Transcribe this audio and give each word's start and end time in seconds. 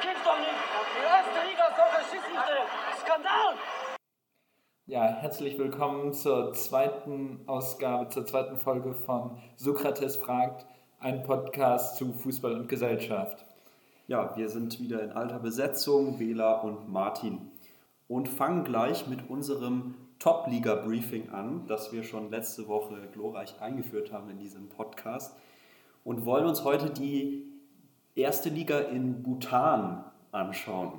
Gibt's 0.00 0.24
doch 0.24 0.38
nicht. 0.38 0.48
Die 0.96 1.04
erste 1.04 1.46
Liga 1.46 1.68
doch 1.76 2.00
Schiedsrichter. 2.10 2.64
Skandal. 3.02 3.54
Ja, 4.86 5.02
herzlich 5.20 5.58
willkommen 5.58 6.14
zur 6.14 6.54
zweiten 6.54 7.42
Ausgabe, 7.46 8.08
zur 8.08 8.24
zweiten 8.24 8.56
Folge 8.56 8.94
von 8.94 9.36
Sokrates 9.56 10.16
fragt, 10.16 10.64
ein 11.00 11.22
Podcast 11.22 11.96
zu 11.96 12.14
Fußball 12.14 12.54
und 12.54 12.68
Gesellschaft. 12.68 13.44
Ja, 14.06 14.34
wir 14.38 14.48
sind 14.48 14.80
wieder 14.80 15.02
in 15.02 15.12
alter 15.12 15.38
Besetzung, 15.38 16.16
Bela 16.16 16.60
und 16.60 16.88
Martin. 16.90 17.50
Und 18.08 18.30
fangen 18.30 18.64
gleich 18.64 19.06
mit 19.06 19.28
unserem 19.28 19.96
Top-Liga-Briefing 20.18 21.28
an, 21.28 21.66
das 21.66 21.92
wir 21.92 22.04
schon 22.04 22.30
letzte 22.30 22.68
Woche 22.68 23.06
glorreich 23.12 23.60
eingeführt 23.60 24.12
haben 24.12 24.30
in 24.30 24.38
diesem 24.38 24.70
Podcast. 24.70 25.36
Und 26.04 26.24
wollen 26.24 26.46
uns 26.46 26.64
heute 26.64 26.88
die 26.88 27.49
erste 28.14 28.48
Liga 28.48 28.78
in 28.78 29.22
Bhutan 29.22 30.04
anschauen. 30.32 30.92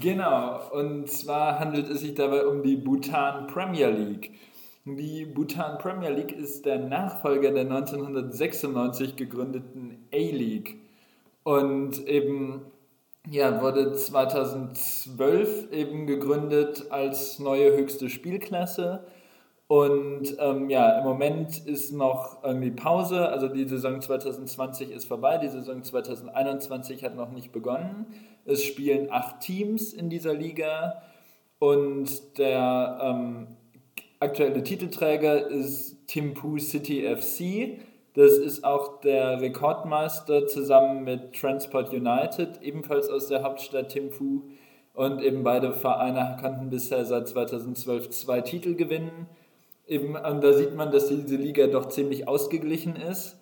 Genau, 0.00 0.60
und 0.72 1.08
zwar 1.08 1.58
handelt 1.58 1.88
es 1.88 2.00
sich 2.00 2.14
dabei 2.14 2.46
um 2.46 2.62
die 2.62 2.76
Bhutan 2.76 3.46
Premier 3.46 3.88
League. 3.88 4.32
Die 4.84 5.24
Bhutan 5.24 5.78
Premier 5.78 6.10
League 6.10 6.32
ist 6.32 6.66
der 6.66 6.78
Nachfolger 6.78 7.50
der 7.52 7.62
1996 7.62 9.16
gegründeten 9.16 10.06
A-League 10.12 10.78
und 11.44 12.06
eben 12.06 12.62
ja, 13.28 13.60
wurde 13.62 13.92
2012 13.92 15.72
eben 15.72 16.06
gegründet 16.06 16.86
als 16.90 17.38
neue 17.38 17.76
höchste 17.76 18.08
Spielklasse. 18.08 19.04
Und 19.70 20.36
ähm, 20.40 20.68
ja, 20.68 20.98
im 20.98 21.04
Moment 21.04 21.64
ist 21.64 21.92
noch 21.92 22.42
irgendwie 22.42 22.72
Pause. 22.72 23.28
Also 23.28 23.46
die 23.46 23.68
Saison 23.68 24.00
2020 24.00 24.90
ist 24.90 25.04
vorbei, 25.04 25.38
die 25.38 25.46
Saison 25.46 25.84
2021 25.84 27.04
hat 27.04 27.14
noch 27.14 27.30
nicht 27.30 27.52
begonnen. 27.52 28.06
Es 28.44 28.64
spielen 28.64 29.12
acht 29.12 29.38
Teams 29.38 29.92
in 29.92 30.10
dieser 30.10 30.34
Liga 30.34 31.02
und 31.60 32.36
der 32.36 32.98
ähm, 33.00 33.46
aktuelle 34.18 34.64
Titelträger 34.64 35.46
ist 35.46 36.04
Timpu 36.08 36.58
City 36.58 37.02
FC. 37.02 37.80
Das 38.14 38.32
ist 38.32 38.64
auch 38.64 39.00
der 39.02 39.40
Rekordmeister 39.40 40.48
zusammen 40.48 41.04
mit 41.04 41.32
Transport 41.36 41.92
United, 41.92 42.60
ebenfalls 42.60 43.08
aus 43.08 43.28
der 43.28 43.44
Hauptstadt 43.44 43.90
Thimphu. 43.90 44.42
Und 44.94 45.22
eben 45.22 45.44
beide 45.44 45.72
Vereine 45.72 46.38
konnten 46.40 46.70
bisher 46.70 47.04
seit 47.04 47.28
2012 47.28 48.10
zwei 48.10 48.40
Titel 48.40 48.74
gewinnen. 48.74 49.28
Eben, 49.90 50.14
und 50.14 50.44
da 50.44 50.52
sieht 50.52 50.76
man, 50.76 50.92
dass 50.92 51.08
diese 51.08 51.34
Liga 51.34 51.66
doch 51.66 51.88
ziemlich 51.88 52.28
ausgeglichen 52.28 52.94
ist. 52.94 53.40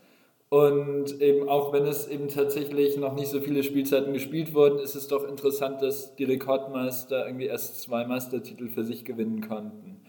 Und 0.49 1.21
eben 1.21 1.47
auch 1.47 1.75
wenn 1.75 1.85
es 1.85 2.09
eben 2.09 2.29
tatsächlich 2.29 2.97
noch 2.97 3.15
nicht 3.15 3.29
so 3.29 3.41
viele 3.41 3.63
Spielzeiten 3.63 4.15
gespielt 4.15 4.55
wurden, 4.55 4.79
ist 4.79 4.95
es 4.95 5.09
doch 5.09 5.29
interessant, 5.29 5.83
dass 5.83 6.17
die 6.17 6.25
Rekordmeister 6.25 7.27
irgendwie 7.27 7.45
erst 7.45 7.83
zwei 7.83 8.07
Meistertitel 8.07 8.69
für 8.69 8.83
sich 8.83 9.05
gewinnen 9.05 9.47
konnten. 9.47 10.01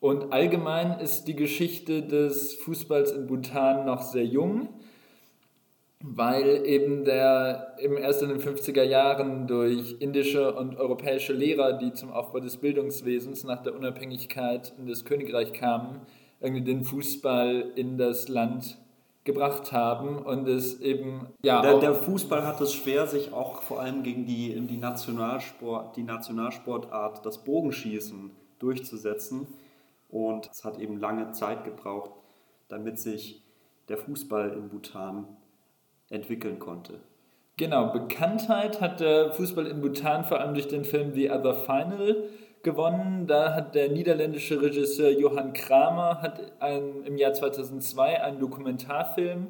Und 0.00 0.32
allgemein 0.32 1.00
ist 1.00 1.24
die 1.24 1.36
Geschichte 1.36 2.02
des 2.02 2.54
Fußballs 2.54 3.12
in 3.12 3.26
Bhutan 3.26 3.84
noch 3.84 4.00
sehr 4.00 4.24
jung, 4.24 4.70
weil 6.02 6.64
eben 6.64 7.04
der 7.04 7.74
eben 7.78 7.96
erst 7.96 8.22
in 8.22 8.28
den 8.28 8.38
50er 8.38 8.84
Jahren 8.84 9.46
durch 9.46 9.96
indische 9.98 10.54
und 10.54 10.76
europäische 10.76 11.32
Lehrer, 11.32 11.72
die 11.72 11.92
zum 11.92 12.12
Aufbau 12.12 12.40
des 12.40 12.56
Bildungswesens 12.58 13.44
nach 13.44 13.62
der 13.62 13.74
Unabhängigkeit 13.74 14.74
in 14.78 14.86
das 14.86 15.04
Königreich 15.04 15.52
kamen, 15.52 16.00
irgendwie 16.40 16.62
den 16.62 16.84
Fußball 16.84 17.72
in 17.74 17.98
das 17.98 18.28
Land 18.28 18.78
gebracht 19.24 19.72
haben 19.72 20.18
und 20.18 20.48
es 20.48 20.80
eben 20.80 21.26
ja 21.42 21.60
der, 21.60 21.80
der, 21.80 21.94
Fußball 21.94 22.46
hat 22.46 22.60
es 22.62 22.72
schwer 22.72 23.06
sich 23.06 23.32
auch 23.32 23.60
vor 23.60 23.80
allem 23.80 24.02
gegen 24.02 24.24
die 24.24 24.58
die 24.66 24.78
Nationalsport 24.78 25.96
die 25.96 26.02
Nationalsportart 26.02 27.26
das 27.26 27.44
Bogenschießen 27.44 28.30
durchzusetzen. 28.58 29.46
Und 30.08 30.48
es 30.50 30.64
hat 30.64 30.78
eben 30.78 30.98
lange 30.98 31.32
Zeit 31.32 31.64
gebraucht, 31.64 32.12
damit 32.68 32.98
sich 32.98 33.42
der 33.88 33.98
Fußball 33.98 34.52
in 34.52 34.68
Bhutan 34.68 35.26
entwickeln 36.10 36.58
konnte. 36.58 37.00
Genau, 37.56 37.92
Bekanntheit 37.92 38.80
hat 38.80 39.00
der 39.00 39.32
Fußball 39.32 39.66
in 39.66 39.80
Bhutan 39.80 40.24
vor 40.24 40.40
allem 40.40 40.54
durch 40.54 40.68
den 40.68 40.84
Film 40.84 41.12
The 41.12 41.30
Other 41.30 41.54
Final 41.54 42.28
gewonnen. 42.62 43.26
Da 43.26 43.54
hat 43.54 43.74
der 43.74 43.88
niederländische 43.88 44.62
Regisseur 44.62 45.10
Johann 45.10 45.52
Kramer 45.52 46.22
hat 46.22 46.52
ein, 46.60 47.02
im 47.04 47.16
Jahr 47.18 47.32
2002 47.32 48.22
einen 48.22 48.38
Dokumentarfilm 48.38 49.48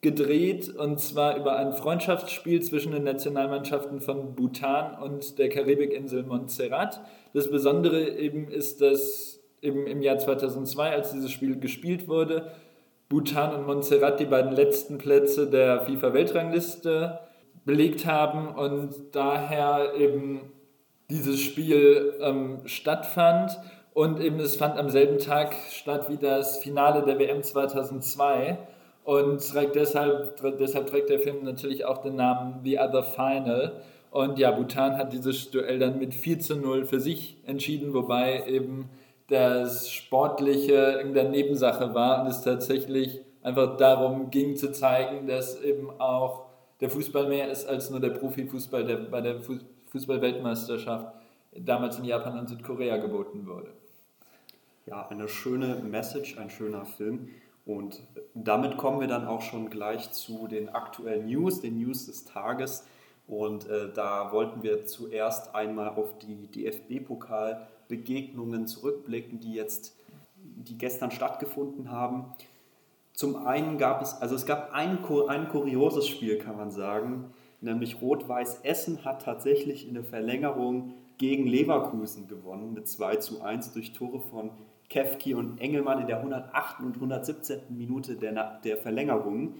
gedreht 0.00 0.68
und 0.68 1.00
zwar 1.00 1.36
über 1.36 1.56
ein 1.56 1.72
Freundschaftsspiel 1.72 2.62
zwischen 2.62 2.92
den 2.92 3.02
Nationalmannschaften 3.02 4.00
von 4.00 4.36
Bhutan 4.36 5.02
und 5.02 5.38
der 5.40 5.48
Karibikinsel 5.48 6.22
Montserrat. 6.22 7.00
Das 7.34 7.50
Besondere 7.50 8.08
eben 8.08 8.48
ist, 8.48 8.80
dass 8.80 9.40
im, 9.60 9.88
im 9.88 10.02
Jahr 10.02 10.18
2002, 10.18 10.92
als 10.92 11.12
dieses 11.12 11.32
Spiel 11.32 11.58
gespielt 11.58 12.06
wurde, 12.06 12.52
Bhutan 13.08 13.54
und 13.54 13.66
Montserrat 13.66 14.20
die 14.20 14.26
beiden 14.26 14.52
letzten 14.52 14.98
Plätze 14.98 15.48
der 15.48 15.80
FIFA-Weltrangliste 15.80 17.18
belegt 17.64 18.04
haben 18.04 18.48
und 18.48 18.94
daher 19.12 19.94
eben 19.96 20.52
dieses 21.10 21.40
Spiel 21.40 22.14
ähm, 22.20 22.58
stattfand. 22.66 23.58
Und 23.94 24.20
eben 24.20 24.38
es 24.40 24.56
fand 24.56 24.78
am 24.78 24.90
selben 24.90 25.18
Tag 25.18 25.56
statt 25.70 26.10
wie 26.10 26.18
das 26.18 26.58
Finale 26.58 27.02
der 27.02 27.18
WM 27.18 27.42
2002 27.42 28.58
und 29.04 29.40
trägt 29.40 29.74
deshalb, 29.74 30.36
deshalb 30.58 30.88
trägt 30.88 31.08
der 31.08 31.18
Film 31.18 31.44
natürlich 31.44 31.86
auch 31.86 31.98
den 31.98 32.16
Namen 32.16 32.60
The 32.62 32.78
Other 32.78 33.02
Final. 33.02 33.80
Und 34.10 34.38
ja, 34.38 34.50
Bhutan 34.50 34.98
hat 34.98 35.14
dieses 35.14 35.50
Duell 35.50 35.78
dann 35.78 35.98
mit 35.98 36.14
4 36.14 36.40
zu 36.40 36.56
0 36.56 36.84
für 36.84 37.00
sich 37.00 37.38
entschieden, 37.46 37.94
wobei 37.94 38.44
eben 38.46 38.90
das 39.28 39.90
Sportliche 39.90 40.72
irgendeine 40.72 41.30
Nebensache 41.30 41.94
war 41.94 42.22
und 42.22 42.28
es 42.28 42.40
tatsächlich 42.40 43.20
einfach 43.42 43.76
darum 43.76 44.30
ging 44.30 44.56
zu 44.56 44.72
zeigen, 44.72 45.26
dass 45.26 45.62
eben 45.62 45.90
auch 46.00 46.46
der 46.80 46.90
Fußball 46.90 47.28
mehr 47.28 47.50
ist 47.50 47.68
als 47.68 47.90
nur 47.90 48.00
der 48.00 48.10
Profifußball, 48.10 48.84
der 48.84 48.96
bei 48.96 49.20
der 49.20 49.36
Fußballweltmeisterschaft 49.86 51.12
damals 51.52 51.98
in 51.98 52.04
Japan 52.04 52.38
und 52.38 52.48
Südkorea 52.48 52.96
geboten 52.96 53.46
wurde. 53.46 53.72
Ja, 54.86 55.06
eine 55.08 55.28
schöne 55.28 55.76
Message, 55.76 56.38
ein 56.38 56.50
schöner 56.50 56.86
Film. 56.86 57.28
Und 57.66 58.00
damit 58.32 58.78
kommen 58.78 59.00
wir 59.00 59.08
dann 59.08 59.26
auch 59.26 59.42
schon 59.42 59.68
gleich 59.68 60.10
zu 60.12 60.46
den 60.46 60.70
aktuellen 60.70 61.26
News, 61.26 61.60
den 61.60 61.78
News 61.78 62.06
des 62.06 62.24
Tages. 62.24 62.86
Und 63.26 63.68
äh, 63.68 63.92
da 63.92 64.32
wollten 64.32 64.62
wir 64.62 64.86
zuerst 64.86 65.54
einmal 65.54 65.88
auf 65.90 66.16
die 66.18 66.46
DFB-Pokal- 66.46 67.66
Begegnungen 67.88 68.66
zurückblicken, 68.66 69.40
die 69.40 69.54
jetzt, 69.54 69.96
die 70.36 70.78
gestern 70.78 71.10
stattgefunden 71.10 71.90
haben. 71.90 72.26
Zum 73.12 73.46
einen 73.46 73.78
gab 73.78 74.02
es, 74.02 74.14
also 74.14 74.34
es 74.34 74.46
gab 74.46 74.72
ein, 74.72 75.04
ein 75.28 75.48
kurioses 75.48 76.06
Spiel, 76.06 76.38
kann 76.38 76.56
man 76.56 76.70
sagen, 76.70 77.32
nämlich 77.60 78.00
Rot-Weiß 78.00 78.60
Essen 78.62 79.04
hat 79.04 79.22
tatsächlich 79.22 79.88
in 79.88 79.94
der 79.94 80.04
Verlängerung 80.04 80.94
gegen 81.16 81.46
Leverkusen 81.46 82.28
gewonnen 82.28 82.74
mit 82.74 82.86
2 82.86 83.16
zu 83.16 83.42
1 83.42 83.72
durch 83.72 83.92
Tore 83.92 84.20
von 84.20 84.50
Kefki 84.88 85.34
und 85.34 85.60
Engelmann 85.60 86.00
in 86.00 86.06
der 86.06 86.18
108. 86.18 86.80
und 86.80 86.94
117. 86.94 87.60
Minute 87.70 88.16
der, 88.16 88.60
der 88.60 88.76
Verlängerung. 88.76 89.54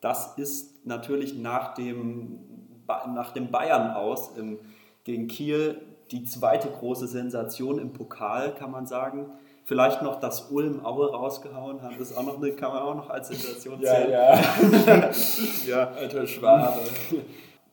Das 0.00 0.36
ist 0.38 0.86
natürlich 0.86 1.36
nach 1.36 1.74
dem, 1.74 2.38
nach 2.86 3.32
dem 3.32 3.50
Bayern 3.50 3.92
aus 3.92 4.36
im, 4.36 4.58
gegen 5.04 5.26
Kiel 5.26 5.80
die 6.10 6.24
zweite 6.24 6.68
große 6.68 7.06
Sensation 7.06 7.78
im 7.78 7.92
Pokal, 7.92 8.54
kann 8.54 8.70
man 8.70 8.86
sagen. 8.86 9.26
Vielleicht 9.64 10.00
noch, 10.00 10.18
dass 10.18 10.50
Ulm 10.50 10.84
Aue 10.84 11.10
rausgehauen 11.10 11.82
hat, 11.82 11.92
das 12.00 12.16
auch 12.16 12.22
noch 12.22 12.38
eine, 12.38 12.52
kann 12.52 12.72
man 12.72 12.82
auch 12.82 12.94
noch 12.94 13.10
als 13.10 13.28
Sensation 13.28 13.82
zählen. 13.82 14.10
Ja, 14.10 14.40
ja. 14.40 15.10
ja. 15.66 15.90
Alter 15.90 16.26
Schwabe. 16.26 16.80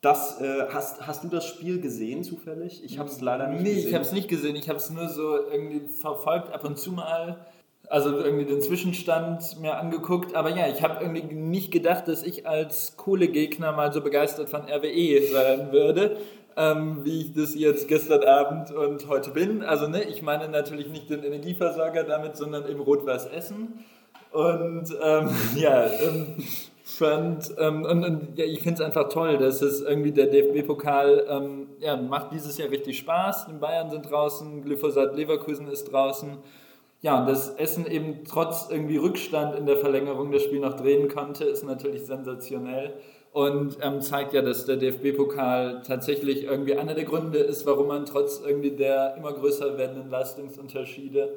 Das, 0.01 0.41
äh, 0.41 0.65
hast, 0.73 1.07
hast 1.07 1.23
du 1.23 1.29
das 1.29 1.45
Spiel 1.45 1.79
gesehen 1.79 2.23
zufällig? 2.23 2.83
Ich 2.83 2.99
habe 2.99 3.09
es 3.09 3.21
leider 3.21 3.47
nicht 3.47 3.61
nee, 3.61 3.69
gesehen. 3.69 3.81
Nee, 3.81 3.87
ich 3.87 3.93
habe 3.93 4.03
es 4.03 4.11
nicht 4.11 4.27
gesehen. 4.27 4.55
Ich 4.57 4.67
habe 4.67 4.77
es 4.77 4.89
nur 4.89 5.07
so 5.07 5.37
irgendwie 5.49 5.87
verfolgt, 5.87 6.53
ab 6.53 6.65
und 6.65 6.77
zu 6.77 6.91
mal. 6.91 7.45
Also 7.87 8.17
irgendwie 8.17 8.45
den 8.45 8.61
Zwischenstand 8.61 9.61
mir 9.61 9.77
angeguckt. 9.77 10.35
Aber 10.35 10.49
ja, 10.49 10.67
ich 10.67 10.83
habe 10.83 11.01
irgendwie 11.01 11.33
nicht 11.33 11.71
gedacht, 11.71 12.09
dass 12.09 12.23
ich 12.23 12.45
als 12.45 12.97
Kohlegegner 12.97 13.71
mal 13.71 13.93
so 13.93 14.01
begeistert 14.01 14.49
von 14.49 14.63
RWE 14.63 15.27
sein 15.31 15.71
würde 15.71 16.17
ähm, 16.57 17.03
wie 17.03 17.21
ich 17.21 17.33
das 17.33 17.55
jetzt 17.55 17.87
gestern 17.87 18.23
Abend 18.23 18.71
und 18.71 19.07
heute 19.07 19.31
bin. 19.31 19.63
Also 19.63 19.87
ne, 19.87 20.03
ich 20.03 20.21
meine 20.21 20.47
natürlich 20.47 20.87
nicht 20.89 21.09
den 21.09 21.23
Energieversorger 21.23 22.03
damit, 22.03 22.37
sondern 22.37 22.69
eben 22.69 22.79
Rot-Weiß 22.79 23.27
Essen. 23.27 23.85
Und 24.31 24.95
ähm, 25.01 25.29
ja, 25.55 25.85
ähm, 25.85 26.35
fand, 26.83 27.53
ähm, 27.57 27.83
und, 27.83 28.03
und 28.03 28.37
ja, 28.37 28.45
ich 28.45 28.61
finde 28.61 28.75
es 28.75 28.81
einfach 28.81 29.09
toll, 29.09 29.37
dass 29.37 29.61
es 29.61 29.81
irgendwie 29.81 30.11
der 30.11 30.27
DFB-Pokal 30.27 31.25
ähm, 31.29 31.67
ja, 31.79 31.97
macht 31.97 32.31
dieses 32.31 32.57
Jahr 32.57 32.69
richtig 32.69 32.97
Spaß. 32.99 33.47
Die 33.47 33.53
Bayern 33.53 33.89
sind 33.89 34.09
draußen, 34.09 34.63
Glyphosat 34.63 35.15
Leverkusen 35.15 35.67
ist 35.67 35.91
draußen. 35.91 36.37
Ja, 37.01 37.19
und 37.19 37.27
dass 37.27 37.49
Essen 37.55 37.85
eben 37.85 38.23
trotz 38.23 38.69
irgendwie 38.69 38.97
Rückstand 38.97 39.55
in 39.55 39.65
der 39.65 39.77
Verlängerung 39.77 40.31
das 40.31 40.43
Spiel 40.43 40.59
noch 40.59 40.75
drehen 40.75 41.07
konnte, 41.07 41.43
ist 41.43 41.63
natürlich 41.63 42.05
sensationell. 42.05 42.93
Und 43.35 43.79
ähm, 43.81 43.99
zeigt 43.99 44.31
ja, 44.31 44.41
dass 44.41 44.65
der 44.65 44.77
DFB-Pokal 44.77 45.81
tatsächlich 45.85 46.45
irgendwie 46.45 46.77
einer 46.77 46.93
der 46.93 47.03
Gründe 47.03 47.39
ist, 47.39 47.65
warum 47.65 47.87
man 47.87 48.05
trotz 48.05 48.39
irgendwie 48.39 48.71
der 48.71 49.17
immer 49.17 49.33
größer 49.33 49.77
werdenden 49.77 50.09
Leistungsunterschiede 50.09 51.33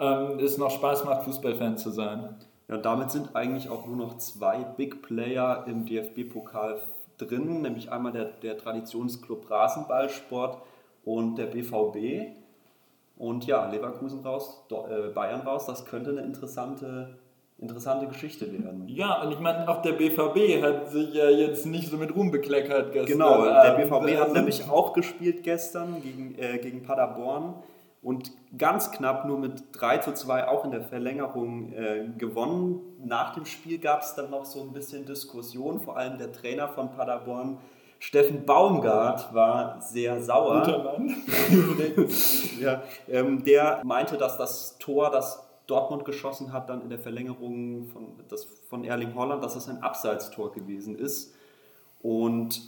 ähm, 0.00 0.40
es 0.40 0.58
noch 0.58 0.72
Spaß 0.72 1.04
macht, 1.04 1.22
Fußballfan 1.22 1.78
zu 1.78 1.90
sein. 1.90 2.34
Ja, 2.66 2.78
damit 2.78 3.12
sind 3.12 3.36
eigentlich 3.36 3.68
auch 3.68 3.86
nur 3.86 3.94
noch 3.94 4.18
zwei 4.18 4.64
Big 4.76 5.02
Player 5.02 5.66
im 5.68 5.86
DFB-Pokal 5.86 6.80
drin, 7.16 7.62
nämlich 7.62 7.92
einmal 7.92 8.10
der, 8.10 8.24
der 8.24 8.58
Traditionsclub 8.58 9.48
Rasenballsport 9.48 10.60
und 11.04 11.36
der 11.36 11.46
BVB. 11.46 12.34
Und 13.16 13.46
ja, 13.46 13.70
Leverkusen 13.70 14.26
raus, 14.26 14.64
äh, 14.68 15.10
Bayern 15.14 15.42
raus, 15.42 15.64
das 15.66 15.84
könnte 15.84 16.10
eine 16.10 16.22
interessante, 16.22 17.19
interessante 17.60 18.06
Geschichte 18.06 18.50
werden. 18.50 18.88
Ja, 18.88 19.22
und 19.22 19.32
ich 19.32 19.38
meine, 19.38 19.68
auch 19.68 19.82
der 19.82 19.92
BVB 19.92 20.62
hat 20.62 20.90
sich 20.90 21.12
ja 21.12 21.28
jetzt 21.28 21.66
nicht 21.66 21.88
so 21.88 21.98
mit 21.98 22.14
Ruhm 22.14 22.30
bekleckert 22.30 22.92
gestern. 22.92 23.18
Genau, 23.18 23.44
der 23.44 23.72
BVB 23.72 24.18
hat 24.18 24.32
nämlich 24.32 24.68
auch 24.68 24.94
gespielt 24.94 25.42
gestern 25.42 26.00
gegen, 26.02 26.34
äh, 26.38 26.58
gegen 26.58 26.82
Paderborn 26.82 27.54
und 28.02 28.32
ganz 28.56 28.90
knapp 28.92 29.26
nur 29.26 29.38
mit 29.38 29.62
3 29.72 29.98
zu 29.98 30.14
2 30.14 30.48
auch 30.48 30.64
in 30.64 30.70
der 30.70 30.82
Verlängerung 30.82 31.72
äh, 31.74 32.08
gewonnen. 32.16 32.80
Nach 33.04 33.34
dem 33.34 33.44
Spiel 33.44 33.78
gab 33.78 34.00
es 34.00 34.14
dann 34.14 34.30
noch 34.30 34.46
so 34.46 34.62
ein 34.62 34.72
bisschen 34.72 35.04
Diskussion, 35.04 35.80
vor 35.80 35.98
allem 35.98 36.16
der 36.16 36.32
Trainer 36.32 36.68
von 36.68 36.90
Paderborn, 36.90 37.58
Steffen 37.98 38.46
Baumgart, 38.46 39.34
war 39.34 39.82
sehr 39.82 40.22
sauer. 40.22 40.60
Guter 40.60 40.82
Mann. 40.82 41.14
ja, 42.58 42.80
ähm, 43.06 43.44
der 43.44 43.82
meinte, 43.84 44.16
dass 44.16 44.38
das 44.38 44.78
Tor, 44.78 45.10
das 45.10 45.49
Dortmund 45.70 46.04
geschossen 46.04 46.52
hat, 46.52 46.68
dann 46.68 46.82
in 46.82 46.90
der 46.90 46.98
Verlängerung 46.98 47.86
von, 47.86 48.18
das, 48.28 48.44
von 48.44 48.84
Erling 48.84 49.14
Holland, 49.14 49.42
dass 49.42 49.56
es 49.56 49.68
ein 49.68 49.82
Abseitstor 49.82 50.52
gewesen 50.52 50.96
ist. 50.96 51.34
Und 52.02 52.60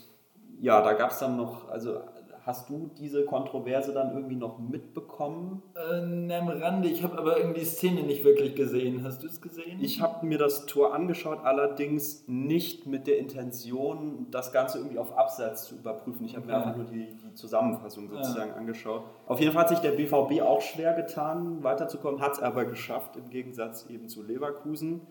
ja, 0.61 0.81
da 0.81 0.93
gab 0.93 1.11
es 1.11 1.19
dann 1.19 1.37
noch, 1.37 1.69
also 1.69 2.01
Hast 2.45 2.69
du 2.69 2.91
diese 2.99 3.25
Kontroverse 3.25 3.93
dann 3.93 4.15
irgendwie 4.15 4.35
noch 4.35 4.59
mitbekommen? 4.59 5.63
Äh, 5.77 6.35
am 6.35 6.49
Rande, 6.49 6.89
ich 6.89 7.05
habe 7.05 7.17
aber 7.17 7.39
irgendwie 7.39 7.61
die 7.61 7.67
Szene 7.67 8.03
nicht 8.03 8.25
wirklich 8.25 8.57
gesehen. 8.57 9.05
Hast 9.05 9.23
du 9.23 9.29
es 9.29 9.41
gesehen? 9.41 9.79
Ich 9.81 10.01
habe 10.01 10.27
mir 10.27 10.39
das 10.39 10.67
Tor 10.67 10.93
angeschaut, 10.93 11.39
allerdings 11.45 12.25
nicht 12.27 12.87
mit 12.87 13.07
der 13.07 13.19
Intention, 13.19 14.27
das 14.33 14.51
Ganze 14.51 14.79
irgendwie 14.79 14.99
auf 14.99 15.17
Absatz 15.17 15.67
zu 15.67 15.77
überprüfen. 15.77 16.27
Ich 16.27 16.35
habe 16.35 16.45
okay. 16.45 16.57
mir 16.57 16.59
einfach 16.59 16.77
nur 16.77 16.87
die, 16.87 17.17
die 17.17 17.35
Zusammenfassung 17.35 18.09
sozusagen 18.09 18.51
ja. 18.51 18.57
angeschaut. 18.57 19.05
Auf 19.29 19.39
jeden 19.39 19.53
Fall 19.53 19.63
hat 19.63 19.69
sich 19.69 19.79
der 19.79 19.93
BVB 19.93 20.43
auch 20.43 20.63
schwer 20.63 20.95
getan, 20.95 21.63
weiterzukommen, 21.63 22.21
hat 22.21 22.33
es 22.33 22.41
aber 22.41 22.65
geschafft, 22.65 23.17
im 23.17 23.31
Gegensatz 23.31 23.89
eben 23.89 24.09
zu 24.09 24.21
Leverkusen. 24.21 25.03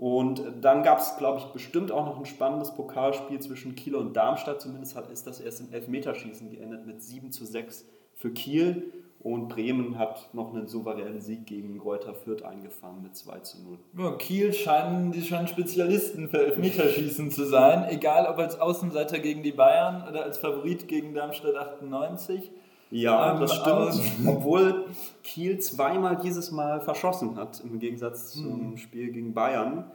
Und 0.00 0.42
dann 0.62 0.82
gab 0.82 0.98
es, 0.98 1.18
glaube 1.18 1.40
ich, 1.40 1.44
bestimmt 1.52 1.92
auch 1.92 2.06
noch 2.06 2.16
ein 2.18 2.24
spannendes 2.24 2.74
Pokalspiel 2.74 3.38
zwischen 3.38 3.74
Kiel 3.74 3.94
und 3.94 4.16
Darmstadt. 4.16 4.58
Zumindest 4.58 4.96
hat, 4.96 5.10
ist 5.10 5.26
das 5.26 5.40
erst 5.40 5.60
im 5.60 5.70
Elfmeterschießen 5.74 6.48
geendet 6.48 6.86
mit 6.86 7.02
7 7.02 7.30
zu 7.30 7.44
6 7.44 7.84
für 8.14 8.30
Kiel. 8.30 8.94
Und 9.18 9.48
Bremen 9.48 9.98
hat 9.98 10.32
noch 10.32 10.54
einen 10.54 10.66
souveränen 10.66 11.20
Sieg 11.20 11.44
gegen 11.44 11.78
Reuter 11.78 12.14
Fürth 12.14 12.42
eingefahren 12.42 13.02
mit 13.02 13.14
2 13.14 13.40
zu 13.40 13.58
0. 13.62 13.78
Ja, 13.98 14.12
Kiel 14.12 14.54
scheinen 14.54 15.12
die 15.12 15.20
schon 15.20 15.46
Spezialisten 15.46 16.30
für 16.30 16.46
Elfmeterschießen 16.46 17.30
zu 17.30 17.44
sein, 17.44 17.86
egal 17.90 18.24
ob 18.24 18.38
als 18.38 18.58
Außenseiter 18.58 19.18
gegen 19.18 19.42
die 19.42 19.52
Bayern 19.52 20.08
oder 20.08 20.22
als 20.22 20.38
Favorit 20.38 20.88
gegen 20.88 21.12
Darmstadt 21.12 21.56
98. 21.56 22.50
Ja, 22.90 23.34
ähm, 23.34 23.40
das 23.40 23.54
stimmt. 23.54 24.00
Obwohl 24.26 24.86
Kiel 25.22 25.58
zweimal 25.58 26.16
dieses 26.16 26.50
Mal 26.50 26.80
verschossen 26.80 27.36
hat, 27.36 27.60
im 27.60 27.78
Gegensatz 27.78 28.32
zum 28.32 28.70
mhm. 28.70 28.76
Spiel 28.76 29.12
gegen 29.12 29.32
Bayern. 29.32 29.90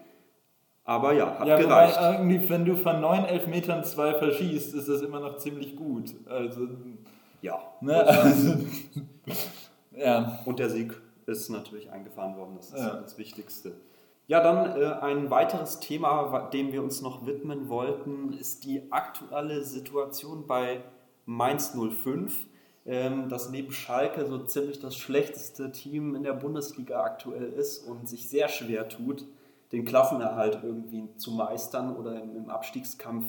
Aber 0.86 1.14
ja, 1.14 1.40
hat 1.40 1.48
ja, 1.48 1.58
gereicht. 1.58 2.00
irgendwie, 2.00 2.48
wenn 2.48 2.64
du 2.64 2.76
von 2.78 3.02
neun 3.02 3.26
Elfmetern 3.26 3.84
zwei 3.84 4.14
verschießt, 4.14 4.76
ist 4.76 4.88
das 4.88 5.02
immer 5.02 5.20
noch 5.20 5.38
ziemlich 5.38 5.76
gut. 5.76 6.14
Also, 6.30 6.68
ja. 7.42 7.60
Ne, 7.82 7.96
also, 8.06 8.58
ja. 9.92 10.40
Und 10.46 10.60
der 10.60 10.70
Sieg 10.70 10.96
ist 11.26 11.50
natürlich 11.50 11.92
eingefahren 11.92 12.38
worden, 12.38 12.54
das 12.58 12.68
ist 12.68 12.78
ja. 12.80 13.02
das 13.02 13.18
Wichtigste. 13.18 13.74
Ja, 14.28 14.42
dann 14.42 14.80
äh, 14.80 14.86
ein 15.02 15.30
weiteres 15.30 15.80
Thema, 15.80 16.50
dem 16.54 16.72
wir 16.72 16.84
uns 16.84 17.02
noch 17.02 17.26
widmen 17.26 17.68
wollten, 17.68 18.34
ist 18.34 18.64
die 18.64 18.92
aktuelle 18.92 19.64
Situation 19.64 20.46
bei 20.48 20.82
Mainz 21.26 21.76
05 21.76 22.04
ähm, 22.04 22.55
dass 22.86 23.50
neben 23.50 23.72
Schalke 23.72 24.26
so 24.28 24.38
ziemlich 24.40 24.80
das 24.80 24.96
schlechteste 24.96 25.72
Team 25.72 26.16
in 26.16 26.24
der 26.24 26.34
Bundesliga 26.34 27.04
aktuell 27.04 27.52
ist 27.54 27.80
und 27.80 28.08
sich 28.08 28.30
sehr 28.30 28.48
schwer 28.48 28.88
tut, 28.88 29.26
den 29.72 29.86
Klassenerhalt 29.86 30.60
irgendwie 30.64 31.10
zu 31.18 31.32
meistern 31.32 31.96
oder 31.96 32.22
im 32.22 32.50
Abstiegskampf 32.50 33.26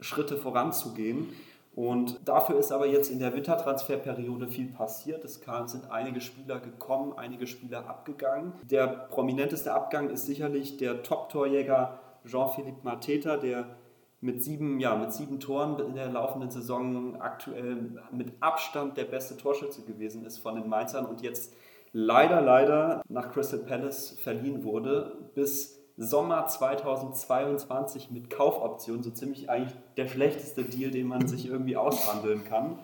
Schritte 0.00 0.36
voranzugehen. 0.36 1.28
Und 1.76 2.18
dafür 2.24 2.58
ist 2.58 2.72
aber 2.72 2.86
jetzt 2.88 3.08
in 3.08 3.20
der 3.20 3.32
Wintertransferperiode 3.34 4.48
viel 4.48 4.66
passiert. 4.66 5.24
Es 5.24 5.40
sind 5.66 5.90
einige 5.92 6.20
Spieler 6.20 6.58
gekommen, 6.58 7.12
einige 7.16 7.46
Spieler 7.46 7.88
abgegangen. 7.88 8.52
Der 8.68 8.88
prominenteste 8.88 9.72
Abgang 9.72 10.10
ist 10.10 10.26
sicherlich 10.26 10.76
der 10.76 11.04
Top-Torjäger 11.04 12.00
Jean-Philippe 12.26 12.80
Mateta, 12.82 13.36
der 13.36 13.76
mit 14.20 14.42
sieben, 14.42 14.80
ja, 14.80 14.96
mit 14.96 15.12
sieben 15.12 15.38
Toren 15.38 15.78
in 15.78 15.94
der 15.94 16.08
laufenden 16.08 16.50
Saison 16.50 17.20
aktuell 17.20 18.02
mit 18.10 18.32
Abstand 18.40 18.96
der 18.96 19.04
beste 19.04 19.36
Torschütze 19.36 19.82
gewesen 19.84 20.24
ist 20.24 20.38
von 20.38 20.56
den 20.56 20.68
Mainzern 20.68 21.06
und 21.06 21.22
jetzt 21.22 21.54
leider, 21.92 22.40
leider 22.40 23.02
nach 23.08 23.30
Crystal 23.30 23.60
Palace 23.60 24.18
verliehen 24.20 24.64
wurde, 24.64 25.30
bis 25.34 25.78
Sommer 25.96 26.46
2022 26.46 28.10
mit 28.10 28.30
Kaufoption, 28.30 29.02
so 29.02 29.10
ziemlich 29.10 29.50
eigentlich 29.50 29.76
der 29.96 30.06
schlechteste 30.08 30.64
Deal, 30.64 30.90
den 30.90 31.08
man 31.08 31.26
sich 31.26 31.48
irgendwie 31.48 31.76
aushandeln 31.76 32.44
kann. 32.44 32.78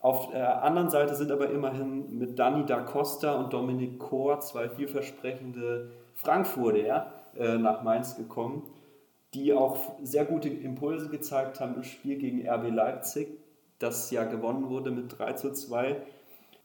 Auf 0.00 0.30
der 0.30 0.62
anderen 0.62 0.88
Seite 0.88 1.14
sind 1.14 1.30
aber 1.30 1.50
immerhin 1.50 2.18
mit 2.18 2.38
Dani 2.38 2.64
da 2.64 2.80
Costa 2.80 3.34
und 3.34 3.52
Dominic 3.52 3.98
Kor 3.98 4.40
zwei 4.40 4.70
vielversprechende 4.70 5.90
Frankfurter 6.14 7.12
äh, 7.38 7.58
nach 7.58 7.82
Mainz 7.82 8.16
gekommen 8.16 8.62
die 9.34 9.52
auch 9.52 9.76
sehr 10.02 10.24
gute 10.24 10.48
Impulse 10.48 11.08
gezeigt 11.08 11.60
haben 11.60 11.76
im 11.76 11.84
Spiel 11.84 12.16
gegen 12.18 12.48
RB 12.48 12.70
Leipzig, 12.70 13.28
das 13.78 14.10
ja 14.10 14.24
gewonnen 14.24 14.68
wurde 14.68 14.90
mit 14.90 15.18
3 15.18 15.34
zu 15.34 15.52
2. 15.52 15.96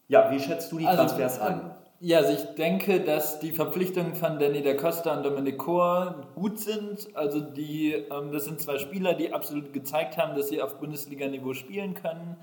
Ja, 0.08 0.32
wie 0.32 0.40
schätzt 0.40 0.72
du 0.72 0.80
die 0.80 0.86
also, 0.86 1.04
Transfers 1.04 1.40
also, 1.40 1.62
ein? 1.62 1.72
Ja, 2.02 2.20
also 2.20 2.34
ich 2.34 2.56
denke, 2.56 3.00
dass 3.02 3.40
die 3.40 3.52
Verpflichtungen 3.52 4.16
von 4.16 4.38
Danny 4.38 4.62
da 4.62 4.74
Costa 4.74 5.16
und 5.16 5.24
Dominic 5.24 5.58
Kor 5.58 6.28
gut 6.36 6.60
sind. 6.60 7.08
Also 7.16 7.40
die, 7.40 7.94
ähm, 7.94 8.32
das 8.32 8.46
sind 8.46 8.60
zwei 8.60 8.78
Spieler, 8.78 9.14
die 9.14 9.32
absolut 9.32 9.72
gezeigt 9.74 10.18
haben, 10.18 10.36
dass 10.36 10.50
sie 10.50 10.62
auf 10.62 10.80
Bundesliga-Niveau 10.80 11.54
spielen 11.54 11.94
können. 11.94 12.38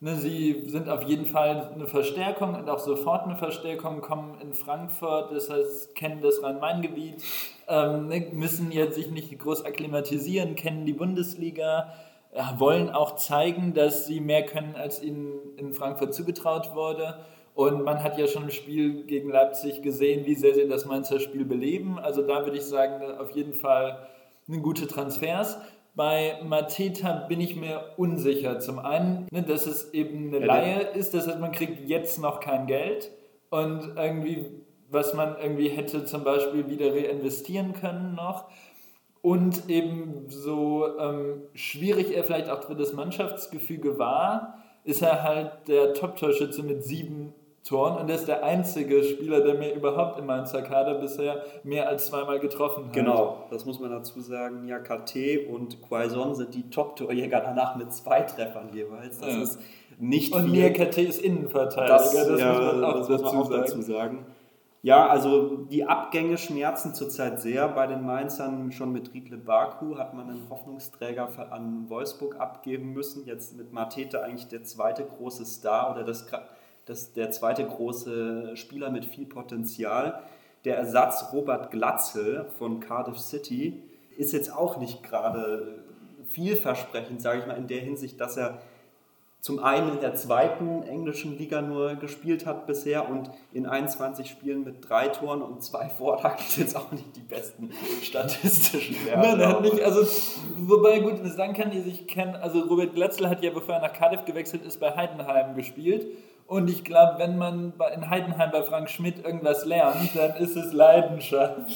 Ne, 0.00 0.16
sie 0.16 0.64
sind 0.66 0.88
auf 0.88 1.04
jeden 1.04 1.24
Fall 1.24 1.72
eine 1.74 1.86
Verstärkung 1.86 2.54
und 2.54 2.68
auch 2.68 2.78
sofort 2.78 3.24
eine 3.24 3.36
Verstärkung, 3.36 4.02
kommen 4.02 4.38
in 4.42 4.52
Frankfurt, 4.52 5.32
das 5.32 5.48
heißt, 5.48 5.94
kennen 5.94 6.20
das 6.20 6.42
Rhein-Main-Gebiet, 6.42 7.22
ähm, 7.68 8.08
ne, 8.08 8.28
müssen 8.32 8.70
jetzt 8.72 8.94
sich 8.94 9.10
nicht 9.10 9.36
groß 9.38 9.64
akklimatisieren, 9.64 10.54
kennen 10.54 10.86
die 10.86 10.92
Bundesliga, 10.92 11.92
ja, 12.34 12.54
wollen 12.58 12.90
auch 12.90 13.16
zeigen, 13.16 13.74
dass 13.74 14.06
sie 14.06 14.20
mehr 14.20 14.44
können, 14.44 14.76
als 14.76 15.02
ihnen 15.02 15.56
in 15.56 15.72
Frankfurt 15.72 16.14
zugetraut 16.14 16.74
wurde. 16.74 17.18
Und 17.54 17.84
man 17.84 18.02
hat 18.02 18.18
ja 18.18 18.26
schon 18.26 18.44
im 18.44 18.50
Spiel 18.50 19.04
gegen 19.04 19.30
Leipzig 19.30 19.80
gesehen, 19.80 20.26
wie 20.26 20.34
sehr 20.34 20.54
sie 20.54 20.68
das 20.68 20.84
Mainzer 20.84 21.18
Spiel 21.18 21.46
beleben. 21.46 21.98
Also 21.98 22.20
da 22.20 22.44
würde 22.44 22.58
ich 22.58 22.64
sagen, 22.64 23.02
auf 23.18 23.30
jeden 23.30 23.54
Fall 23.54 24.06
eine 24.46 24.60
gute 24.60 24.86
Transfers. 24.86 25.56
Bei 25.94 26.38
Mateta 26.44 27.24
bin 27.26 27.40
ich 27.40 27.56
mir 27.56 27.94
unsicher. 27.96 28.58
Zum 28.58 28.78
einen, 28.78 29.26
ne, 29.30 29.42
dass 29.42 29.66
es 29.66 29.94
eben 29.94 30.28
eine 30.28 30.44
Laie 30.44 30.80
ist, 30.88 31.14
das 31.14 31.26
heißt, 31.26 31.40
man 31.40 31.52
kriegt 31.52 31.88
jetzt 31.88 32.20
noch 32.20 32.40
kein 32.40 32.66
Geld 32.66 33.10
und 33.48 33.94
irgendwie, 33.96 34.44
was 34.90 35.14
man 35.14 35.36
irgendwie 35.40 35.68
hätte 35.68 36.04
zum 36.04 36.24
Beispiel 36.24 36.68
wieder 36.68 36.92
reinvestieren 36.94 37.72
können 37.72 38.14
noch. 38.14 38.44
Und 39.22 39.68
eben 39.68 40.26
so 40.28 40.98
ähm, 40.98 41.42
schwierig 41.54 42.16
er 42.16 42.22
vielleicht 42.22 42.48
auch 42.48 42.62
für 42.62 42.76
das 42.76 42.92
Mannschaftsgefüge 42.92 43.98
war, 43.98 44.62
ist 44.84 45.02
er 45.02 45.24
halt 45.24 45.50
der 45.66 45.94
Top-Torschütze 45.94 46.62
mit 46.62 46.84
sieben 46.84 47.34
Toren 47.66 47.96
und 47.96 48.08
er 48.08 48.14
ist 48.14 48.28
der 48.28 48.44
einzige 48.44 49.02
Spieler, 49.02 49.40
der 49.40 49.54
mir 49.54 49.74
überhaupt 49.74 50.20
in 50.20 50.26
meinem 50.26 50.44
Kader 50.44 50.94
bisher 50.94 51.42
mehr 51.64 51.88
als 51.88 52.06
zweimal 52.06 52.38
getroffen 52.38 52.86
hat. 52.86 52.92
Genau, 52.92 53.44
das 53.50 53.64
muss 53.66 53.80
man 53.80 53.90
dazu 53.90 54.20
sagen. 54.20 54.68
Ja, 54.68 54.78
KT 54.78 55.48
und 55.52 55.82
Quaison 55.82 56.36
sind 56.36 56.54
die 56.54 56.70
Top-Torjäger 56.70 57.40
danach 57.40 57.74
mit 57.74 57.92
zwei 57.92 58.20
Treffern 58.20 58.68
jeweils. 58.72 59.18
Das 59.18 59.34
ja. 59.34 59.42
ist 59.42 59.58
nicht 59.98 60.32
Und 60.32 60.52
Nia 60.52 60.70
KT 60.70 60.98
ist 60.98 61.20
Innenverteidiger, 61.20 61.96
das, 61.96 62.12
das 62.12 62.40
ja, 62.40 62.52
muss 62.52 62.60
man 62.60 62.84
auch, 62.84 62.94
das 62.98 63.08
dazu, 63.08 63.22
muss 63.22 63.32
man 63.32 63.42
auch 63.42 63.64
dazu 63.64 63.82
sagen. 63.82 64.26
Ja, 64.86 65.08
also 65.08 65.56
die 65.56 65.84
Abgänge 65.84 66.38
schmerzen 66.38 66.94
zurzeit 66.94 67.40
sehr 67.40 67.66
bei 67.66 67.88
den 67.88 68.06
Mainzern. 68.06 68.70
Schon 68.70 68.92
mit 68.92 69.12
Riedle 69.12 69.36
Baku 69.36 69.98
hat 69.98 70.14
man 70.14 70.30
einen 70.30 70.48
Hoffnungsträger 70.48 71.28
an 71.50 71.90
Wolfsburg 71.90 72.38
abgeben 72.38 72.92
müssen. 72.92 73.26
Jetzt 73.26 73.56
mit 73.56 73.72
Matete 73.72 74.22
eigentlich 74.22 74.46
der 74.46 74.62
zweite 74.62 75.04
große 75.04 75.44
Star 75.44 75.90
oder 75.90 76.04
das 76.04 76.26
das 76.84 77.12
der 77.12 77.32
zweite 77.32 77.66
große 77.66 78.56
Spieler 78.56 78.90
mit 78.90 79.06
viel 79.06 79.26
Potenzial. 79.26 80.22
Der 80.64 80.76
Ersatz 80.76 81.32
Robert 81.32 81.72
Glatzel 81.72 82.44
von 82.56 82.78
Cardiff 82.78 83.18
City 83.18 83.82
ist 84.16 84.32
jetzt 84.32 84.54
auch 84.54 84.76
nicht 84.76 85.02
gerade 85.02 85.82
vielversprechend, 86.28 87.20
sage 87.20 87.40
ich 87.40 87.46
mal, 87.48 87.54
in 87.56 87.66
der 87.66 87.80
Hinsicht, 87.80 88.20
dass 88.20 88.36
er 88.36 88.60
zum 89.46 89.62
einen 89.62 89.92
in 89.92 90.00
der 90.00 90.16
zweiten 90.16 90.82
englischen 90.82 91.38
Liga 91.38 91.62
nur 91.62 91.94
gespielt 91.94 92.46
hat 92.46 92.66
bisher 92.66 93.08
und 93.08 93.30
in 93.52 93.64
21 93.64 94.28
Spielen 94.28 94.64
mit 94.64 94.88
drei 94.88 95.06
Toren 95.06 95.40
und 95.40 95.62
zwei 95.62 95.88
Vorlagen 95.88 96.42
jetzt 96.56 96.74
auch 96.74 96.90
nicht 96.90 97.14
die 97.14 97.20
besten 97.20 97.70
statistischen 98.02 98.96
Werte. 99.06 99.20
Nein, 99.20 99.38
er 99.38 99.48
hat 99.50 99.60
nicht, 99.60 99.80
also, 99.80 100.04
wobei 100.56 100.98
gut, 100.98 101.20
dann 101.38 101.54
kann 101.54 101.70
die 101.70 101.80
sich 101.80 102.08
kennen, 102.08 102.34
also 102.34 102.58
Robert 102.62 102.96
Glatzel 102.96 103.28
hat 103.28 103.44
ja, 103.44 103.52
bevor 103.52 103.76
er 103.76 103.82
nach 103.82 103.92
Cardiff 103.92 104.24
gewechselt 104.24 104.64
ist, 104.64 104.80
bei 104.80 104.96
Heidenheim 104.96 105.54
gespielt 105.54 106.08
und 106.48 106.68
ich 106.68 106.82
glaube, 106.82 107.20
wenn 107.20 107.38
man 107.38 107.72
in 107.94 108.10
Heidenheim 108.10 108.50
bei 108.50 108.64
Frank 108.64 108.90
Schmidt 108.90 109.24
irgendwas 109.24 109.64
lernt, 109.64 110.10
dann 110.16 110.34
ist 110.38 110.56
es 110.56 110.72
Leidenschaft. 110.72 111.70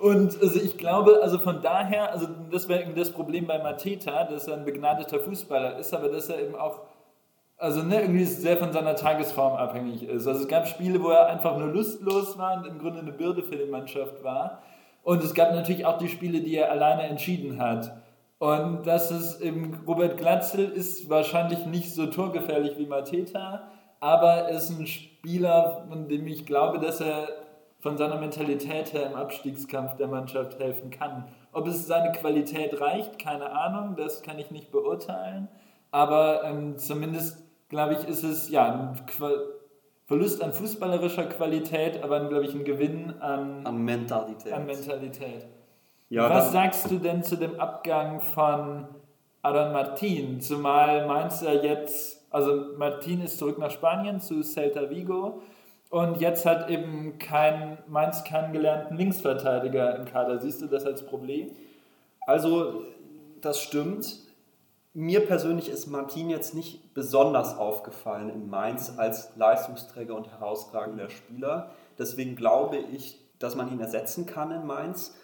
Und 0.00 0.40
also 0.40 0.60
ich 0.60 0.78
glaube, 0.78 1.20
also 1.20 1.38
von 1.38 1.62
daher, 1.62 2.12
also 2.12 2.28
das 2.50 2.68
wäre 2.68 2.84
das 2.94 3.10
Problem 3.10 3.48
bei 3.48 3.58
Mateta, 3.58 4.24
dass 4.24 4.46
er 4.46 4.54
ein 4.54 4.64
begnadeter 4.64 5.18
Fußballer 5.18 5.78
ist, 5.78 5.92
aber 5.94 6.08
dass 6.08 6.28
er 6.28 6.40
eben 6.40 6.54
auch, 6.56 6.80
also 7.62 7.84
ne, 7.84 8.00
irgendwie 8.00 8.24
sehr 8.24 8.56
von 8.56 8.72
seiner 8.72 8.96
Tagesform 8.96 9.54
abhängig 9.54 10.02
ist. 10.02 10.26
Also 10.26 10.42
es 10.42 10.48
gab 10.48 10.66
Spiele, 10.66 11.00
wo 11.00 11.10
er 11.10 11.28
einfach 11.28 11.56
nur 11.56 11.68
lustlos 11.68 12.36
war 12.36 12.56
und 12.56 12.66
im 12.66 12.80
Grunde 12.80 12.98
eine 12.98 13.12
Bürde 13.12 13.44
für 13.44 13.54
die 13.54 13.70
Mannschaft 13.70 14.24
war. 14.24 14.62
Und 15.04 15.22
es 15.22 15.32
gab 15.32 15.52
natürlich 15.52 15.86
auch 15.86 15.96
die 15.96 16.08
Spiele, 16.08 16.40
die 16.40 16.56
er 16.56 16.72
alleine 16.72 17.04
entschieden 17.04 17.60
hat. 17.60 17.92
Und 18.40 18.84
das 18.84 19.12
ist 19.12 19.40
eben, 19.40 19.80
Robert 19.86 20.16
Glatzel 20.16 20.64
ist 20.70 21.08
wahrscheinlich 21.08 21.64
nicht 21.66 21.94
so 21.94 22.06
torgefährlich 22.06 22.76
wie 22.78 22.86
Mateta, 22.86 23.68
aber 24.00 24.48
ist 24.48 24.70
ein 24.70 24.88
Spieler, 24.88 25.86
von 25.88 26.08
dem 26.08 26.26
ich 26.26 26.44
glaube, 26.44 26.80
dass 26.80 27.00
er 27.00 27.28
von 27.78 27.96
seiner 27.96 28.16
Mentalität 28.16 28.92
her 28.92 29.06
im 29.06 29.14
Abstiegskampf 29.14 29.94
der 29.96 30.08
Mannschaft 30.08 30.58
helfen 30.58 30.90
kann. 30.90 31.28
Ob 31.52 31.68
es 31.68 31.86
seine 31.86 32.10
Qualität 32.10 32.80
reicht, 32.80 33.20
keine 33.20 33.52
Ahnung, 33.52 33.94
das 33.94 34.22
kann 34.22 34.40
ich 34.40 34.50
nicht 34.50 34.72
beurteilen. 34.72 35.46
Aber 35.92 36.42
ähm, 36.44 36.78
zumindest, 36.78 37.44
glaube 37.72 37.94
ich, 37.94 38.06
ist 38.06 38.22
es 38.22 38.48
ja 38.48 38.72
ein 38.72 39.06
Qua 39.06 39.30
Verlust 40.06 40.42
an 40.42 40.52
fußballerischer 40.52 41.24
Qualität, 41.24 42.04
aber, 42.04 42.28
glaube 42.28 42.44
ich, 42.44 42.54
ein 42.54 42.64
Gewinn 42.64 43.14
an, 43.20 43.66
an 43.66 43.78
Mentalität. 43.82 44.52
An 44.52 44.66
Mentalität. 44.66 45.46
Ja, 46.10 46.30
Was 46.30 46.52
sagst 46.52 46.88
du 46.90 46.98
denn 46.98 47.24
zu 47.24 47.36
dem 47.36 47.58
Abgang 47.58 48.20
von 48.20 48.86
Aaron 49.42 49.72
Martin? 49.72 50.40
Zumal 50.40 51.06
meinst 51.06 51.42
du 51.42 51.46
ja 51.46 51.54
jetzt 51.54 52.22
also 52.32 52.64
Martin 52.78 53.20
ist 53.20 53.38
zurück 53.38 53.58
nach 53.58 53.70
Spanien 53.70 54.18
zu 54.18 54.42
Celta 54.42 54.88
Vigo 54.88 55.42
und 55.90 56.18
jetzt 56.18 56.46
hat 56.46 56.70
eben 56.70 57.18
kein 57.18 57.76
Mainz 57.86 58.24
keinen 58.24 58.54
gelernten 58.54 58.96
Linksverteidiger 58.96 59.96
im 59.96 60.06
Kader. 60.06 60.40
Siehst 60.40 60.62
du 60.62 60.66
das 60.66 60.86
als 60.86 61.04
Problem? 61.04 61.50
Also 62.26 62.84
das 63.42 63.60
stimmt. 63.60 64.18
Mir 64.94 65.26
persönlich 65.26 65.70
ist 65.70 65.86
Martin 65.86 66.28
jetzt 66.28 66.54
nicht 66.54 66.92
besonders 66.92 67.56
aufgefallen 67.56 68.28
in 68.28 68.50
Mainz 68.50 68.92
als 68.98 69.34
Leistungsträger 69.36 70.14
und 70.14 70.30
herausragender 70.30 71.08
Spieler. 71.08 71.70
Deswegen 71.98 72.36
glaube 72.36 72.76
ich, 72.76 73.18
dass 73.38 73.56
man 73.56 73.72
ihn 73.72 73.80
ersetzen 73.80 74.26
kann 74.26 74.50
in 74.50 74.66
Mainz. 74.66 75.14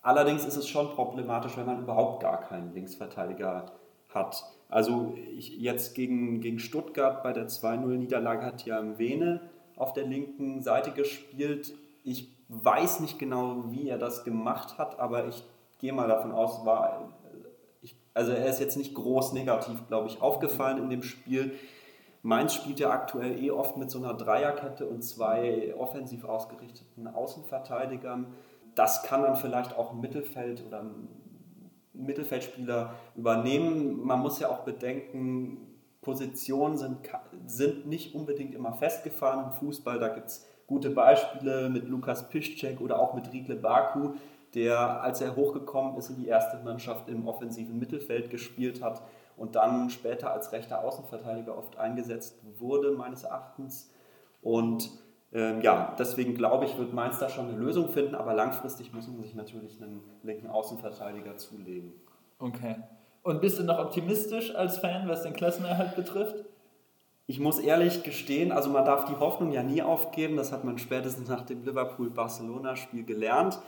Allerdings 0.00 0.46
ist 0.46 0.56
es 0.56 0.68
schon 0.68 0.94
problematisch, 0.94 1.54
wenn 1.58 1.66
man 1.66 1.82
überhaupt 1.82 2.22
gar 2.22 2.40
keinen 2.40 2.72
Linksverteidiger 2.72 3.72
hat. 4.08 4.44
Also 4.70 5.14
jetzt 5.38 5.94
gegen, 5.94 6.40
gegen 6.40 6.58
Stuttgart 6.58 7.22
bei 7.22 7.34
der 7.34 7.48
2-0-Niederlage 7.48 8.46
hat 8.46 8.64
ja 8.64 8.98
Vene 8.98 9.42
auf 9.76 9.92
der 9.92 10.06
linken 10.06 10.62
Seite 10.62 10.92
gespielt. 10.92 11.74
Ich 12.04 12.34
weiß 12.48 13.00
nicht 13.00 13.18
genau, 13.18 13.70
wie 13.70 13.88
er 13.88 13.98
das 13.98 14.24
gemacht 14.24 14.78
hat, 14.78 14.98
aber 14.98 15.28
ich 15.28 15.44
gehe 15.78 15.92
mal 15.92 16.08
davon 16.08 16.32
aus, 16.32 16.64
war, 16.64 17.12
also 18.14 18.32
er 18.32 18.46
ist 18.46 18.60
jetzt 18.60 18.76
nicht 18.76 18.94
groß 18.94 19.32
negativ, 19.32 19.86
glaube 19.88 20.08
ich, 20.08 20.22
aufgefallen 20.22 20.78
in 20.78 20.88
dem 20.88 21.02
Spiel. 21.02 21.52
Mainz 22.22 22.54
spielt 22.54 22.80
ja 22.80 22.90
aktuell 22.90 23.42
eh 23.42 23.50
oft 23.50 23.76
mit 23.76 23.90
so 23.90 23.98
einer 23.98 24.14
Dreierkette 24.14 24.86
und 24.86 25.02
zwei 25.02 25.74
offensiv 25.76 26.24
ausgerichteten 26.24 27.06
Außenverteidigern. 27.06 28.28
Das 28.74 29.02
kann 29.02 29.22
dann 29.22 29.36
vielleicht 29.36 29.76
auch 29.76 29.92
im 29.92 30.00
Mittelfeld 30.00 30.64
oder 30.66 30.80
im 30.80 31.08
Mittelfeldspieler 31.92 32.94
übernehmen. 33.14 34.00
Man 34.04 34.20
muss 34.20 34.40
ja 34.40 34.48
auch 34.48 34.60
bedenken, 34.60 35.74
Positionen 36.00 36.78
sind, 36.78 36.98
sind 37.46 37.86
nicht 37.86 38.14
unbedingt 38.14 38.54
immer 38.54 38.74
festgefahren 38.74 39.46
im 39.46 39.52
Fußball. 39.52 39.98
Da 39.98 40.08
gibt 40.08 40.28
es 40.28 40.46
gute 40.66 40.90
Beispiele 40.90 41.68
mit 41.68 41.88
Lukas 41.88 42.28
Piszczek 42.28 42.80
oder 42.80 42.98
auch 42.98 43.14
mit 43.14 43.32
Riedle 43.32 43.56
Baku, 43.56 44.12
der, 44.54 45.02
als 45.02 45.20
er 45.20 45.36
hochgekommen 45.36 45.96
ist, 45.96 46.10
in 46.10 46.16
die 46.16 46.28
erste 46.28 46.62
Mannschaft 46.64 47.08
im 47.08 47.26
offensiven 47.26 47.78
Mittelfeld 47.78 48.30
gespielt 48.30 48.82
hat 48.82 49.02
und 49.36 49.56
dann 49.56 49.90
später 49.90 50.32
als 50.32 50.52
rechter 50.52 50.84
Außenverteidiger 50.84 51.56
oft 51.56 51.76
eingesetzt 51.78 52.36
wurde, 52.58 52.92
meines 52.92 53.24
Erachtens. 53.24 53.90
Und 54.42 54.90
ähm, 55.32 55.60
ja, 55.62 55.94
deswegen 55.98 56.34
glaube 56.34 56.64
ich, 56.64 56.78
wird 56.78 56.92
Mainz 56.92 57.18
da 57.18 57.28
schon 57.28 57.48
eine 57.48 57.58
Lösung 57.58 57.88
finden, 57.88 58.14
aber 58.14 58.34
langfristig 58.34 58.92
muss 58.92 59.08
man 59.08 59.20
sich 59.20 59.34
natürlich 59.34 59.82
einen 59.82 60.02
linken 60.22 60.46
Außenverteidiger 60.46 61.36
zulegen. 61.36 61.92
Okay. 62.38 62.76
Und 63.22 63.40
bist 63.40 63.58
du 63.58 63.64
noch 63.64 63.78
optimistisch 63.78 64.54
als 64.54 64.78
Fan, 64.78 65.08
was 65.08 65.22
den 65.22 65.32
Klassenerhalt 65.32 65.96
betrifft? 65.96 66.44
Ich 67.26 67.40
muss 67.40 67.58
ehrlich 67.58 68.02
gestehen, 68.02 68.52
also 68.52 68.68
man 68.68 68.84
darf 68.84 69.06
die 69.06 69.16
Hoffnung 69.16 69.50
ja 69.50 69.62
nie 69.62 69.82
aufgeben, 69.82 70.36
das 70.36 70.52
hat 70.52 70.62
man 70.62 70.76
spätestens 70.76 71.28
nach 71.28 71.42
dem 71.42 71.64
Liverpool-Barcelona-Spiel 71.64 73.04
gelernt, 73.04 73.58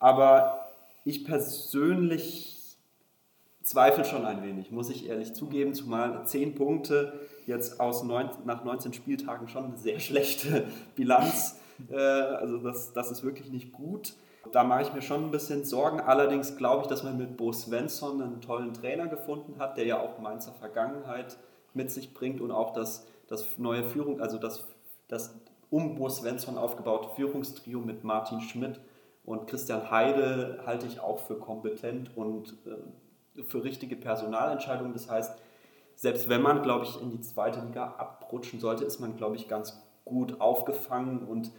aber 0.00 0.68
ich 1.04 1.24
persönlich 1.24 2.76
zweifle 3.62 4.04
schon 4.04 4.24
ein 4.24 4.42
wenig, 4.42 4.72
muss 4.72 4.90
ich 4.90 5.08
ehrlich 5.08 5.34
zugeben, 5.34 5.74
zumal 5.74 6.26
10 6.26 6.56
Punkte 6.56 7.20
jetzt 7.46 7.78
aus 7.78 8.02
neun, 8.02 8.30
nach 8.44 8.64
19 8.64 8.92
Spieltagen 8.92 9.48
schon 9.48 9.66
eine 9.66 9.78
sehr 9.78 10.00
schlechte 10.00 10.66
Bilanz. 10.96 11.60
Äh, 11.90 11.96
also 11.96 12.58
das, 12.58 12.92
das 12.92 13.10
ist 13.10 13.22
wirklich 13.22 13.50
nicht 13.50 13.72
gut. 13.72 14.14
Da 14.52 14.64
mache 14.64 14.82
ich 14.82 14.92
mir 14.92 15.02
schon 15.02 15.26
ein 15.26 15.30
bisschen 15.30 15.64
Sorgen. 15.64 16.00
Allerdings 16.00 16.56
glaube 16.56 16.82
ich, 16.82 16.88
dass 16.88 17.02
man 17.02 17.18
mit 17.18 17.36
Bo 17.36 17.52
Svensson 17.52 18.22
einen 18.22 18.40
tollen 18.40 18.72
Trainer 18.72 19.06
gefunden 19.06 19.56
hat, 19.58 19.76
der 19.76 19.84
ja 19.84 20.00
auch 20.00 20.18
Mainzer 20.18 20.52
Vergangenheit 20.52 21.36
mit 21.74 21.90
sich 21.90 22.14
bringt 22.14 22.40
und 22.40 22.50
auch 22.50 22.72
das, 22.72 23.06
das 23.28 23.58
neue 23.58 23.84
Führung, 23.84 24.20
also 24.20 24.38
das, 24.38 24.66
das 25.08 25.34
um 25.68 25.94
Bo 25.94 26.08
Svensson 26.08 26.58
aufgebaute 26.58 27.10
Führungstrio 27.14 27.80
mit 27.80 28.02
Martin 28.02 28.40
Schmidt 28.40 28.80
und 29.24 29.46
Christian 29.46 29.90
Heide 29.90 30.62
halte 30.66 30.86
ich 30.86 31.00
auch 31.00 31.18
für 31.18 31.38
kompetent 31.38 32.16
und 32.16 32.56
äh, 32.66 33.42
für 33.42 33.62
richtige 33.62 33.96
Personalentscheidungen. 33.96 34.92
Das 34.92 35.10
heißt, 35.10 35.40
selbst 35.94 36.28
wenn 36.28 36.42
man, 36.42 36.62
glaube 36.62 36.84
ich, 36.84 37.00
in 37.00 37.10
die 37.10 37.20
zweite 37.20 37.60
Liga 37.60 37.94
abrutschen 37.98 38.58
sollte, 38.58 38.84
ist 38.84 39.00
man, 39.00 39.16
glaube 39.16 39.36
ich, 39.36 39.48
ganz 39.48 39.82
gut 40.04 40.40
aufgefangen 40.40 41.26
und, 41.26 41.52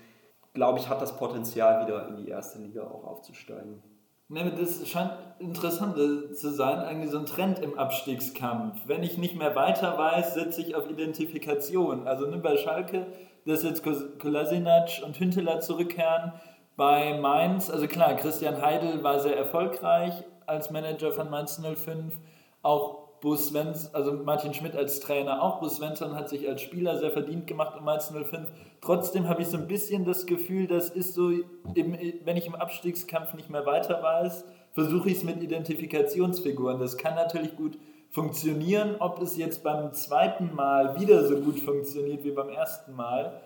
glaube 0.53 0.79
ich, 0.79 0.89
hat 0.89 1.01
das 1.01 1.15
Potenzial, 1.15 1.85
wieder 1.85 2.07
in 2.07 2.17
die 2.17 2.27
erste 2.27 2.59
Liga 2.59 2.83
auch 2.83 3.03
aufzusteigen. 3.03 3.83
Das 4.29 4.87
scheint 4.87 5.11
interessant 5.39 5.95
zu 6.35 6.51
sein, 6.51 6.79
eigentlich 6.79 7.11
so 7.11 7.19
ein 7.19 7.25
Trend 7.25 7.59
im 7.59 7.77
Abstiegskampf. 7.77 8.79
Wenn 8.87 9.03
ich 9.03 9.17
nicht 9.17 9.35
mehr 9.35 9.55
weiter 9.55 9.97
weiß, 9.97 10.35
setze 10.35 10.61
ich 10.61 10.73
auf 10.75 10.89
Identifikation. 10.89 12.07
Also 12.07 12.27
ne, 12.27 12.37
bei 12.37 12.55
Schalke, 12.55 13.07
dass 13.45 13.63
jetzt 13.63 13.83
Kolasinac 14.19 15.01
und 15.05 15.19
Hünteler 15.19 15.59
zurückkehren. 15.59 16.31
Bei 16.77 17.17
Mainz, 17.19 17.69
also 17.69 17.87
klar, 17.87 18.15
Christian 18.15 18.61
Heidel 18.61 19.03
war 19.03 19.19
sehr 19.19 19.37
erfolgreich 19.37 20.13
als 20.45 20.71
Manager 20.71 21.11
von 21.11 21.29
Mainz 21.29 21.61
05. 21.61 22.17
Auch 22.61 23.01
Bus 23.21 23.49
Svensson, 23.49 23.93
also 23.93 24.13
Martin 24.13 24.53
Schmidt 24.53 24.75
als 24.75 24.99
Trainer 24.99 25.43
auch. 25.43 25.59
Bus 25.59 25.75
Svensson 25.75 26.15
hat 26.15 26.27
sich 26.27 26.49
als 26.49 26.61
Spieler 26.61 26.97
sehr 26.97 27.11
verdient 27.11 27.45
gemacht 27.45 27.77
um 27.77 27.85
Mainz 27.85 28.11
05. 28.11 28.49
Trotzdem 28.81 29.29
habe 29.29 29.43
ich 29.43 29.47
so 29.47 29.57
ein 29.57 29.67
bisschen 29.67 30.05
das 30.05 30.25
Gefühl, 30.25 30.67
das 30.67 30.89
ist 30.89 31.13
so, 31.13 31.29
im, 31.75 31.97
wenn 32.23 32.37
ich 32.37 32.47
im 32.47 32.55
Abstiegskampf 32.55 33.35
nicht 33.35 33.49
mehr 33.49 33.65
weiter 33.65 34.01
weiß, 34.01 34.43
versuche 34.73 35.09
ich 35.09 35.17
es 35.17 35.23
mit 35.23 35.41
Identifikationsfiguren. 35.41 36.79
Das 36.79 36.97
kann 36.97 37.13
natürlich 37.13 37.55
gut 37.55 37.77
funktionieren. 38.09 38.95
Ob 38.99 39.21
es 39.21 39.37
jetzt 39.37 39.63
beim 39.63 39.93
zweiten 39.93 40.55
Mal 40.55 40.99
wieder 40.99 41.27
so 41.27 41.37
gut 41.41 41.59
funktioniert 41.59 42.23
wie 42.23 42.31
beim 42.31 42.49
ersten 42.49 42.93
Mal, 42.95 43.39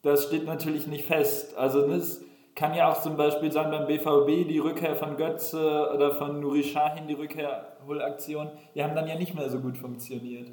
das 0.00 0.24
steht 0.24 0.46
natürlich 0.46 0.86
nicht 0.86 1.04
fest. 1.04 1.56
Also 1.56 1.86
das 1.86 2.22
kann 2.54 2.74
ja 2.74 2.90
auch 2.90 3.00
zum 3.00 3.16
Beispiel 3.16 3.50
sein 3.50 3.70
beim 3.70 3.86
BVB 3.86 4.48
die 4.48 4.58
Rückkehr 4.58 4.94
von 4.94 5.16
Götze 5.16 5.90
oder 5.94 6.12
von 6.14 6.40
Nuri 6.40 6.62
Sahin, 6.62 7.06
die 7.06 7.14
Rückkehrholaktion, 7.14 8.50
die 8.74 8.84
haben 8.84 8.94
dann 8.94 9.08
ja 9.08 9.16
nicht 9.16 9.34
mehr 9.34 9.48
so 9.48 9.58
gut 9.60 9.78
funktioniert. 9.78 10.50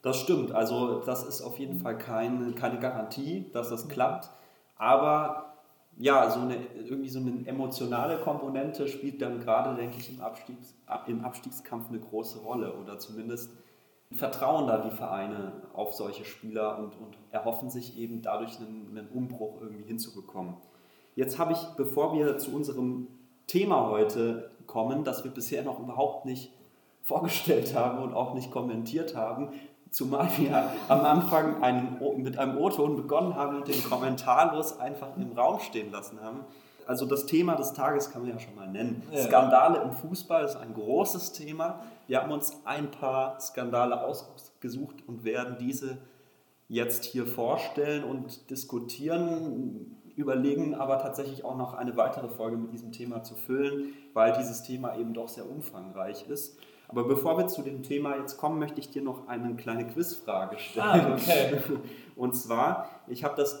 Das 0.00 0.16
stimmt, 0.16 0.52
also 0.52 1.00
das 1.00 1.24
ist 1.24 1.42
auf 1.42 1.58
jeden 1.58 1.80
Fall 1.80 1.96
kein, 1.98 2.54
keine 2.54 2.78
Garantie, 2.78 3.50
dass 3.52 3.68
das 3.68 3.88
klappt, 3.88 4.30
aber 4.76 5.52
ja, 5.98 6.30
so 6.30 6.40
eine, 6.40 6.56
irgendwie 6.74 7.10
so 7.10 7.20
eine 7.20 7.46
emotionale 7.46 8.18
Komponente 8.18 8.88
spielt 8.88 9.20
dann 9.20 9.40
gerade, 9.40 9.76
denke 9.76 9.98
ich, 9.98 10.14
im, 10.14 10.20
Abstiegs, 10.22 10.74
im 11.06 11.24
Abstiegskampf 11.24 11.90
eine 11.90 12.00
große 12.00 12.40
Rolle 12.40 12.74
oder 12.74 12.98
zumindest 12.98 13.52
vertrauen 14.10 14.66
da 14.66 14.78
die 14.78 14.90
Vereine 14.90 15.52
auf 15.72 15.94
solche 15.94 16.24
Spieler 16.24 16.78
und, 16.78 16.96
und 16.96 17.16
erhoffen 17.30 17.70
sich 17.70 17.96
eben 17.98 18.22
dadurch 18.22 18.58
einen, 18.58 18.96
einen 18.96 19.08
Umbruch 19.08 19.60
irgendwie 19.60 19.84
hinzubekommen. 19.84 20.56
Jetzt 21.14 21.38
habe 21.38 21.52
ich, 21.52 21.58
bevor 21.76 22.14
wir 22.14 22.38
zu 22.38 22.54
unserem 22.54 23.08
Thema 23.46 23.88
heute 23.90 24.50
kommen, 24.66 25.04
das 25.04 25.24
wir 25.24 25.30
bisher 25.30 25.62
noch 25.62 25.78
überhaupt 25.78 26.24
nicht 26.24 26.52
vorgestellt 27.02 27.74
haben 27.74 28.02
und 28.02 28.14
auch 28.14 28.34
nicht 28.34 28.50
kommentiert 28.50 29.14
haben. 29.16 29.48
Zumal 29.90 30.28
wir 30.38 30.72
am 30.88 31.00
Anfang 31.00 31.62
einen, 31.62 32.00
mit 32.16 32.38
einem 32.38 32.56
O-Ton 32.56 32.96
begonnen 32.96 33.34
haben 33.34 33.56
und 33.56 33.68
den 33.68 33.84
kommentarlos 33.84 34.78
einfach 34.78 35.16
im 35.16 35.32
Raum 35.32 35.60
stehen 35.60 35.92
lassen 35.92 36.20
haben. 36.22 36.40
Also 36.86 37.06
das 37.06 37.26
Thema 37.26 37.54
des 37.56 37.74
Tages 37.74 38.10
kann 38.10 38.22
man 38.22 38.30
ja 38.30 38.38
schon 38.38 38.54
mal 38.54 38.68
nennen. 38.68 39.02
Ja. 39.12 39.24
Skandale 39.24 39.82
im 39.82 39.92
Fußball 39.92 40.44
ist 40.44 40.56
ein 40.56 40.72
großes 40.72 41.32
Thema. 41.32 41.80
Wir 42.06 42.22
haben 42.22 42.32
uns 42.32 42.56
ein 42.64 42.90
paar 42.90 43.38
Skandale 43.38 44.02
ausgesucht 44.02 44.96
und 45.06 45.24
werden 45.24 45.56
diese 45.60 45.98
jetzt 46.68 47.04
hier 47.04 47.26
vorstellen 47.26 48.02
und 48.02 48.50
diskutieren, 48.50 49.96
überlegen 50.16 50.74
aber 50.74 50.98
tatsächlich 50.98 51.44
auch 51.44 51.56
noch 51.56 51.74
eine 51.74 51.96
weitere 51.96 52.28
Folge 52.28 52.56
mit 52.56 52.72
diesem 52.72 52.92
Thema 52.92 53.22
zu 53.22 53.34
füllen, 53.34 53.94
weil 54.12 54.32
dieses 54.32 54.62
Thema 54.62 54.96
eben 54.96 55.14
doch 55.14 55.28
sehr 55.28 55.48
umfangreich 55.48 56.28
ist. 56.28 56.58
Aber 56.88 57.04
bevor 57.04 57.38
wir 57.38 57.46
zu 57.46 57.62
dem 57.62 57.82
Thema 57.82 58.16
jetzt 58.16 58.36
kommen, 58.36 58.58
möchte 58.58 58.78
ich 58.78 58.90
dir 58.90 59.00
noch 59.00 59.26
eine 59.26 59.56
kleine 59.56 59.86
Quizfrage 59.86 60.58
stellen. 60.58 60.86
Ah, 60.86 61.14
okay. 61.14 61.58
Und 62.16 62.34
zwar, 62.34 62.90
ich 63.06 63.24
habe 63.24 63.34
das 63.36 63.58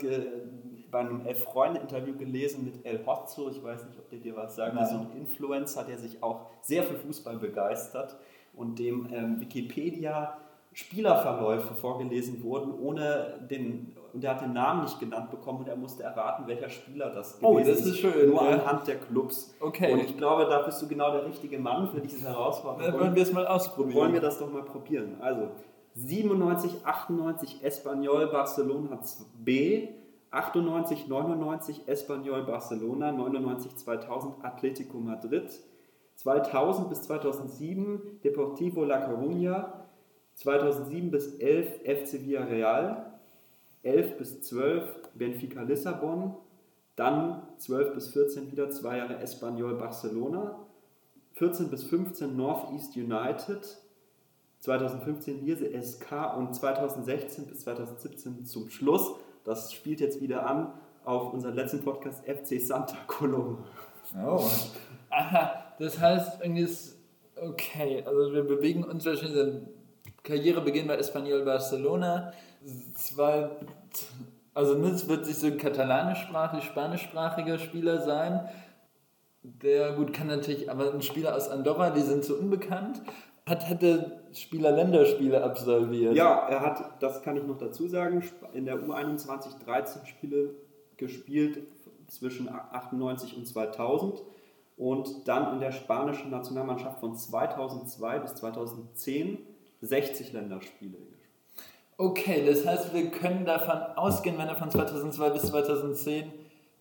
bei 0.90 0.98
einem 0.98 1.24
Elf-Freunde-Interview 1.24 2.14
gelesen 2.18 2.64
mit 2.64 2.84
El 2.84 3.06
Hotzo, 3.06 3.48
ich 3.48 3.62
weiß 3.62 3.86
nicht, 3.86 3.98
ob 3.98 4.10
der 4.10 4.18
dir 4.18 4.36
was 4.36 4.56
sagt, 4.56 4.76
so 4.86 4.96
ein 4.96 5.12
Influencer, 5.16 5.84
der 5.84 5.96
sich 5.96 6.22
auch 6.22 6.46
sehr 6.60 6.82
für 6.82 6.96
Fußball 6.96 7.38
begeistert 7.38 8.18
und 8.52 8.78
dem 8.78 9.08
ähm, 9.10 9.40
Wikipedia 9.40 10.36
Spielerverläufe 10.74 11.74
vorgelesen 11.74 12.42
wurden, 12.42 12.72
ohne 12.78 13.46
den, 13.50 13.96
und 14.14 14.22
er 14.24 14.34
hat 14.34 14.42
den 14.42 14.52
Namen 14.52 14.82
nicht 14.82 15.00
genannt 15.00 15.30
bekommen 15.30 15.60
und 15.60 15.68
er 15.68 15.76
musste 15.76 16.02
erraten, 16.02 16.46
welcher 16.46 16.68
Spieler 16.68 17.10
das 17.10 17.38
oh, 17.40 17.54
gewesen 17.54 17.70
ist. 17.72 17.78
Oh, 17.78 17.80
das 17.80 17.90
ist 17.90 17.98
schön. 17.98 18.30
Nur 18.30 18.42
ja. 18.42 18.50
anhand 18.50 18.86
der 18.86 18.96
Clubs. 18.98 19.54
Okay. 19.60 19.92
Und 19.92 20.00
ich 20.00 20.16
glaube, 20.16 20.46
da 20.46 20.62
bist 20.62 20.80
du 20.82 20.88
genau 20.88 21.12
der 21.12 21.24
richtige 21.26 21.58
Mann 21.58 21.88
für 21.88 22.00
diese 22.00 22.28
Herausforderung. 22.28 22.92
Dann 22.92 23.00
wollen 23.00 23.14
wir 23.14 23.22
es 23.22 23.32
mal 23.32 23.46
ausprobieren. 23.46 23.96
Wollen 23.96 24.12
wir 24.12 24.20
das 24.20 24.38
doch 24.38 24.52
mal 24.52 24.64
probieren. 24.64 25.16
Also, 25.20 25.48
97, 25.94 26.84
98 26.84 27.62
Espanyol 27.62 28.28
Barcelona 28.28 28.98
B, 29.38 29.88
98, 30.30 31.08
99 31.08 31.82
Espanyol 31.86 32.42
Barcelona, 32.44 33.12
99, 33.12 33.76
2000 33.76 34.42
Atletico 34.42 34.98
Madrid, 34.98 35.50
2000 36.16 36.88
bis 36.88 37.02
2007 37.02 38.20
Deportivo 38.24 38.84
La 38.84 39.06
Coruña, 39.06 39.72
2007 40.36 41.10
bis 41.10 41.38
11 41.38 41.80
FC 41.84 42.24
Villarreal, 42.24 43.11
11 43.82 44.18
bis 44.18 44.42
12 44.42 45.10
Benfica 45.14 45.62
Lissabon, 45.62 46.36
dann 46.96 47.42
12 47.58 47.94
bis 47.94 48.08
14 48.08 48.52
wieder 48.52 48.70
zwei 48.70 48.98
Jahre 48.98 49.18
Espanyol 49.18 49.74
Barcelona, 49.74 50.58
14 51.34 51.68
bis 51.68 51.84
15 51.84 52.36
Northeast 52.36 52.96
United, 52.96 53.78
2015 54.60 55.44
Lierse 55.44 55.82
SK 55.82 56.36
und 56.36 56.54
2016 56.54 57.46
bis 57.46 57.60
2017 57.60 58.44
zum 58.44 58.68
Schluss, 58.68 59.16
das 59.44 59.72
spielt 59.72 60.00
jetzt 60.00 60.20
wieder 60.20 60.46
an 60.46 60.72
auf 61.04 61.32
unseren 61.32 61.54
letzten 61.54 61.82
Podcast 61.82 62.24
FC 62.24 62.60
Santa 62.60 62.96
Coloma. 63.06 63.64
Oh. 64.24 64.44
Aha, 65.10 65.74
das 65.78 65.98
heißt, 65.98 66.40
irgendwie 66.42 66.62
ist 66.62 66.96
okay, 67.36 68.04
also 68.06 68.32
wir 68.32 68.44
bewegen 68.44 68.84
uns 68.84 69.04
wahrscheinlich 69.04 69.62
Karrierebeginn 70.22 70.86
bei 70.86 70.96
Espanyol 70.96 71.44
Barcelona. 71.44 72.32
Zwei, 72.94 73.50
also 74.54 74.74
Nitz 74.74 75.08
wird 75.08 75.26
sich 75.26 75.36
so 75.36 75.46
ein 75.46 75.58
katalanischsprachig, 75.58 76.64
spanischsprachiger 76.64 77.58
Spieler 77.58 78.02
sein. 78.02 78.48
Der, 79.42 79.94
gut, 79.94 80.12
kann 80.12 80.28
natürlich, 80.28 80.70
aber 80.70 80.92
ein 80.92 81.02
Spieler 81.02 81.34
aus 81.34 81.48
Andorra, 81.48 81.90
die 81.90 82.02
sind 82.02 82.24
so 82.24 82.34
unbekannt. 82.34 83.02
Hat, 83.44 83.68
hat 83.68 83.82
der 83.82 84.22
Spieler 84.32 84.70
Länderspiele 84.70 85.42
absolviert? 85.42 86.14
Ja, 86.14 86.46
er 86.48 86.60
hat, 86.60 87.02
das 87.02 87.22
kann 87.22 87.36
ich 87.36 87.42
noch 87.42 87.58
dazu 87.58 87.88
sagen, 87.88 88.22
in 88.52 88.66
der 88.66 88.76
U21 88.76 89.64
13 89.64 90.06
Spiele 90.06 90.54
gespielt 90.96 91.58
zwischen 92.06 92.48
98 92.48 93.36
und 93.36 93.46
2000 93.46 94.22
und 94.76 95.26
dann 95.26 95.54
in 95.54 95.60
der 95.60 95.72
spanischen 95.72 96.30
Nationalmannschaft 96.30 97.00
von 97.00 97.16
2002 97.16 98.18
bis 98.20 98.34
2010 98.36 99.38
60 99.80 100.32
Länderspiele. 100.32 100.98
Okay, 102.02 102.44
das 102.44 102.66
heißt, 102.66 102.92
wir 102.92 103.12
können 103.12 103.44
davon 103.44 103.78
ausgehen, 103.94 104.36
wenn 104.36 104.48
er 104.48 104.56
von 104.56 104.68
2002 104.68 105.30
bis 105.30 105.42
2010 105.42 106.32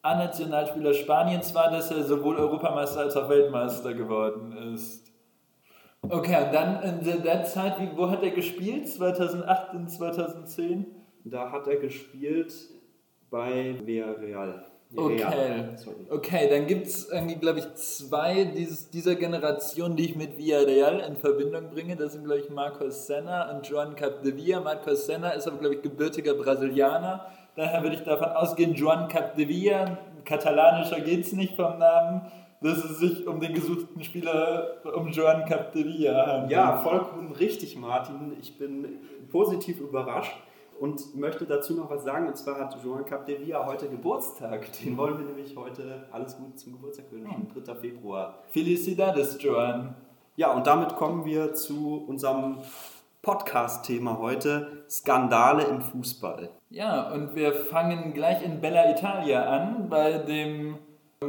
A-Nationalspieler 0.02 0.96
Spaniens 0.96 1.54
war, 1.54 1.70
dass 1.70 1.92
er 1.92 2.04
sowohl 2.04 2.38
Europameister 2.38 3.02
als 3.02 3.16
auch 3.16 3.30
Weltmeister 3.30 3.94
geworden 3.94 4.74
ist. 4.74 5.12
Okay, 6.02 6.44
und 6.44 6.52
dann 6.52 6.82
in 6.82 7.22
der 7.22 7.44
Zeit, 7.44 7.80
wie, 7.80 7.96
wo 7.96 8.10
hat 8.10 8.24
er 8.24 8.32
gespielt? 8.32 8.90
2008 8.90 9.76
und 9.76 9.92
2010? 9.92 10.88
Da 11.26 11.52
hat 11.52 11.68
er 11.68 11.76
gespielt 11.76 12.52
bei 13.30 13.76
Villarreal. 13.86 14.71
Okay, 14.96 15.70
okay 16.10 16.50
dann 16.50 16.68
gibt 16.68 16.88
es 16.88 17.10
irgendwie, 17.10 17.36
glaube 17.36 17.60
ich, 17.60 17.74
zwei 17.76 18.44
dieses, 18.44 18.90
dieser 18.90 19.16
Generation, 19.16 19.96
die 19.96 20.06
ich 20.06 20.16
mit 20.18 20.38
Villarreal 20.38 21.00
in 21.00 21.16
Verbindung 21.16 21.70
bringe. 21.70 21.96
Das 21.96 22.14
sind, 22.14 22.26
glaube 22.26 22.42
ich, 22.42 22.50
Marcos 22.50 23.08
Senna 23.08 23.56
und 23.56 23.66
Joan 23.68 23.96
Capdevia. 23.96 24.60
Marcos 24.60 25.06
Senna 25.06 25.30
ist 25.30 25.48
aber, 25.48 25.58
glaube 25.58 25.76
ich, 25.76 25.82
gebürtiger 25.82 26.34
Brasilianer. 26.34 27.26
Daher 27.56 27.84
würde 27.84 27.96
ich 27.96 28.04
davon 28.04 28.30
ausgehen, 28.30 28.74
Joan 28.74 29.08
Capdevia, 29.08 29.98
katalanischer 30.26 31.00
geht 31.00 31.26
es 31.26 31.34
nicht 31.34 31.56
vom 31.56 31.78
Namen, 31.80 32.22
dass 32.62 32.84
es 32.84 33.00
sich 33.00 33.28
um 33.28 33.40
den 33.40 33.54
gesuchten 33.54 34.04
Spieler, 34.04 34.78
um 34.96 35.10
Joan 35.10 35.46
Capdevia 35.46 36.28
handelt. 36.28 36.52
Ja, 36.52 36.78
vollkommen 36.78 37.32
richtig, 37.34 37.78
Martin. 37.78 38.36
Ich 38.42 38.58
bin 38.58 39.00
positiv 39.32 39.80
überrascht 39.80 40.36
und 40.82 41.16
möchte 41.16 41.46
dazu 41.46 41.76
noch 41.76 41.92
was 41.92 42.04
sagen. 42.04 42.28
Und 42.28 42.36
zwar 42.36 42.60
hat 42.60 42.76
Joan 42.84 43.06
Capdevia 43.06 43.64
heute 43.68 43.88
Geburtstag. 43.88 44.68
Den 44.84 44.98
wollen 44.98 45.20
wir 45.20 45.26
nämlich 45.26 45.56
heute 45.56 46.08
alles 46.12 46.36
gut 46.36 46.60
zum 46.60 46.74
Geburtstag 46.74 47.06
wünschen. 47.12 47.48
3. 47.54 47.76
Februar. 47.76 48.40
Felicidades, 48.50 49.38
Joan. 49.40 49.94
Ja, 50.38 50.52
und 50.54 50.66
damit 50.66 50.96
kommen 50.96 51.24
wir 51.24 51.54
zu 51.54 52.04
unserem 52.08 52.58
Podcast-Thema 53.22 54.18
heute: 54.18 54.84
Skandale 54.90 55.66
im 55.66 55.82
Fußball. 55.82 56.50
Ja, 56.72 57.12
und 57.12 57.36
wir 57.36 57.54
fangen 57.54 58.16
gleich 58.16 58.44
in 58.44 58.60
Bella 58.60 58.90
Italia 58.90 59.44
an, 59.44 59.88
bei 59.88 60.18
dem 60.18 60.80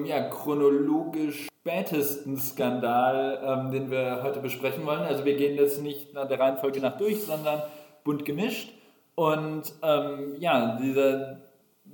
ja, 0.06 0.30
chronologisch 0.30 1.48
spätesten 1.60 2.38
Skandal, 2.38 3.38
ähm, 3.44 3.70
den 3.70 3.90
wir 3.90 4.22
heute 4.22 4.40
besprechen 4.40 4.86
wollen. 4.86 5.02
Also 5.02 5.26
wir 5.26 5.36
gehen 5.36 5.56
jetzt 5.56 5.82
nicht 5.82 6.14
nach 6.14 6.26
der 6.26 6.40
Reihenfolge 6.40 6.80
nach 6.80 6.96
durch, 6.96 7.22
sondern 7.22 7.60
bunt 8.02 8.24
gemischt. 8.24 8.72
Und 9.14 9.72
ähm, 9.82 10.36
ja, 10.38 10.78
dieser 10.80 11.38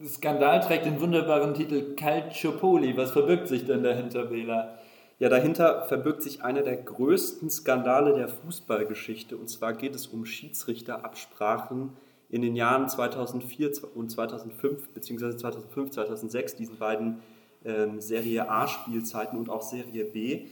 Skandal 0.05 0.61
trägt 0.61 0.87
den 0.87 1.01
wunderbaren 1.01 1.55
Titel 1.55 1.95
Calciopoli. 1.97 2.97
Was 2.97 3.11
verbirgt 3.11 3.49
sich 3.49 3.65
denn 3.65 3.83
dahinter, 3.83 4.31
Wähler? 4.31 4.79
Ja, 5.19 5.29
dahinter 5.29 5.83
verbirgt 5.83 6.23
sich 6.23 6.45
einer 6.45 6.63
der 6.63 6.77
größten 6.77 7.51
Skandale 7.51 8.15
der 8.15 8.29
Fußballgeschichte. 8.29 9.37
Und 9.37 9.49
zwar 9.49 9.73
geht 9.73 9.97
es 9.97 10.07
um 10.07 10.25
Schiedsrichterabsprachen 10.25 11.91
in 12.31 12.43
den 12.43 12.55
Jahren 12.55 12.89
2004 12.89 13.73
und 13.97 14.11
2005, 14.11 14.91
beziehungsweise 14.91 15.37
2005, 15.37 15.91
2006, 15.91 16.55
diesen 16.55 16.79
beiden 16.79 17.23
ähm, 17.65 18.01
Serie 18.01 18.49
A-Spielzeiten 18.49 19.39
und 19.39 19.51
auch 19.51 19.63
Serie 19.63 20.05
B, 20.05 20.47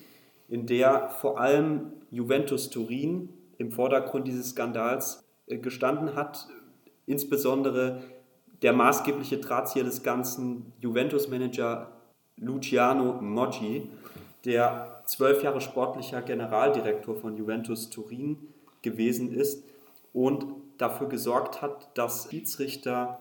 in 0.49 0.67
der 0.67 1.11
vor 1.11 1.39
allem 1.39 1.93
Juventus 2.11 2.71
Turin 2.71 3.29
im 3.59 3.71
Vordergrund 3.71 4.27
dieses 4.27 4.51
Skandals 4.51 5.25
äh, 5.47 5.59
gestanden 5.59 6.17
hat, 6.17 6.49
insbesondere 7.07 8.03
der 8.63 8.73
maßgebliche 8.73 9.39
Drahtzieher 9.39 9.85
des 9.85 10.03
Ganzen, 10.03 10.73
Juventus-Manager 10.81 11.93
Luciano 12.37 13.21
Moggi, 13.21 13.89
der 14.45 15.03
zwölf 15.07 15.43
Jahre 15.43 15.61
sportlicher 15.61 16.23
Generaldirektor 16.23 17.17
von 17.17 17.37
Juventus 17.37 17.91
Turin 17.91 18.39
gewesen 18.83 19.33
ist 19.33 19.65
und 20.13 20.47
dafür 20.79 21.09
gesorgt 21.09 21.63
hat, 21.63 21.97
dass 21.97 22.29
Schiedsrichter 22.31 23.21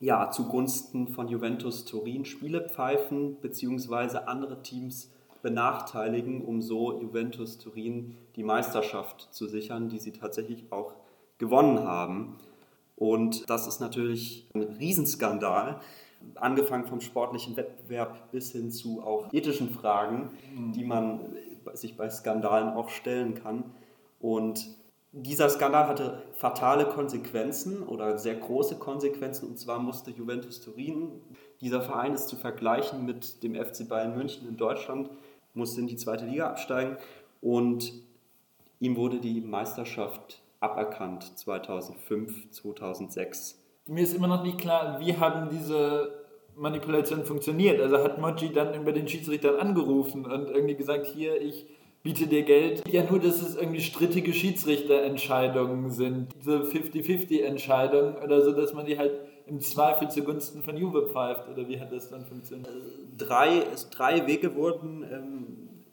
ja, 0.00 0.30
zugunsten 0.30 1.08
von 1.08 1.28
Juventus 1.28 1.84
Turin 1.84 2.24
Spiele 2.24 2.68
pfeifen 2.68 3.36
bzw. 3.36 4.18
andere 4.26 4.62
Teams 4.62 5.12
benachteiligen, 5.42 6.42
um 6.42 6.62
so 6.62 7.00
Juventus 7.00 7.58
Turin 7.58 8.16
die 8.36 8.44
Meisterschaft 8.44 9.28
zu 9.32 9.46
sichern, 9.46 9.88
die 9.88 9.98
sie 9.98 10.12
tatsächlich 10.12 10.64
auch 10.70 10.94
gewonnen 11.38 11.80
haben. 11.80 12.36
Und 12.96 13.48
das 13.50 13.66
ist 13.66 13.80
natürlich 13.80 14.48
ein 14.54 14.62
Riesenskandal, 14.62 15.80
angefangen 16.36 16.86
vom 16.86 17.00
sportlichen 17.00 17.56
Wettbewerb 17.56 18.30
bis 18.30 18.52
hin 18.52 18.70
zu 18.70 19.02
auch 19.02 19.32
ethischen 19.32 19.70
Fragen, 19.70 20.30
mhm. 20.54 20.72
die 20.72 20.84
man 20.84 21.20
sich 21.74 21.96
bei 21.96 22.08
Skandalen 22.08 22.68
auch 22.68 22.88
stellen 22.88 23.34
kann. 23.34 23.64
Und 24.20 24.68
dieser 25.12 25.48
Skandal 25.50 25.88
hatte 25.88 26.22
fatale 26.32 26.86
Konsequenzen 26.86 27.82
oder 27.82 28.18
sehr 28.18 28.36
große 28.36 28.76
Konsequenzen. 28.76 29.48
Und 29.48 29.58
zwar 29.58 29.78
musste 29.78 30.10
Juventus 30.10 30.60
Turin, 30.60 31.10
dieser 31.60 31.82
Verein 31.82 32.14
ist 32.14 32.28
zu 32.28 32.36
vergleichen 32.36 33.04
mit 33.04 33.42
dem 33.42 33.54
FC 33.54 33.88
Bayern 33.88 34.16
München 34.16 34.48
in 34.48 34.56
Deutschland, 34.56 35.10
musste 35.54 35.80
in 35.80 35.86
die 35.86 35.96
zweite 35.96 36.24
Liga 36.24 36.48
absteigen 36.48 36.96
und 37.40 37.92
ihm 38.80 38.96
wurde 38.96 39.20
die 39.20 39.40
Meisterschaft 39.40 40.41
aberkannt 40.62 41.38
2005, 41.38 42.50
2006. 42.50 43.58
Mir 43.86 44.02
ist 44.02 44.14
immer 44.14 44.28
noch 44.28 44.42
nicht 44.42 44.58
klar, 44.58 45.00
wie 45.00 45.16
haben 45.16 45.50
diese 45.50 46.22
Manipulationen 46.56 47.24
funktioniert. 47.24 47.80
Also 47.80 47.98
hat 47.98 48.20
Moji 48.20 48.52
dann 48.52 48.74
über 48.74 48.92
den 48.92 49.08
Schiedsrichter 49.08 49.58
angerufen 49.60 50.24
und 50.24 50.50
irgendwie 50.50 50.74
gesagt, 50.74 51.06
hier, 51.06 51.40
ich 51.40 51.66
biete 52.02 52.26
dir 52.26 52.42
Geld. 52.42 52.82
Ja, 52.88 53.04
nur, 53.08 53.20
dass 53.20 53.40
es 53.40 53.56
irgendwie 53.56 53.80
strittige 53.80 54.32
Schiedsrichterentscheidungen 54.32 55.90
sind, 55.90 56.28
diese 56.38 56.62
50-50-Entscheidungen 56.62 58.16
oder 58.16 58.42
so, 58.42 58.52
dass 58.52 58.72
man 58.72 58.86
die 58.86 58.98
halt 58.98 59.12
im 59.46 59.60
Zweifel 59.60 60.08
zugunsten 60.10 60.62
von 60.62 60.76
Juve 60.76 61.08
pfeift. 61.08 61.48
Oder 61.48 61.68
wie 61.68 61.80
hat 61.80 61.92
das 61.92 62.10
dann 62.10 62.24
funktioniert? 62.24 62.68
Drei, 63.18 63.64
drei 63.90 64.26
Wege 64.26 64.54
wurden 64.54 65.04
ähm, 65.10 65.46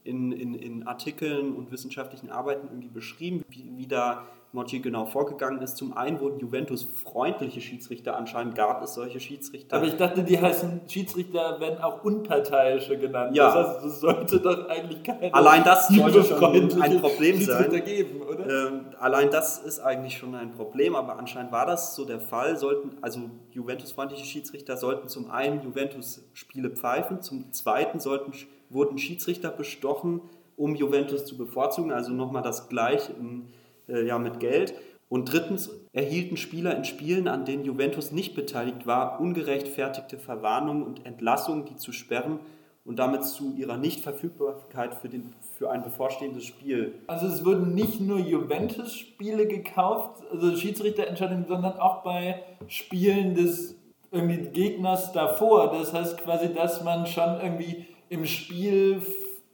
in, 0.04 0.32
in, 0.32 0.54
in 0.56 0.88
Artikeln 0.88 1.56
und 1.56 1.72
wissenschaftlichen 1.72 2.30
Arbeiten 2.30 2.68
irgendwie 2.68 2.90
beschrieben, 2.90 3.44
wie, 3.50 3.72
wie 3.76 3.88
da 3.88 4.26
Motti 4.52 4.80
genau 4.80 5.06
vorgegangen 5.06 5.62
ist. 5.62 5.78
Zum 5.78 5.96
einen 5.96 6.20
wurden 6.20 6.40
Juventus 6.40 6.84
freundliche 6.84 7.62
Schiedsrichter, 7.62 8.18
anscheinend 8.18 8.56
gab 8.56 8.82
es 8.82 8.96
solche 8.96 9.20
Schiedsrichter. 9.20 9.78
Aber 9.78 9.86
ich 9.86 9.96
dachte, 9.96 10.24
die 10.24 10.40
heißen 10.40 10.82
Schiedsrichter 10.88 11.60
werden 11.60 11.80
auch 11.84 12.04
unparteiische 12.04 12.98
genannt. 12.98 13.36
Ja. 13.36 13.54
Das 13.54 13.68
heißt, 13.68 13.86
es 13.86 14.00
sollte 14.00 14.40
doch 14.40 14.68
eigentlich 14.68 15.04
keine 15.04 15.34
Allein 15.34 15.64
das 15.64 15.88
sollte 15.88 16.24
schon 16.24 16.82
ein 16.82 17.00
Problem 17.00 17.42
sein. 17.42 17.70
Geben, 17.70 18.22
oder? 18.22 18.68
Ähm, 18.68 18.86
allein 19.00 19.30
das 19.30 19.60
ist 19.60 19.80
eigentlich 19.80 20.18
schon 20.18 20.34
ein 20.34 20.52
Problem, 20.52 20.96
aber 20.96 21.18
anscheinend 21.18 21.52
war 21.52 21.66
das 21.66 21.96
so 21.96 22.06
der 22.06 22.20
Fall. 22.20 22.58
Sollten, 22.58 22.98
also 23.02 23.22
Juventus-freundliche 23.52 24.26
Schiedsrichter 24.26 24.78
sollten 24.78 25.08
zum 25.08 25.30
einen 25.30 25.62
Juventus-Spiele 25.62 26.72
pfeifen, 26.72 27.22
zum 27.22 27.52
zweiten 27.54 28.00
sollten, 28.00 28.34
wurden 28.70 28.98
Schiedsrichter 28.98 29.50
bestochen, 29.50 30.22
um 30.58 30.76
Juventus 30.76 31.26
zu 31.26 31.38
bevorzugen, 31.38 31.92
also 31.92 32.12
nochmal 32.12 32.44
das 32.44 32.68
gleiche 32.68 33.14
in, 33.14 33.48
äh, 33.90 34.06
ja, 34.06 34.20
mit 34.20 34.40
Geld. 34.40 34.74
Und 35.10 35.32
drittens 35.32 35.72
erhielten 35.92 36.38
Spieler 36.38 36.76
in 36.76 36.86
Spielen, 36.86 37.28
an 37.28 37.44
denen 37.44 37.66
Juventus 37.66 38.12
nicht 38.12 38.36
beteiligt 38.36 38.86
war, 38.86 39.20
ungerechtfertigte 39.20 40.20
Verwarnungen 40.20 40.84
und 40.84 41.06
Entlassungen, 41.06 41.66
die 41.66 41.76
zu 41.76 41.92
sperren 41.92 42.40
und 42.86 42.98
damit 42.98 43.24
zu 43.24 43.56
ihrer 43.58 43.78
Nichtverfügbarkeit 43.78 44.96
für, 44.96 45.10
den, 45.10 45.34
für 45.58 45.70
ein 45.70 45.84
bevorstehendes 45.84 46.46
Spiel 46.46 46.94
Also 47.08 47.28
es 47.28 47.44
wurden 47.44 47.74
nicht 47.74 48.00
nur 48.00 48.20
Juventus-Spiele 48.20 49.48
gekauft, 49.48 50.24
also 50.32 50.56
Schiedsrichterentscheidungen, 50.56 51.46
sondern 51.48 51.74
auch 51.80 52.04
bei 52.04 52.42
Spielen 52.68 53.36
des 53.36 53.76
irgendwie 54.12 54.50
Gegners 54.50 55.12
davor. 55.12 55.72
Das 55.72 55.94
heißt 55.94 56.18
quasi, 56.20 56.54
dass 56.54 56.84
man 56.84 57.06
schon 57.06 57.40
irgendwie 57.42 57.86
im 58.10 58.26
Spiel 58.26 59.02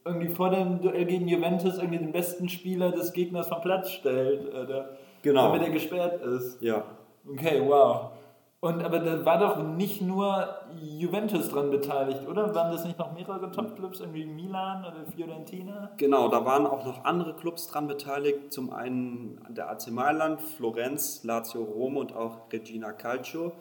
irgendwie 0.05 0.29
vor 0.29 0.51
dem 0.51 0.81
Duell 0.81 1.05
gegen 1.05 1.27
Juventus 1.27 1.77
irgendwie 1.77 1.97
den 1.97 2.11
besten 2.11 2.47
Spieler 2.47 2.91
des 2.91 3.11
Gegners 3.11 3.47
vom 3.47 3.61
Platz 3.61 3.89
stellt, 3.91 4.53
oder? 4.53 4.97
Genau. 5.21 5.47
Damit 5.47 5.67
er 5.67 5.73
gesperrt 5.73 6.21
ist. 6.21 6.61
Ja, 6.61 6.83
Okay, 7.27 7.61
wow. 7.65 8.11
Und 8.59 8.83
aber 8.83 8.99
da 8.99 9.23
war 9.25 9.37
doch 9.37 9.57
nicht 9.63 10.01
nur 10.01 10.47
Juventus 10.79 11.49
dran 11.49 11.69
beteiligt, 11.69 12.27
oder? 12.27 12.53
Waren 12.55 12.71
das 12.71 12.83
nicht 12.83 12.97
noch 12.97 13.13
mehrere 13.13 13.51
Topclubs, 13.51 13.99
irgendwie 13.99 14.25
Milan 14.25 14.83
oder 14.83 15.05
Fiorentina? 15.15 15.91
Genau, 15.97 16.29
da 16.29 16.45
waren 16.45 16.65
auch 16.65 16.83
noch 16.83 17.05
andere 17.05 17.35
Clubs 17.35 17.67
dran 17.67 17.87
beteiligt. 17.87 18.51
Zum 18.51 18.73
einen 18.73 19.39
der 19.49 19.69
AC 19.69 19.91
Mailand, 19.91 20.41
Florenz, 20.41 21.23
Lazio 21.23 21.63
Rom 21.63 21.97
und 21.97 22.15
auch 22.15 22.51
Regina 22.51 22.91
Calcio. 22.91 23.51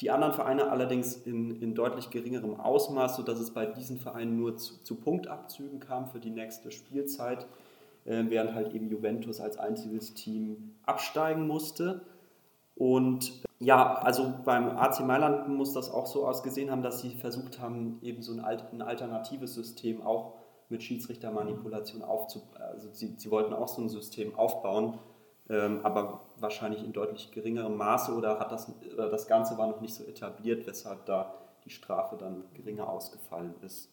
Die 0.00 0.10
anderen 0.10 0.32
Vereine 0.32 0.70
allerdings 0.70 1.14
in, 1.14 1.60
in 1.60 1.74
deutlich 1.74 2.10
geringerem 2.10 2.58
Ausmaß, 2.58 3.16
sodass 3.16 3.38
es 3.38 3.52
bei 3.52 3.66
diesen 3.66 3.98
Vereinen 3.98 4.36
nur 4.36 4.56
zu, 4.56 4.82
zu 4.82 4.94
Punktabzügen 4.94 5.78
kam 5.78 6.06
für 6.06 6.20
die 6.20 6.30
nächste 6.30 6.70
Spielzeit, 6.70 7.46
äh, 8.06 8.24
während 8.28 8.54
halt 8.54 8.74
eben 8.74 8.88
Juventus 8.88 9.40
als 9.40 9.58
einziges 9.58 10.14
Team 10.14 10.74
absteigen 10.86 11.46
musste. 11.46 12.02
Und 12.74 13.42
ja, 13.58 13.96
also 13.96 14.32
beim 14.42 14.70
AC 14.70 15.00
Mailand 15.00 15.48
muss 15.48 15.74
das 15.74 15.90
auch 15.90 16.06
so 16.06 16.26
ausgesehen 16.26 16.70
haben, 16.70 16.82
dass 16.82 17.02
sie 17.02 17.10
versucht 17.10 17.60
haben, 17.60 17.98
eben 18.00 18.22
so 18.22 18.32
ein, 18.32 18.40
ein 18.40 18.80
alternatives 18.80 19.54
System 19.54 20.00
auch 20.00 20.32
mit 20.70 20.82
Schiedsrichtermanipulation 20.82 22.02
aufzubauen. 22.02 22.62
Also 22.62 22.88
sie, 22.90 23.14
sie 23.18 23.30
wollten 23.30 23.52
auch 23.52 23.68
so 23.68 23.82
ein 23.82 23.90
System 23.90 24.34
aufbauen, 24.34 24.98
aber 25.82 26.20
wahrscheinlich 26.38 26.84
in 26.84 26.92
deutlich 26.92 27.32
geringerem 27.32 27.76
Maße 27.76 28.14
oder 28.14 28.38
hat 28.38 28.52
das, 28.52 28.72
das 28.96 29.26
Ganze 29.26 29.58
war 29.58 29.66
noch 29.66 29.80
nicht 29.80 29.94
so 29.94 30.04
etabliert, 30.04 30.66
weshalb 30.66 31.06
da 31.06 31.34
die 31.64 31.70
Strafe 31.70 32.16
dann 32.16 32.44
geringer 32.54 32.88
ausgefallen 32.88 33.54
ist. 33.62 33.90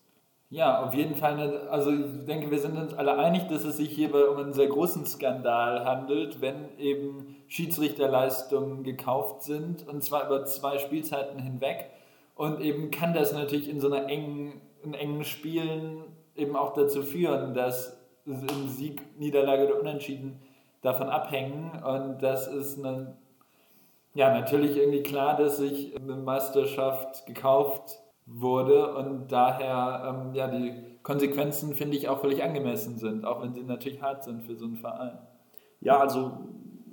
Ja, 0.50 0.86
auf 0.86 0.94
jeden 0.94 1.16
Fall. 1.16 1.68
Also 1.68 1.92
ich 1.92 2.26
denke, 2.26 2.50
wir 2.50 2.60
sind 2.60 2.78
uns 2.78 2.94
alle 2.94 3.18
einig, 3.18 3.50
dass 3.50 3.66
es 3.66 3.78
sich 3.78 3.90
hierbei 3.90 4.26
um 4.26 4.38
einen 4.38 4.54
sehr 4.54 4.68
großen 4.68 5.06
Skandal 5.06 5.84
handelt, 5.84 6.40
wenn 6.40 6.78
eben 6.78 7.36
Schiedsrichterleistungen 7.48 8.84
gekauft 8.84 9.44
sind 9.44 9.86
und 9.88 10.04
zwar 10.04 10.26
über 10.28 10.46
zwei 10.46 10.78
Spielzeiten 10.78 11.40
hinweg. 11.40 11.90
Und 12.36 12.62
eben 12.62 12.92
kann 12.92 13.14
das 13.14 13.34
natürlich 13.34 13.68
in 13.68 13.82
so 13.82 13.92
einer 13.92 14.08
engen, 14.08 14.62
in 14.84 14.94
engen 14.94 15.26
Spielen 15.26 16.04
eben 16.36 16.56
auch 16.56 16.74
dazu 16.74 17.04
führen, 17.04 17.54
dass 17.54 17.98
im 18.26 18.70
Sieg, 18.70 19.02
Niederlage 19.20 19.68
oder 19.68 19.80
Unentschieden 19.80 20.40
davon 20.82 21.10
abhängen. 21.10 21.72
Und 21.84 22.22
das 22.22 22.48
ist 22.48 22.78
eine, 22.78 23.18
ja 24.14 24.34
natürlich 24.34 24.78
irgendwie 24.78 25.04
klar, 25.04 25.38
dass 25.38 25.58
sich 25.58 25.96
eine 25.96 26.16
Meisterschaft 26.16 27.26
gekauft 27.26 28.00
wurde 28.26 28.94
und 28.94 29.32
daher 29.32 30.26
ähm, 30.26 30.34
ja 30.34 30.48
die 30.48 30.74
Konsequenzen 31.02 31.74
finde 31.74 31.96
ich 31.96 32.10
auch 32.10 32.20
völlig 32.20 32.44
angemessen 32.44 32.98
sind, 32.98 33.26
auch 33.26 33.42
wenn 33.42 33.54
sie 33.54 33.64
natürlich 33.64 34.02
hart 34.02 34.26
sind 34.26 34.44
für 34.44 34.58
so 34.58 34.66
einen 34.66 34.76
Verein. 34.76 35.18
Ja, 35.80 36.00
also 36.00 36.34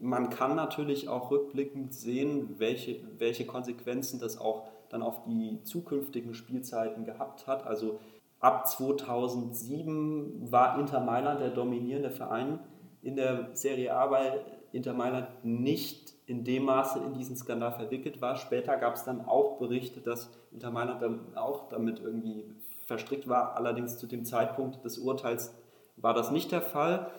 man 0.01 0.31
kann 0.31 0.55
natürlich 0.55 1.09
auch 1.09 1.31
rückblickend 1.33 1.93
sehen, 1.95 2.55
welche, 2.59 3.01
welche 3.19 3.47
Konsequenzen 3.47 4.21
das 4.21 4.39
auch 4.39 4.69
dann 4.91 5.03
auf 5.03 5.25
die 5.25 5.63
zukünftigen 5.65 6.35
Spielzeiten 6.35 7.05
gehabt 7.05 7.49
hat. 7.49 7.67
Also 7.67 7.99
ab 8.39 8.69
2007 8.69 10.53
war 10.53 10.79
Inter 10.79 11.01
Mailand 11.01 11.41
der 11.41 11.51
dominierende 11.51 12.11
Verein 12.11 12.61
in 13.05 13.17
der 13.17 13.51
Serie 13.55 13.95
A, 13.95 14.11
weil 14.11 14.45
Inter 14.73 14.95
Mailand 14.95 15.29
nicht 15.45 16.15
in 16.27 16.43
dem 16.43 16.65
Maße 16.65 16.99
in 17.01 17.15
diesen 17.15 17.37
Skandal 17.37 17.73
verwickelt 17.73 18.21
war. 18.21 18.37
Später 18.37 18.77
gab 18.77 18.95
es 18.95 19.05
dann 19.05 19.25
auch 19.27 19.59
Berichte, 19.59 20.01
dass 20.01 20.31
Inter 20.53 20.71
Mailand 20.71 21.03
dann 21.03 21.37
auch 21.37 21.69
damit 21.69 22.01
irgendwie 22.01 22.45
verstrickt 22.87 23.29
war. 23.29 23.57
Allerdings 23.57 23.99
zu 23.99 24.07
dem 24.07 24.25
Zeitpunkt 24.25 24.85
des 24.85 24.99
Urteils 24.99 25.55
war 25.97 26.15
das 26.15 26.31
nicht 26.31 26.51
der 26.51 26.63
Fall. 26.63 27.11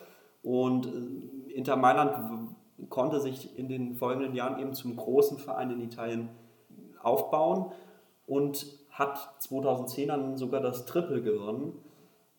Und 0.42 0.86
äh, 0.86 1.52
Inter 1.52 1.76
Mailand 1.76 2.54
konnte 2.88 3.20
sich 3.20 3.58
in 3.58 3.68
den 3.68 3.94
folgenden 3.94 4.34
Jahren 4.34 4.60
eben 4.60 4.74
zum 4.74 4.96
großen 4.96 5.38
Verein 5.38 5.70
in 5.70 5.80
Italien 5.80 6.28
aufbauen 7.02 7.72
und 8.26 8.66
hat 8.90 9.36
2010 9.40 10.08
dann 10.08 10.36
sogar 10.36 10.60
das 10.60 10.84
Triple 10.86 11.22
gewonnen. 11.22 11.72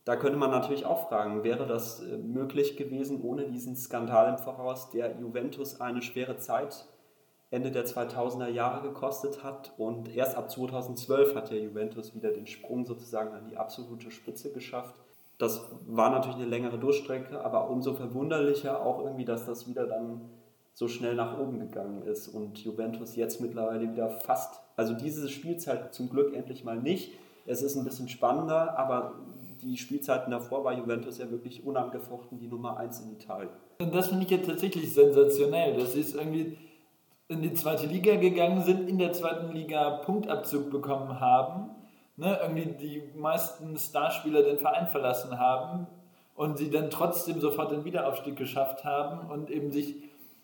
Da 0.08 0.15
könnte 0.15 0.38
man 0.38 0.52
natürlich 0.52 0.86
auch 0.86 1.10
fragen, 1.10 1.43
wäre 1.43 1.67
das 1.67 2.02
äh, 2.02 2.15
möglich 2.15 2.78
gewesen 2.78 3.22
ohne 3.22 3.43
diesen 3.43 3.76
Skandal 3.76 4.30
im 4.30 4.38
Voraus, 4.38 4.89
der 4.89 5.20
Juventus 5.20 5.82
eine 5.82 6.02
schwere 6.02 6.38
Zeit 6.38 6.86
Ende 7.52 7.72
der 7.72 7.86
2000er 7.86 8.48
Jahre 8.48 8.88
gekostet 8.88 9.43
hat 9.43 9.74
und 9.78 10.15
erst 10.15 10.38
ab 10.38 10.50
2012 10.50 11.36
hat 11.36 11.52
der 11.52 11.60
Juventus 11.60 12.15
wieder 12.15 12.32
den 12.32 12.48
Sprung 12.48 12.86
sozusagen 12.86 13.34
an 13.34 13.50
die 13.50 13.58
absolute 13.58 14.10
Spitze 14.10 14.54
geschafft. 14.54 14.96
Das 15.39 15.62
war 15.86 16.10
natürlich 16.10 16.38
eine 16.38 16.46
längere 16.46 16.80
Durchstrecke, 16.80 17.43
aber 17.43 17.70
umso 17.70 17.93
verwunderlicher 17.93 18.86
auch 18.86 19.04
irgendwie, 19.04 19.26
dass 19.26 19.46
das 19.46 19.67
wieder 19.67 19.88
dann 19.88 20.22
so 20.74 20.88
schnell 20.88 21.15
nach 21.15 21.38
oben 21.38 21.60
gegangen 21.60 22.04
ist 22.04 22.30
und 22.30 22.60
Juventus 22.60 23.17
jetzt 23.17 23.41
mittlerweile 23.41 23.91
wieder 23.91 24.10
fast, 24.10 24.62
also 24.78 24.93
diese 24.93 25.28
Spielzeit 25.28 25.93
zum 25.93 26.10
Glück 26.10 26.34
endlich 26.34 26.63
mal 26.63 26.78
nicht. 26.78 27.12
Es 27.46 27.62
ist 27.62 27.76
ein 27.76 27.84
bisschen 27.84 28.08
spannender, 28.10 28.78
aber 28.78 29.15
die 29.67 29.77
Spielzeiten 29.77 30.32
davor 30.32 30.63
war 30.63 30.73
Juventus 30.73 31.17
ja 31.17 31.30
wirklich 31.30 31.65
unangefochten 31.65 32.39
die 32.39 32.47
Nummer 32.47 32.77
1 32.77 33.01
in 33.01 33.12
Italien. 33.13 33.51
Und 33.80 33.93
das 33.93 34.08
finde 34.08 34.23
ich 34.23 34.32
ja 34.32 34.38
tatsächlich 34.38 34.93
sensationell, 34.93 35.86
sie 35.86 35.99
es 35.99 36.15
irgendwie 36.15 36.58
in 37.27 37.41
die 37.41 37.53
zweite 37.53 37.86
Liga 37.86 38.15
gegangen 38.15 38.63
sind, 38.63 38.89
in 38.89 38.97
der 38.97 39.12
zweiten 39.12 39.53
Liga 39.53 39.97
Punktabzug 40.06 40.71
bekommen 40.71 41.19
haben, 41.19 41.71
ne, 42.15 42.39
irgendwie 42.41 42.73
die 42.80 43.03
meisten 43.17 43.77
Starspieler 43.77 44.43
den 44.43 44.58
Verein 44.58 44.88
verlassen 44.88 45.38
haben 45.38 45.88
und 46.36 46.58
sie 46.58 46.69
dann 46.69 46.89
trotzdem 46.89 47.41
sofort 47.41 47.71
den 47.71 47.84
Wiederaufstieg 47.84 48.38
geschafft 48.38 48.86
haben 48.86 49.30
und 49.30 49.51
eben 49.51 49.71
sich 49.71 49.95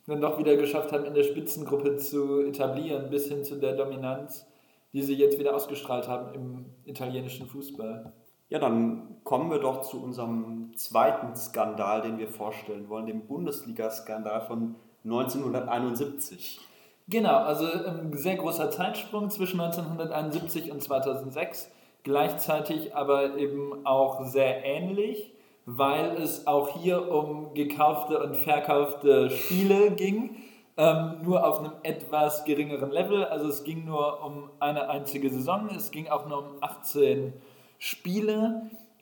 dann 0.05 0.19
doch 0.19 0.37
wieder 0.37 0.57
geschafft 0.57 0.91
haben, 0.91 1.05
in 1.05 1.13
der 1.13 1.23
Spitzengruppe 1.23 1.95
zu 1.95 2.41
etablieren, 2.41 3.09
bis 3.09 3.29
hin 3.29 3.45
zu 3.45 3.55
der 3.55 3.73
Dominanz, 3.73 4.45
die 4.91 5.01
sie 5.01 5.15
jetzt 5.15 5.39
wieder 5.39 5.55
ausgestrahlt 5.55 6.09
haben 6.09 6.33
im 6.33 6.65
italienischen 6.83 7.47
Fußball. 7.47 8.11
Ja, 8.53 8.59
dann 8.59 9.17
kommen 9.23 9.49
wir 9.49 9.57
doch 9.57 9.81
zu 9.81 9.99
unserem 9.99 10.77
zweiten 10.77 11.35
Skandal, 11.35 12.03
den 12.03 12.19
wir 12.19 12.27
vorstellen 12.27 12.87
wollen, 12.87 13.07
dem 13.07 13.25
Bundesliga-Skandal 13.25 14.41
von 14.41 14.75
1971. 15.03 16.59
Genau, 17.07 17.35
also 17.35 17.65
ein 17.65 18.15
sehr 18.15 18.35
großer 18.35 18.69
Zeitsprung 18.69 19.31
zwischen 19.31 19.59
1971 19.59 20.71
und 20.71 20.83
2006. 20.83 21.71
gleichzeitig 22.03 22.95
aber 22.95 23.37
eben 23.37 23.87
auch 23.87 24.23
sehr 24.23 24.63
ähnlich, 24.63 25.33
weil 25.65 26.11
es 26.21 26.45
auch 26.45 26.77
hier 26.77 27.11
um 27.11 27.55
gekaufte 27.55 28.21
und 28.21 28.37
verkaufte 28.37 29.31
Spiele 29.31 29.89
ging, 29.95 30.35
ähm, 30.77 31.21
nur 31.23 31.47
auf 31.47 31.57
einem 31.57 31.71
etwas 31.81 32.45
geringeren 32.45 32.91
Level. 32.91 33.25
Also 33.25 33.47
es 33.47 33.63
ging 33.63 33.83
nur 33.85 34.23
um 34.23 34.51
eine 34.59 34.89
einzige 34.89 35.31
Saison, 35.31 35.69
es 35.75 35.89
ging 35.89 36.07
auch 36.07 36.27
nur 36.27 36.37
um 36.37 36.45
18 36.61 37.17
Spiele 37.17 37.33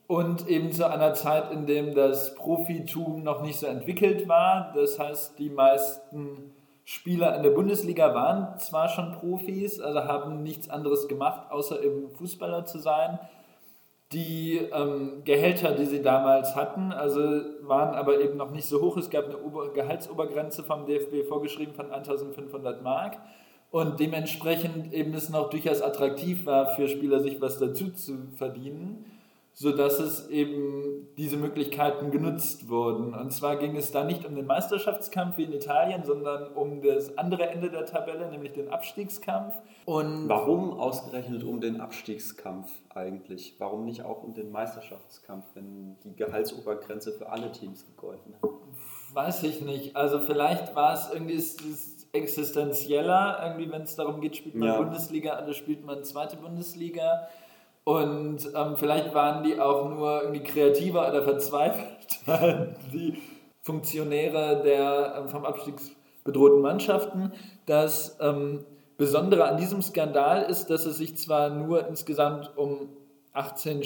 und 0.08 0.48
eben 0.50 0.72
zu 0.72 0.90
einer 0.90 1.14
Zeit, 1.14 1.52
in 1.52 1.68
dem 1.68 1.94
das 1.94 2.34
Profitum 2.34 3.22
noch 3.22 3.44
nicht 3.44 3.60
so 3.60 3.68
entwickelt 3.68 4.28
war. 4.28 4.74
Das 4.76 4.98
heißt, 4.98 5.38
die 5.38 5.52
meisten 5.52 6.52
Spieler 6.84 7.36
in 7.38 7.44
der 7.44 7.52
Bundesliga 7.52 8.16
waren 8.16 8.58
zwar 8.58 8.90
schon 8.90 9.12
Profis, 9.12 9.80
also 9.80 10.04
haben 10.06 10.42
nichts 10.42 10.68
anderes 10.68 11.08
gemacht, 11.08 11.52
außer 11.52 11.84
eben 11.84 12.10
Fußballer 12.10 12.66
zu 12.66 12.80
sein. 12.80 13.20
Die 14.14 14.58
ähm, 14.58 15.22
Gehälter, 15.26 15.74
die 15.74 15.86
sie 15.86 16.02
damals 16.02 16.56
hatten, 16.56 16.92
also 16.92 17.22
waren 17.62 17.94
aber 17.94 18.20
eben 18.20 18.36
noch 18.36 18.50
nicht 18.50 18.66
so 18.66 18.82
hoch. 18.82 18.98
Es 18.98 19.12
gab 19.12 19.26
eine 19.26 19.38
Ober 19.38 19.72
Gehaltsobergrenze 19.74 20.64
vom 20.64 20.88
DFB 20.88 21.28
vorgeschrieben 21.28 21.76
von 21.76 21.92
1500 21.92 22.82
Mark 22.82 23.18
und 23.72 24.00
dementsprechend 24.00 24.94
eben 24.94 25.14
es 25.14 25.30
noch 25.30 25.50
durchaus 25.50 25.82
attraktiv 25.82 26.46
war 26.46 26.76
für 26.76 26.88
Spieler, 26.88 27.20
sich 27.22 27.42
was 27.42 27.58
dazu 27.58 27.92
zu 27.92 28.28
verdienen 28.36 29.06
sodass 29.54 30.00
es 30.00 30.28
eben 30.30 31.08
diese 31.18 31.38
Möglichkeiten 31.38 32.10
genutzt 32.12 32.70
wurden. 32.70 33.14
Und 33.14 33.32
zwar 33.32 33.58
ging 33.58 33.76
es 33.76 33.92
da 33.92 34.04
nicht 34.04 34.26
um 34.26 34.36
den 34.36 34.46
Meisterschaftskampf 34.46 35.38
wie 35.38 35.44
in 35.44 35.54
Italien, 35.54 36.04
sondern 36.04 36.54
um 36.54 36.82
das 36.82 37.18
andere 37.18 37.50
Ende 37.50 37.70
der 37.70 37.86
Tabelle, 37.86 38.30
nämlich 38.30 38.54
den 38.54 38.70
Abstiegskampf. 38.70 39.56
Und 39.86 40.30
Warum 40.30 40.74
ausgerechnet 40.80 41.44
um 41.44 41.60
den 41.60 41.82
Abstiegskampf 41.82 42.72
eigentlich? 42.90 43.56
Warum 43.60 43.86
nicht 43.86 44.04
auch 44.04 44.24
um 44.24 44.34
den 44.34 44.52
Meisterschaftskampf, 44.52 45.46
wenn 45.54 45.98
die 46.04 46.16
Gehaltsobergrenze 46.16 47.12
für 47.12 47.30
alle 47.30 47.52
Teams 47.52 47.86
gegolten 47.86 48.34
hat? 48.42 48.50
Weiß 49.14 49.44
ich 49.44 49.62
nicht. 49.62 49.98
Also 49.98 50.20
vielleicht 50.20 50.76
war 50.76 50.94
es 50.94 51.10
irgendwie 51.12 51.34
ist, 51.34 51.62
ist 51.62 52.01
existenzieller, 52.14 53.40
irgendwie 53.44 53.72
wenn 53.72 53.84
es 53.84 53.96
darum 53.96 54.22
geht, 54.22 54.36
spielt 54.36 54.56
man 54.56 54.68
ja. 54.68 54.78
Bundesliga 54.78 55.42
oder 55.42 55.54
spielt 55.54 55.86
man 55.86 56.04
zweite 56.04 56.38
Bundesliga 56.38 57.28
und 57.84 58.52
ähm, 58.56 58.78
vielleicht 58.78 59.14
waren 59.14 59.44
die 59.44 59.60
auch 59.60 59.90
nur 59.90 60.22
irgendwie 60.24 60.44
kreativer 60.44 61.08
oder 61.08 61.24
verzweifelt, 61.24 62.20
die 62.94 63.18
Funktionäre 63.64 64.62
der 64.64 65.16
ähm, 65.18 65.30
vom 65.30 65.46
Abstieg 65.46 65.76
bedrohten 66.24 66.62
Mannschaften. 66.62 67.32
Das 67.66 68.18
ähm, 68.20 68.66
Besondere 68.98 69.46
an 69.46 69.58
diesem 69.58 69.82
Skandal 69.82 70.44
ist, 70.44 70.68
dass 70.68 70.86
es 70.86 70.98
sich 70.98 71.18
zwar 71.18 71.50
nur 71.50 71.88
insgesamt 71.88 72.56
um 72.56 72.90
18 73.34 73.82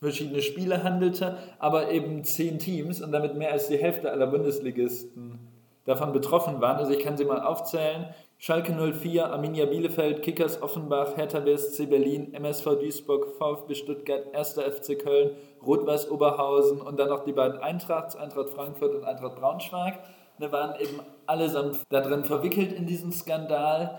verschiedene 0.00 0.40
Spiele 0.40 0.84
handelte, 0.84 1.36
aber 1.58 1.90
eben 1.90 2.22
10 2.22 2.60
Teams 2.60 3.02
und 3.02 3.10
damit 3.10 3.34
mehr 3.34 3.50
als 3.50 3.66
die 3.66 3.76
Hälfte 3.76 4.12
aller 4.12 4.28
Bundesligisten 4.28 5.40
davon 5.86 6.12
betroffen 6.12 6.60
waren. 6.60 6.76
Also 6.76 6.92
ich 6.92 6.98
kann 6.98 7.16
sie 7.16 7.24
mal 7.24 7.40
aufzählen. 7.40 8.14
Schalke 8.38 8.72
04, 8.72 9.32
Arminia 9.32 9.64
Bielefeld, 9.64 10.22
Kickers 10.22 10.60
Offenbach, 10.60 11.16
Hertha 11.16 11.40
BSC 11.40 11.86
Berlin, 11.86 12.34
MSV 12.34 12.64
Duisburg, 12.78 13.28
VfB 13.38 13.74
Stuttgart, 13.74 14.34
1. 14.34 14.58
FC 14.58 14.98
Köln, 14.98 15.30
Rot-Weiß 15.64 16.10
Oberhausen 16.10 16.82
und 16.82 17.00
dann 17.00 17.08
noch 17.08 17.24
die 17.24 17.32
beiden 17.32 17.58
Eintrachts, 17.58 18.14
Eintracht 18.14 18.50
Frankfurt 18.50 18.94
und 18.94 19.04
Eintracht 19.04 19.36
Braunschweig. 19.36 20.00
Da 20.38 20.52
waren 20.52 20.78
eben 20.78 21.00
allesamt 21.26 21.80
da 21.88 22.02
drin 22.02 22.24
verwickelt 22.24 22.72
in 22.72 22.86
diesen 22.86 23.10
Skandal. 23.10 23.98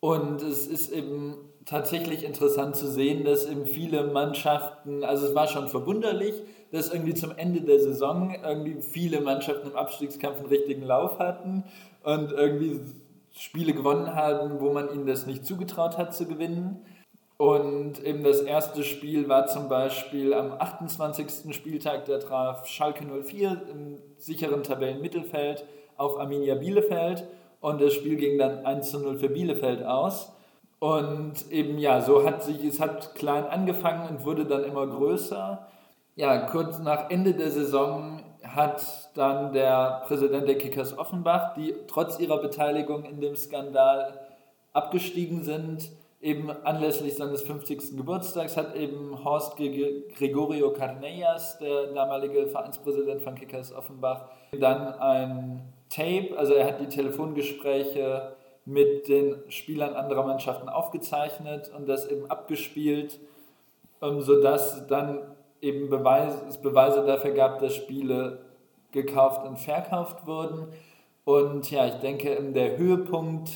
Und 0.00 0.42
es 0.42 0.66
ist 0.66 0.90
eben 0.92 1.36
tatsächlich 1.64 2.24
interessant 2.24 2.76
zu 2.76 2.86
sehen, 2.86 3.24
dass 3.24 3.46
eben 3.46 3.66
viele 3.66 4.04
Mannschaften, 4.04 5.04
also 5.04 5.26
es 5.26 5.34
war 5.34 5.46
schon 5.46 5.68
verwunderlich, 5.68 6.34
dass 6.72 6.92
irgendwie 6.92 7.14
zum 7.14 7.32
Ende 7.36 7.60
der 7.60 7.80
Saison 7.80 8.34
irgendwie 8.42 8.80
viele 8.80 9.20
Mannschaften 9.20 9.70
im 9.70 9.76
Abstiegskampf 9.76 10.38
einen 10.38 10.46
richtigen 10.46 10.82
Lauf 10.82 11.18
hatten 11.18 11.64
und 12.02 12.32
irgendwie 12.32 12.80
Spiele 13.32 13.72
gewonnen 13.72 14.14
haben, 14.14 14.60
wo 14.60 14.72
man 14.72 14.92
ihnen 14.92 15.06
das 15.06 15.26
nicht 15.26 15.44
zugetraut 15.44 15.98
hat 15.98 16.14
zu 16.14 16.26
gewinnen. 16.26 16.84
Und 17.36 18.04
eben 18.04 18.22
das 18.22 18.42
erste 18.42 18.84
Spiel 18.84 19.28
war 19.28 19.46
zum 19.46 19.68
Beispiel 19.68 20.34
am 20.34 20.52
28. 20.52 21.54
Spieltag, 21.54 22.04
da 22.04 22.18
traf 22.18 22.66
Schalke 22.66 23.04
04 23.04 23.62
im 23.72 23.98
sicheren 24.18 24.62
Tabellenmittelfeld 24.62 25.64
auf 25.96 26.20
Arminia 26.20 26.56
Bielefeld 26.56 27.26
und 27.60 27.80
das 27.80 27.94
Spiel 27.94 28.16
ging 28.16 28.38
dann 28.38 28.66
1 28.66 28.90
zu 28.90 29.00
0 29.00 29.18
für 29.18 29.28
Bielefeld 29.28 29.82
aus. 29.82 30.32
Und 30.80 31.50
eben 31.50 31.78
ja, 31.78 32.00
so 32.00 32.24
hat 32.24 32.42
sich, 32.42 32.64
es 32.64 32.80
hat 32.80 33.14
klein 33.14 33.44
angefangen 33.44 34.08
und 34.08 34.24
wurde 34.24 34.46
dann 34.46 34.64
immer 34.64 34.86
größer. 34.86 35.66
Ja, 36.20 36.36
kurz 36.36 36.78
nach 36.80 37.08
Ende 37.08 37.32
der 37.32 37.50
Saison 37.50 38.20
hat 38.42 38.82
dann 39.14 39.54
der 39.54 40.02
Präsident 40.06 40.46
der 40.46 40.58
Kickers 40.58 40.98
Offenbach, 40.98 41.54
die 41.54 41.74
trotz 41.86 42.18
ihrer 42.18 42.42
Beteiligung 42.42 43.04
in 43.04 43.22
dem 43.22 43.34
Skandal 43.34 44.20
abgestiegen 44.74 45.42
sind, 45.42 45.90
eben 46.20 46.50
anlässlich 46.50 47.16
seines 47.16 47.40
50. 47.40 47.96
Geburtstags 47.96 48.58
hat 48.58 48.76
eben 48.76 49.24
Horst 49.24 49.56
Gregorio 49.56 50.74
Carnellas, 50.74 51.56
der 51.58 51.86
damalige 51.94 52.48
Vereinspräsident 52.48 53.22
von 53.22 53.34
Kickers 53.34 53.72
Offenbach, 53.72 54.26
dann 54.52 54.92
ein 55.00 55.72
Tape, 55.88 56.34
also 56.36 56.52
er 56.52 56.66
hat 56.66 56.80
die 56.80 56.88
Telefongespräche 56.88 58.36
mit 58.66 59.08
den 59.08 59.36
Spielern 59.48 59.94
anderer 59.94 60.26
Mannschaften 60.26 60.68
aufgezeichnet 60.68 61.72
und 61.74 61.88
das 61.88 62.06
eben 62.06 62.30
abgespielt, 62.30 63.18
sodass 64.02 64.86
dann 64.86 65.22
eben 65.60 65.90
Beweis, 65.90 66.34
es 66.48 66.58
Beweise 66.58 67.04
dafür 67.04 67.32
gab, 67.32 67.58
dass 67.60 67.74
Spiele 67.74 68.44
gekauft 68.92 69.46
und 69.46 69.58
verkauft 69.58 70.26
wurden. 70.26 70.68
Und 71.24 71.70
ja, 71.70 71.86
ich 71.86 71.94
denke, 71.94 72.42
der 72.52 72.76
Höhepunkt 72.76 73.50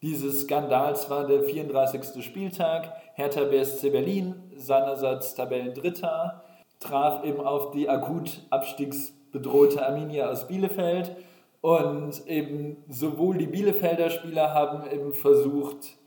dieses 0.00 0.42
Skandals 0.42 1.10
war 1.10 1.26
der 1.26 1.42
34. 1.42 2.24
Spieltag. 2.24 2.92
Hertha 3.14 3.44
BSC 3.44 3.90
Berlin, 3.90 4.36
seinerseits 4.56 5.34
Tabellendritter, 5.34 6.44
traf 6.78 7.24
eben 7.24 7.40
auf 7.40 7.72
die 7.72 7.88
akut 7.88 8.46
abstiegsbedrohte 8.50 9.84
Arminia 9.84 10.30
aus 10.30 10.46
Bielefeld. 10.46 11.16
Und 11.60 12.24
eben 12.28 12.84
sowohl 12.88 13.36
die 13.36 13.48
Bielefelder 13.48 14.10
Spieler 14.10 14.54
haben 14.54 14.88
eben 14.88 15.12
versucht, 15.12 15.97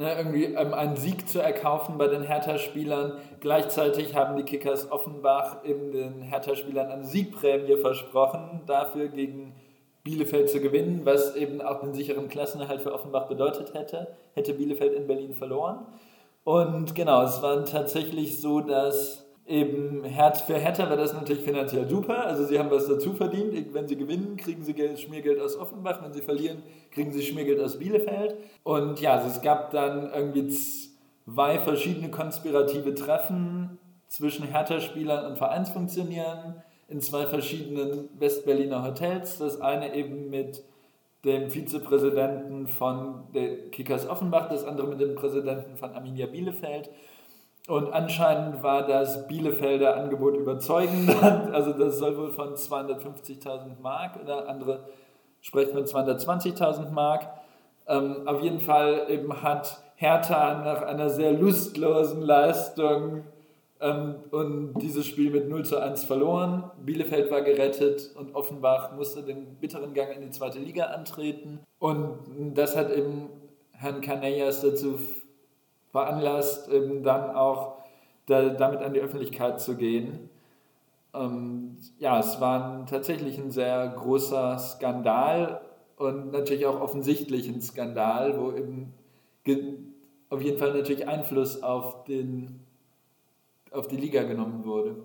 ne, 0.00 0.16
irgendwie 0.16 0.44
ähm, 0.44 0.74
einen 0.74 0.96
Sieg 0.96 1.28
zu 1.28 1.40
erkaufen 1.40 1.98
bei 1.98 2.08
den 2.08 2.22
Hertha-Spielern. 2.22 3.18
Gleichzeitig 3.40 4.16
haben 4.16 4.36
die 4.36 4.42
Kickers 4.42 4.90
Offenbach 4.90 5.64
eben 5.64 5.92
den 5.92 6.22
Hertha-Spielern 6.22 6.90
eine 6.90 7.04
Siegprämie 7.04 7.76
versprochen, 7.76 8.62
dafür 8.66 9.08
gegen 9.08 9.54
Bielefeld 10.02 10.48
zu 10.48 10.60
gewinnen, 10.60 11.02
was 11.04 11.36
eben 11.36 11.60
auch 11.60 11.80
den 11.80 11.92
sicheren 11.92 12.28
Klassenerhalt 12.28 12.80
für 12.80 12.94
Offenbach 12.94 13.28
bedeutet 13.28 13.74
hätte, 13.74 14.16
hätte 14.32 14.54
Bielefeld 14.54 14.94
in 14.94 15.06
Berlin 15.06 15.34
verloren. 15.34 15.86
Und 16.42 16.94
genau, 16.94 17.22
es 17.22 17.42
war 17.42 17.64
tatsächlich 17.66 18.40
so, 18.40 18.60
dass 18.60 19.29
eben 19.50 20.04
für 20.04 20.56
Hertha 20.56 20.88
war 20.88 20.96
das 20.96 21.12
natürlich 21.12 21.42
finanziell 21.42 21.88
super. 21.88 22.24
Also 22.24 22.44
sie 22.44 22.58
haben 22.58 22.70
was 22.70 22.86
dazu 22.86 23.12
verdient. 23.12 23.74
Wenn 23.74 23.88
sie 23.88 23.96
gewinnen, 23.96 24.36
kriegen 24.36 24.62
sie 24.62 24.74
Geld, 24.74 25.00
Schmiergeld 25.00 25.40
aus 25.40 25.56
Offenbach. 25.56 26.02
Wenn 26.02 26.12
sie 26.12 26.22
verlieren, 26.22 26.62
kriegen 26.92 27.12
sie 27.12 27.22
Schmiergeld 27.22 27.60
aus 27.60 27.78
Bielefeld. 27.78 28.36
Und 28.62 29.00
ja, 29.00 29.14
also 29.14 29.26
es 29.26 29.42
gab 29.42 29.72
dann 29.72 30.10
irgendwie 30.12 30.48
zwei 30.48 31.58
verschiedene 31.58 32.10
konspirative 32.10 32.94
Treffen 32.94 33.78
zwischen 34.06 34.46
Hertha-Spielern 34.46 35.26
und 35.26 35.38
Vereinsfunktionären 35.38 36.62
in 36.88 37.00
zwei 37.00 37.26
verschiedenen 37.26 38.08
Westberliner 38.18 38.84
Hotels. 38.84 39.38
Das 39.38 39.60
eine 39.60 39.94
eben 39.94 40.30
mit 40.30 40.62
dem 41.24 41.50
Vizepräsidenten 41.50 42.66
von 42.66 43.24
der 43.34 43.70
Kickers 43.70 44.08
Offenbach, 44.08 44.48
das 44.48 44.64
andere 44.64 44.86
mit 44.86 45.00
dem 45.00 45.14
Präsidenten 45.14 45.76
von 45.76 45.92
Arminia 45.92 46.26
Bielefeld. 46.26 46.90
Und 47.70 47.92
anscheinend 47.92 48.64
war 48.64 48.84
das 48.84 49.28
Bielefelder 49.28 49.96
Angebot 49.96 50.36
überzeugend. 50.36 51.08
Also 51.52 51.72
das 51.72 51.98
soll 51.98 52.16
wohl 52.16 52.32
von 52.32 52.54
250.000 52.54 53.80
Mark 53.80 54.18
oder 54.20 54.48
andere 54.48 54.80
sprechen 55.40 55.74
von 55.74 55.84
220.000 55.84 56.90
Mark. 56.90 57.28
Ähm, 57.86 58.26
auf 58.26 58.40
jeden 58.40 58.58
Fall 58.58 59.06
eben 59.08 59.40
hat 59.40 59.84
Hertha 59.94 60.64
nach 60.64 60.82
einer 60.82 61.10
sehr 61.10 61.30
lustlosen 61.32 62.22
Leistung 62.22 63.22
ähm, 63.80 64.16
und 64.32 64.74
dieses 64.80 65.06
Spiel 65.06 65.30
mit 65.30 65.48
0 65.48 65.64
zu 65.64 65.78
1 65.78 66.02
verloren. 66.02 66.72
Bielefeld 66.84 67.30
war 67.30 67.42
gerettet 67.42 68.10
und 68.16 68.34
Offenbach 68.34 68.96
musste 68.96 69.22
den 69.22 69.54
bitteren 69.60 69.94
Gang 69.94 70.12
in 70.16 70.22
die 70.22 70.30
zweite 70.30 70.58
Liga 70.58 70.86
antreten. 70.86 71.60
Und 71.78 72.18
das 72.54 72.76
hat 72.76 72.90
eben 72.90 73.28
Herrn 73.70 74.00
Canellas 74.00 74.60
dazu 74.60 74.98
veranlasst, 75.92 76.68
eben 76.68 77.02
dann 77.02 77.34
auch 77.34 77.76
da, 78.26 78.50
damit 78.50 78.80
an 78.80 78.94
die 78.94 79.00
Öffentlichkeit 79.00 79.60
zu 79.60 79.76
gehen. 79.76 80.30
Und 81.12 81.78
ja, 81.98 82.20
es 82.20 82.40
war 82.40 82.86
tatsächlich 82.86 83.38
ein 83.38 83.50
sehr 83.50 83.88
großer 83.88 84.58
Skandal 84.58 85.60
und 85.96 86.30
natürlich 86.32 86.66
auch 86.66 86.80
offensichtlich 86.80 87.48
ein 87.48 87.60
Skandal, 87.60 88.38
wo 88.40 88.52
eben 88.52 88.94
auf 90.28 90.40
jeden 90.40 90.58
Fall 90.58 90.72
natürlich 90.72 91.08
Einfluss 91.08 91.62
auf 91.62 92.04
den 92.04 92.60
auf 93.72 93.86
die 93.86 93.96
Liga 93.96 94.24
genommen 94.24 94.64
wurde. 94.64 94.96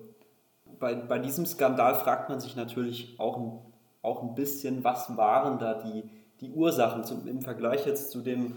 Bei, 0.80 0.94
bei 0.94 1.18
diesem 1.20 1.46
Skandal 1.46 1.94
fragt 1.94 2.28
man 2.28 2.40
sich 2.40 2.56
natürlich 2.56 3.14
auch, 3.18 3.36
ein- 3.36 3.58
auch 4.02 4.22
ein 4.22 4.34
bisschen, 4.34 4.82
was 4.82 5.16
waren 5.16 5.58
da 5.58 5.74
die, 5.74 6.02
die 6.40 6.50
Ursachen 6.50 7.04
zum, 7.04 7.26
im 7.28 7.42
Vergleich 7.42 7.86
jetzt 7.86 8.10
zu 8.10 8.20
dem, 8.22 8.56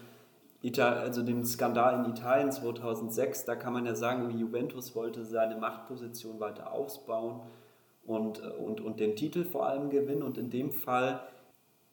Ita 0.62 0.94
also 0.94 1.24
dem 1.24 1.46
Skandal 1.46 2.04
in 2.04 2.12
Italien 2.12 2.52
2006. 2.52 3.46
Da 3.46 3.56
kann 3.56 3.74
man 3.74 3.86
ja 3.86 3.96
sagen, 3.96 4.38
Juventus 4.38 4.96
wollte 4.96 5.24
seine 5.24 5.56
Machtposition 5.56 6.40
weiter 6.40 6.74
ausbauen 6.74 7.42
und, 8.06 8.44
äh, 8.44 8.48
und, 8.48 8.82
und 8.82 9.00
den 9.00 9.16
Titel 9.16 9.46
vor 9.46 9.68
allem 9.68 9.90
gewinnen. 9.90 10.24
Und 10.24 10.38
in 10.38 10.50
dem 10.50 10.72
Fall 10.72 11.22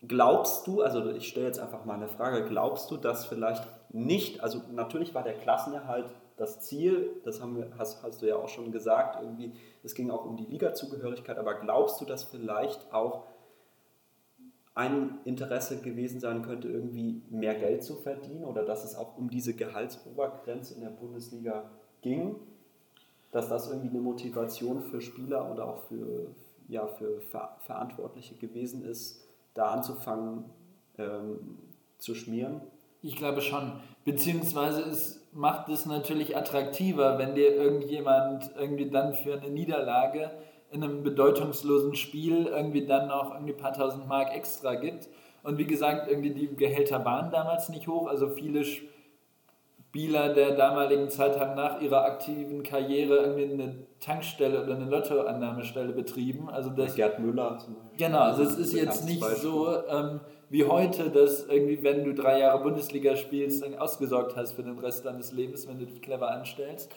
glaubst 0.06 0.66
du, 0.66 0.82
also 0.82 1.10
ich 1.10 1.28
stelle 1.28 1.46
jetzt 1.46 1.60
einfach 1.60 1.84
mal 1.84 1.94
eine 1.94 2.08
Frage, 2.08 2.44
glaubst 2.44 2.90
du, 2.90 2.96
dass 2.96 3.26
vielleicht 3.26 3.64
nicht, 3.90 4.40
also 4.42 4.62
natürlich 4.72 5.14
war 5.14 5.22
der 5.22 5.34
Klassenerhalt 5.34 6.06
das 6.36 6.60
Ziel, 6.60 7.10
das 7.24 7.40
haben 7.40 7.56
wir, 7.56 7.70
hast, 7.78 8.02
hast 8.02 8.20
du 8.20 8.26
ja 8.26 8.36
auch 8.36 8.48
schon 8.48 8.70
gesagt, 8.70 9.22
irgendwie, 9.22 9.52
es 9.82 9.94
ging 9.94 10.10
auch 10.10 10.24
um 10.24 10.36
die 10.36 10.44
Liga-Zugehörigkeit, 10.44 11.38
aber 11.38 11.54
glaubst 11.54 12.00
du, 12.00 12.04
dass 12.04 12.24
vielleicht 12.24 12.92
auch 12.92 13.24
ein 14.76 15.18
Interesse 15.24 15.80
gewesen 15.80 16.20
sein 16.20 16.42
könnte, 16.42 16.68
irgendwie 16.68 17.22
mehr 17.30 17.54
Geld 17.54 17.82
zu 17.82 17.96
verdienen 17.96 18.44
oder 18.44 18.62
dass 18.62 18.84
es 18.84 18.94
auch 18.94 19.16
um 19.16 19.30
diese 19.30 19.54
Gehaltsobergrenze 19.54 20.74
in 20.74 20.82
der 20.82 20.90
Bundesliga 20.90 21.70
ging, 22.02 22.36
dass 23.32 23.48
das 23.48 23.68
irgendwie 23.68 23.88
eine 23.88 24.00
Motivation 24.00 24.82
für 24.82 25.00
Spieler 25.00 25.50
oder 25.50 25.66
auch 25.66 25.78
für, 25.88 26.26
ja, 26.68 26.86
für 26.86 27.22
Ver 27.22 27.56
Verantwortliche 27.60 28.34
gewesen 28.34 28.84
ist, 28.84 29.26
da 29.54 29.68
anzufangen 29.68 30.44
ähm, 30.98 31.58
zu 31.96 32.14
schmieren? 32.14 32.60
Ich 33.00 33.16
glaube 33.16 33.40
schon. 33.40 33.80
Beziehungsweise 34.04 34.82
es 34.82 35.26
macht 35.32 35.70
es 35.70 35.86
natürlich 35.86 36.36
attraktiver, 36.36 37.18
wenn 37.18 37.34
dir 37.34 37.54
irgendjemand 37.54 38.50
irgendwie 38.58 38.90
dann 38.90 39.14
für 39.14 39.40
eine 39.40 39.48
Niederlage 39.48 40.30
in 40.70 40.82
einem 40.82 41.02
bedeutungslosen 41.02 41.94
Spiel 41.94 42.46
irgendwie 42.46 42.86
dann 42.86 43.08
noch 43.08 43.32
irgendwie 43.32 43.52
ein 43.52 43.58
paar 43.58 43.72
tausend 43.72 44.08
Mark 44.08 44.34
extra 44.34 44.74
gibt. 44.74 45.08
Und 45.42 45.58
wie 45.58 45.64
gesagt, 45.66 46.10
irgendwie 46.10 46.30
die 46.30 46.56
Gehälter 46.56 47.04
waren 47.04 47.30
damals 47.30 47.68
nicht 47.68 47.86
hoch. 47.86 48.08
Also 48.08 48.28
viele 48.28 48.64
Spieler 49.96 50.34
der 50.34 50.56
damaligen 50.56 51.08
Zeit 51.08 51.38
haben 51.38 51.54
nach 51.54 51.80
ihrer 51.80 52.04
aktiven 52.04 52.62
Karriere 52.62 53.18
irgendwie 53.18 53.52
eine 53.54 53.86
Tankstelle 54.00 54.62
oder 54.62 54.74
eine 54.74 54.86
Lottoannahmestelle 54.86 55.92
betrieben. 55.92 56.50
Also 56.50 56.70
das 56.70 56.96
Gerd 56.96 57.20
Müller 57.20 57.58
zum 57.58 57.76
Beispiel. 57.76 57.96
Genau, 57.96 58.20
also 58.20 58.42
es 58.42 58.58
ist 58.58 58.72
jetzt 58.74 59.06
nicht 59.06 59.24
so 59.24 59.68
ähm, 59.88 60.20
wie 60.50 60.64
heute, 60.64 61.10
dass 61.10 61.46
irgendwie, 61.46 61.82
wenn 61.82 62.04
du 62.04 62.14
drei 62.14 62.40
Jahre 62.40 62.62
Bundesliga 62.62 63.16
spielst, 63.16 63.62
dann 63.62 63.74
ausgesorgt 63.74 64.36
hast 64.36 64.52
für 64.52 64.62
den 64.62 64.78
Rest 64.78 65.06
deines 65.06 65.32
Lebens, 65.32 65.66
wenn 65.66 65.78
du 65.78 65.86
dich 65.86 66.02
clever 66.02 66.30
anstellst. 66.30 66.92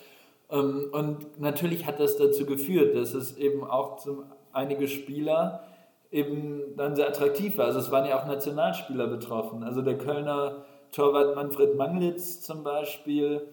Ähm, 0.51 0.89
und 0.91 1.39
natürlich 1.39 1.85
hat 1.85 1.99
das 1.99 2.17
dazu 2.17 2.45
geführt, 2.45 2.95
dass 2.95 3.13
es 3.13 3.37
eben 3.37 3.63
auch 3.63 3.97
zum, 3.97 4.23
einige 4.51 4.87
Spieler 4.87 5.63
eben 6.11 6.75
dann 6.75 6.95
sehr 6.95 7.07
attraktiv 7.07 7.57
war. 7.57 7.65
Also 7.65 7.79
es 7.79 7.91
waren 7.91 8.05
ja 8.05 8.19
auch 8.19 8.25
Nationalspieler 8.25 9.07
betroffen. 9.07 9.63
Also 9.63 9.81
der 9.81 9.97
Kölner 9.97 10.65
Torwart 10.91 11.35
Manfred 11.35 11.75
Manglitz 11.75 12.41
zum 12.41 12.63
Beispiel, 12.63 13.47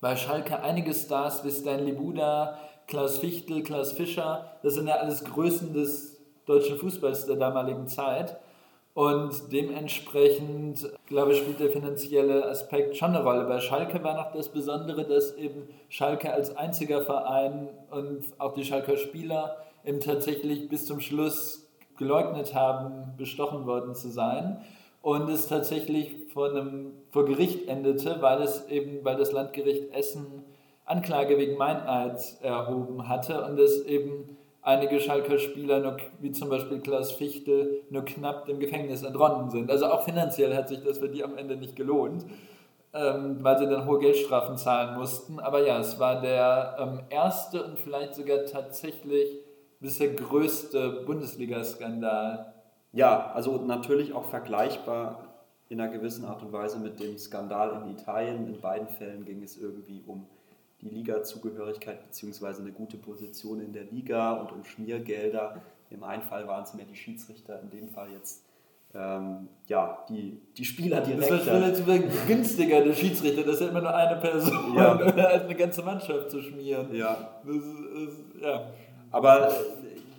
bei 0.00 0.16
Schalke 0.16 0.62
einige 0.62 0.94
Stars 0.94 1.44
wie 1.44 1.50
Stanley 1.50 1.92
Buda, 1.92 2.58
Klaus 2.86 3.18
Fichtel, 3.18 3.62
Klaus 3.62 3.92
Fischer, 3.92 4.52
das 4.62 4.74
sind 4.74 4.86
ja 4.86 4.94
alles 4.94 5.24
Größen 5.24 5.72
des 5.74 6.16
deutschen 6.46 6.78
Fußballs 6.78 7.26
der 7.26 7.36
damaligen 7.36 7.88
Zeit. 7.88 8.38
Und 8.96 9.52
dementsprechend, 9.52 10.90
glaube 11.04 11.32
ich, 11.32 11.40
spielt 11.40 11.60
der 11.60 11.68
finanzielle 11.68 12.46
Aspekt 12.46 12.96
schon 12.96 13.10
eine 13.10 13.22
Rolle. 13.22 13.44
Bei 13.44 13.60
Schalke 13.60 14.02
war 14.02 14.14
noch 14.14 14.32
das 14.32 14.48
Besondere, 14.48 15.04
dass 15.04 15.36
eben 15.36 15.68
Schalke 15.90 16.32
als 16.32 16.56
einziger 16.56 17.02
Verein 17.02 17.68
und 17.90 18.24
auch 18.38 18.54
die 18.54 18.64
Schalker 18.64 18.96
Spieler 18.96 19.58
eben 19.84 20.00
tatsächlich 20.00 20.70
bis 20.70 20.86
zum 20.86 21.00
Schluss 21.00 21.68
geleugnet 21.98 22.54
haben, 22.54 23.14
bestochen 23.18 23.66
worden 23.66 23.94
zu 23.94 24.08
sein. 24.08 24.62
Und 25.02 25.28
es 25.28 25.46
tatsächlich 25.46 26.32
vor, 26.32 26.48
einem, 26.48 26.92
vor 27.10 27.26
Gericht 27.26 27.68
endete, 27.68 28.22
weil 28.22 28.40
es 28.40 28.66
eben, 28.70 29.04
weil 29.04 29.18
das 29.18 29.30
Landgericht 29.30 29.92
Essen 29.92 30.42
Anklage 30.86 31.36
wegen 31.36 31.58
Meineid 31.58 32.18
erhoben 32.40 33.06
hatte 33.08 33.44
und 33.44 33.58
es 33.58 33.84
eben 33.84 34.35
einige 34.66 34.98
Schalker 35.00 35.38
Spieler, 35.38 35.78
nur, 35.78 35.96
wie 36.20 36.32
zum 36.32 36.50
Beispiel 36.50 36.80
Klaus 36.80 37.12
Fichtel, 37.12 37.82
nur 37.88 38.04
knapp 38.04 38.46
dem 38.46 38.58
Gefängnis 38.58 39.04
entronnen 39.04 39.48
sind. 39.48 39.70
Also 39.70 39.86
auch 39.86 40.04
finanziell 40.04 40.54
hat 40.56 40.68
sich 40.68 40.82
das 40.82 40.98
für 40.98 41.08
die 41.08 41.22
am 41.22 41.38
Ende 41.38 41.56
nicht 41.56 41.76
gelohnt, 41.76 42.26
ähm, 42.92 43.38
weil 43.42 43.58
sie 43.58 43.68
dann 43.68 43.86
hohe 43.86 44.00
Geldstrafen 44.00 44.56
zahlen 44.56 44.98
mussten. 44.98 45.38
Aber 45.38 45.64
ja, 45.64 45.78
es 45.78 46.00
war 46.00 46.20
der 46.20 46.76
ähm, 46.80 47.00
erste 47.10 47.64
und 47.64 47.78
vielleicht 47.78 48.16
sogar 48.16 48.44
tatsächlich 48.44 49.38
bisher 49.78 50.12
größte 50.12 51.04
Bundesliga-Skandal. 51.06 52.52
Ja, 52.92 53.30
also 53.34 53.58
natürlich 53.58 54.14
auch 54.14 54.24
vergleichbar 54.24 55.22
in 55.68 55.80
einer 55.80 55.92
gewissen 55.92 56.24
Art 56.24 56.42
und 56.42 56.52
Weise 56.52 56.80
mit 56.80 56.98
dem 56.98 57.18
Skandal 57.18 57.82
in 57.82 57.92
Italien. 57.92 58.48
In 58.52 58.60
beiden 58.60 58.88
Fällen 58.88 59.24
ging 59.24 59.44
es 59.44 59.56
irgendwie 59.56 60.02
um 60.06 60.26
die 60.82 60.88
Liga-Zugehörigkeit 60.88 62.02
bzw. 62.04 62.60
eine 62.60 62.72
gute 62.72 62.96
Position 62.96 63.60
in 63.60 63.72
der 63.72 63.84
Liga 63.84 64.34
und 64.34 64.52
um 64.52 64.64
Schmiergelder. 64.64 65.62
Im 65.90 66.02
einen 66.02 66.22
Fall 66.22 66.46
waren 66.46 66.64
es 66.64 66.74
mehr 66.74 66.84
die 66.84 66.96
Schiedsrichter, 66.96 67.60
in 67.60 67.70
dem 67.70 67.88
Fall 67.88 68.10
jetzt 68.12 68.46
ähm, 68.94 69.48
ja, 69.66 69.98
die, 70.08 70.40
die 70.56 70.64
Spieler 70.64 71.00
direkt. 71.00 71.30
Das 71.30 71.46
wäre 71.46 71.66
jetzt 71.68 72.26
günstiger, 72.26 72.82
der 72.82 72.94
Schiedsrichter, 72.94 73.42
das 73.42 73.56
ist 73.56 73.60
ja 73.62 73.68
immer 73.68 73.82
nur 73.82 73.94
eine 73.94 74.16
Person, 74.16 74.74
Ja. 74.74 74.92
als 74.96 75.44
eine 75.44 75.54
ganze 75.54 75.82
Mannschaft 75.82 76.30
zu 76.30 76.40
schmieren. 76.42 76.94
Ja, 76.94 77.40
Das 77.44 77.56
ist, 77.56 78.40
ja. 78.40 78.66
aber 79.10 79.50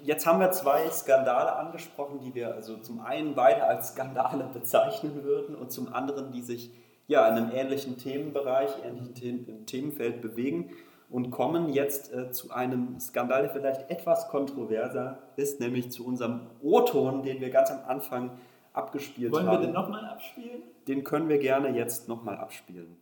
jetzt 0.03 0.25
haben 0.27 0.39
wir 0.39 0.51
zwei 0.51 0.87
Skandale 0.89 1.55
angesprochen, 1.55 2.19
die 2.19 2.35
wir 2.35 2.53
also 2.53 2.77
zum 2.77 3.01
einen 3.01 3.33
beide 3.33 3.63
als 3.63 3.89
Skandale 3.89 4.45
bezeichnen 4.53 5.23
würden 5.23 5.55
und 5.55 5.71
zum 5.71 5.91
anderen, 5.91 6.31
die 6.31 6.41
sich 6.41 6.71
ja 7.07 7.27
in 7.27 7.35
einem 7.35 7.51
ähnlichen 7.51 7.97
Themenbereich, 7.97 8.69
ähnlichen 8.85 9.15
The 9.15 9.65
Themenfeld 9.65 10.21
bewegen 10.21 10.71
und 11.09 11.31
kommen 11.31 11.69
jetzt 11.69 12.13
äh, 12.13 12.31
zu 12.31 12.51
einem 12.51 12.99
Skandal, 12.99 13.43
der 13.43 13.51
vielleicht 13.51 13.89
etwas 13.89 14.27
kontroverser 14.27 15.19
ist, 15.37 15.59
nämlich 15.59 15.91
zu 15.91 16.05
unserem 16.05 16.41
O-Ton, 16.61 17.23
den 17.23 17.39
wir 17.39 17.49
ganz 17.49 17.71
am 17.71 17.79
Anfang 17.87 18.31
abgespielt 18.73 19.31
Wollen 19.31 19.45
wir 19.45 19.53
haben. 19.53 19.63
den 19.63 19.71
nochmal 19.73 20.05
abspielen? 20.05 20.61
Den 20.87 21.03
können 21.03 21.29
wir 21.29 21.39
gerne 21.39 21.69
jetzt 21.69 22.07
nochmal 22.07 22.37
abspielen. 22.37 22.97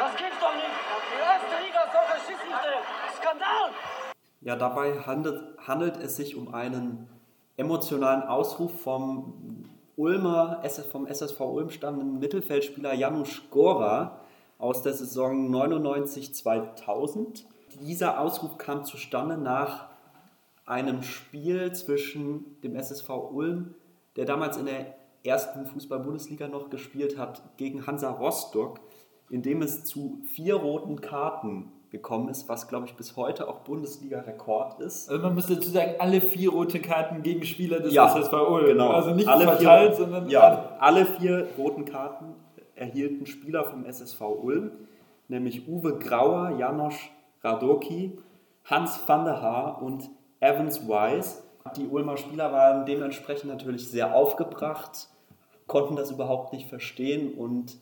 Das 0.00 0.16
gibt's 0.16 0.38
doch 0.40 0.54
nicht. 0.54 0.66
Die 1.14 1.22
erste 1.22 1.64
Liga 1.64 1.84
ist 1.84 1.94
doch 1.94 2.14
ein 2.14 2.20
Schiedsrichter. 2.26 3.20
Skandal. 3.20 3.70
Ja, 4.40 4.56
dabei 4.56 5.00
handelt, 5.00 5.42
handelt 5.66 5.96
es 5.96 6.16
sich 6.16 6.36
um 6.36 6.54
einen 6.54 7.08
emotionalen 7.56 8.22
Ausruf 8.22 8.80
vom 8.82 9.64
Ulmer, 9.98 10.62
vom 10.92 11.08
SSV 11.08 11.40
Ulm 11.40 11.70
stammenden 11.70 12.20
Mittelfeldspieler 12.20 12.94
Janusz 12.94 13.42
Gora 13.50 14.20
aus 14.56 14.82
der 14.82 14.94
Saison 14.94 15.52
99-2000. 15.52 17.42
Dieser 17.80 18.20
Ausruf 18.20 18.58
kam 18.58 18.84
zustande 18.84 19.36
nach 19.36 19.88
einem 20.64 21.02
Spiel 21.02 21.72
zwischen 21.72 22.60
dem 22.62 22.76
SSV 22.76 23.10
Ulm, 23.10 23.74
der 24.14 24.24
damals 24.24 24.56
in 24.56 24.66
der 24.66 24.94
ersten 25.24 25.66
Fußball-Bundesliga 25.66 26.46
noch 26.46 26.70
gespielt 26.70 27.18
hat, 27.18 27.42
gegen 27.56 27.84
Hansa 27.88 28.08
Rostock, 28.08 28.78
in 29.30 29.42
dem 29.42 29.62
es 29.62 29.82
zu 29.84 30.20
vier 30.32 30.54
roten 30.54 31.00
Karten 31.00 31.72
gekommen 31.90 32.28
ist, 32.28 32.48
was 32.48 32.68
glaube 32.68 32.86
ich 32.86 32.94
bis 32.94 33.16
heute 33.16 33.48
auch 33.48 33.60
Bundesliga-Rekord 33.60 34.80
ist. 34.80 35.10
Also 35.10 35.22
man 35.22 35.34
muss 35.34 35.46
dazu 35.46 35.70
sagen, 35.70 35.92
alle 35.98 36.20
vier 36.20 36.50
rote 36.50 36.80
Karten 36.80 37.22
gegen 37.22 37.44
Spieler 37.44 37.80
des 37.80 37.94
Ja, 37.94 38.06
SSV 38.06 38.32
Ulm. 38.32 38.66
Genau. 38.66 38.90
Also 38.90 39.14
nicht 39.14 39.28
alle 39.28 39.44
verteilt, 39.44 39.96
vier, 39.96 40.04
sondern 40.04 40.28
ja, 40.28 40.76
alle 40.78 41.06
vier 41.06 41.48
roten 41.56 41.84
Karten 41.84 42.34
erhielten 42.74 43.26
Spieler 43.26 43.64
vom 43.64 43.84
SSV 43.84 44.20
Ulm, 44.20 44.70
nämlich 45.28 45.68
Uwe 45.68 45.98
Grauer, 45.98 46.50
Janosch 46.58 47.10
Radoki, 47.42 48.18
Hans 48.64 49.00
van 49.06 49.24
der 49.24 49.40
Haar 49.40 49.82
und 49.82 50.10
Evans 50.40 50.86
Wise. 50.86 51.42
Die 51.76 51.86
Ulmer 51.86 52.16
Spieler 52.16 52.52
waren 52.52 52.86
dementsprechend 52.86 53.50
natürlich 53.50 53.88
sehr 53.88 54.14
aufgebracht, 54.14 55.08
konnten 55.66 55.96
das 55.96 56.10
überhaupt 56.10 56.52
nicht 56.52 56.68
verstehen 56.68 57.34
und 57.34 57.76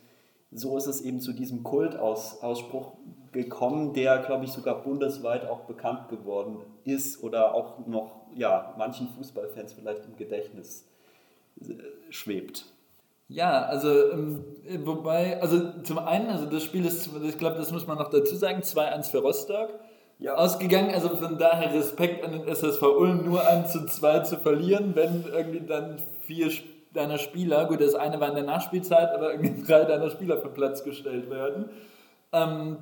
so 0.50 0.76
ist 0.76 0.86
es 0.86 1.00
eben 1.02 1.20
zu 1.20 1.32
diesem 1.32 1.62
Kultausspruch 1.62 2.92
gekommen, 3.36 3.92
der, 3.92 4.18
glaube 4.18 4.44
ich, 4.44 4.52
sogar 4.52 4.82
bundesweit 4.82 5.46
auch 5.48 5.60
bekannt 5.60 6.08
geworden 6.08 6.58
ist 6.84 7.22
oder 7.22 7.54
auch 7.54 7.86
noch 7.86 8.22
ja, 8.34 8.74
manchen 8.76 9.08
Fußballfans 9.08 9.72
vielleicht 9.74 10.04
im 10.06 10.16
Gedächtnis 10.16 10.86
äh, 11.60 11.74
schwebt. 12.10 12.66
Ja, 13.28 13.62
also 13.64 14.12
ähm, 14.12 14.44
wobei, 14.84 15.40
also 15.40 15.82
zum 15.82 15.98
einen, 15.98 16.28
also 16.28 16.46
das 16.46 16.62
Spiel 16.62 16.84
ist, 16.84 17.10
ich 17.24 17.38
glaube, 17.38 17.56
das 17.56 17.72
muss 17.72 17.86
man 17.86 17.98
noch 17.98 18.10
dazu 18.10 18.36
sagen, 18.36 18.60
2-1 18.60 19.10
für 19.10 19.18
Rostock 19.18 19.70
Ja. 20.18 20.34
ausgegangen. 20.34 20.94
Also 20.94 21.08
von 21.10 21.36
daher 21.36 21.74
Respekt 21.74 22.24
an 22.24 22.32
den 22.32 22.46
SSV 22.46 22.82
Ulm, 22.82 23.24
nur 23.24 23.46
1 23.46 23.72
zu 23.72 23.84
2 23.86 24.20
zu 24.20 24.36
verlieren, 24.38 24.94
wenn 24.94 25.24
irgendwie 25.32 25.66
dann 25.66 25.98
vier 26.20 26.50
deiner 26.94 27.18
Spieler, 27.18 27.66
gut, 27.66 27.80
das 27.80 27.94
eine 27.94 28.20
war 28.20 28.28
in 28.28 28.36
der 28.36 28.44
Nachspielzeit, 28.44 29.10
aber 29.10 29.32
irgendwie 29.32 29.62
drei 29.66 29.84
deiner 29.84 30.08
Spieler 30.10 30.38
vom 30.38 30.54
Platz 30.54 30.84
gestellt 30.84 31.28
werden. 31.28 31.68
Ähm, 32.32 32.78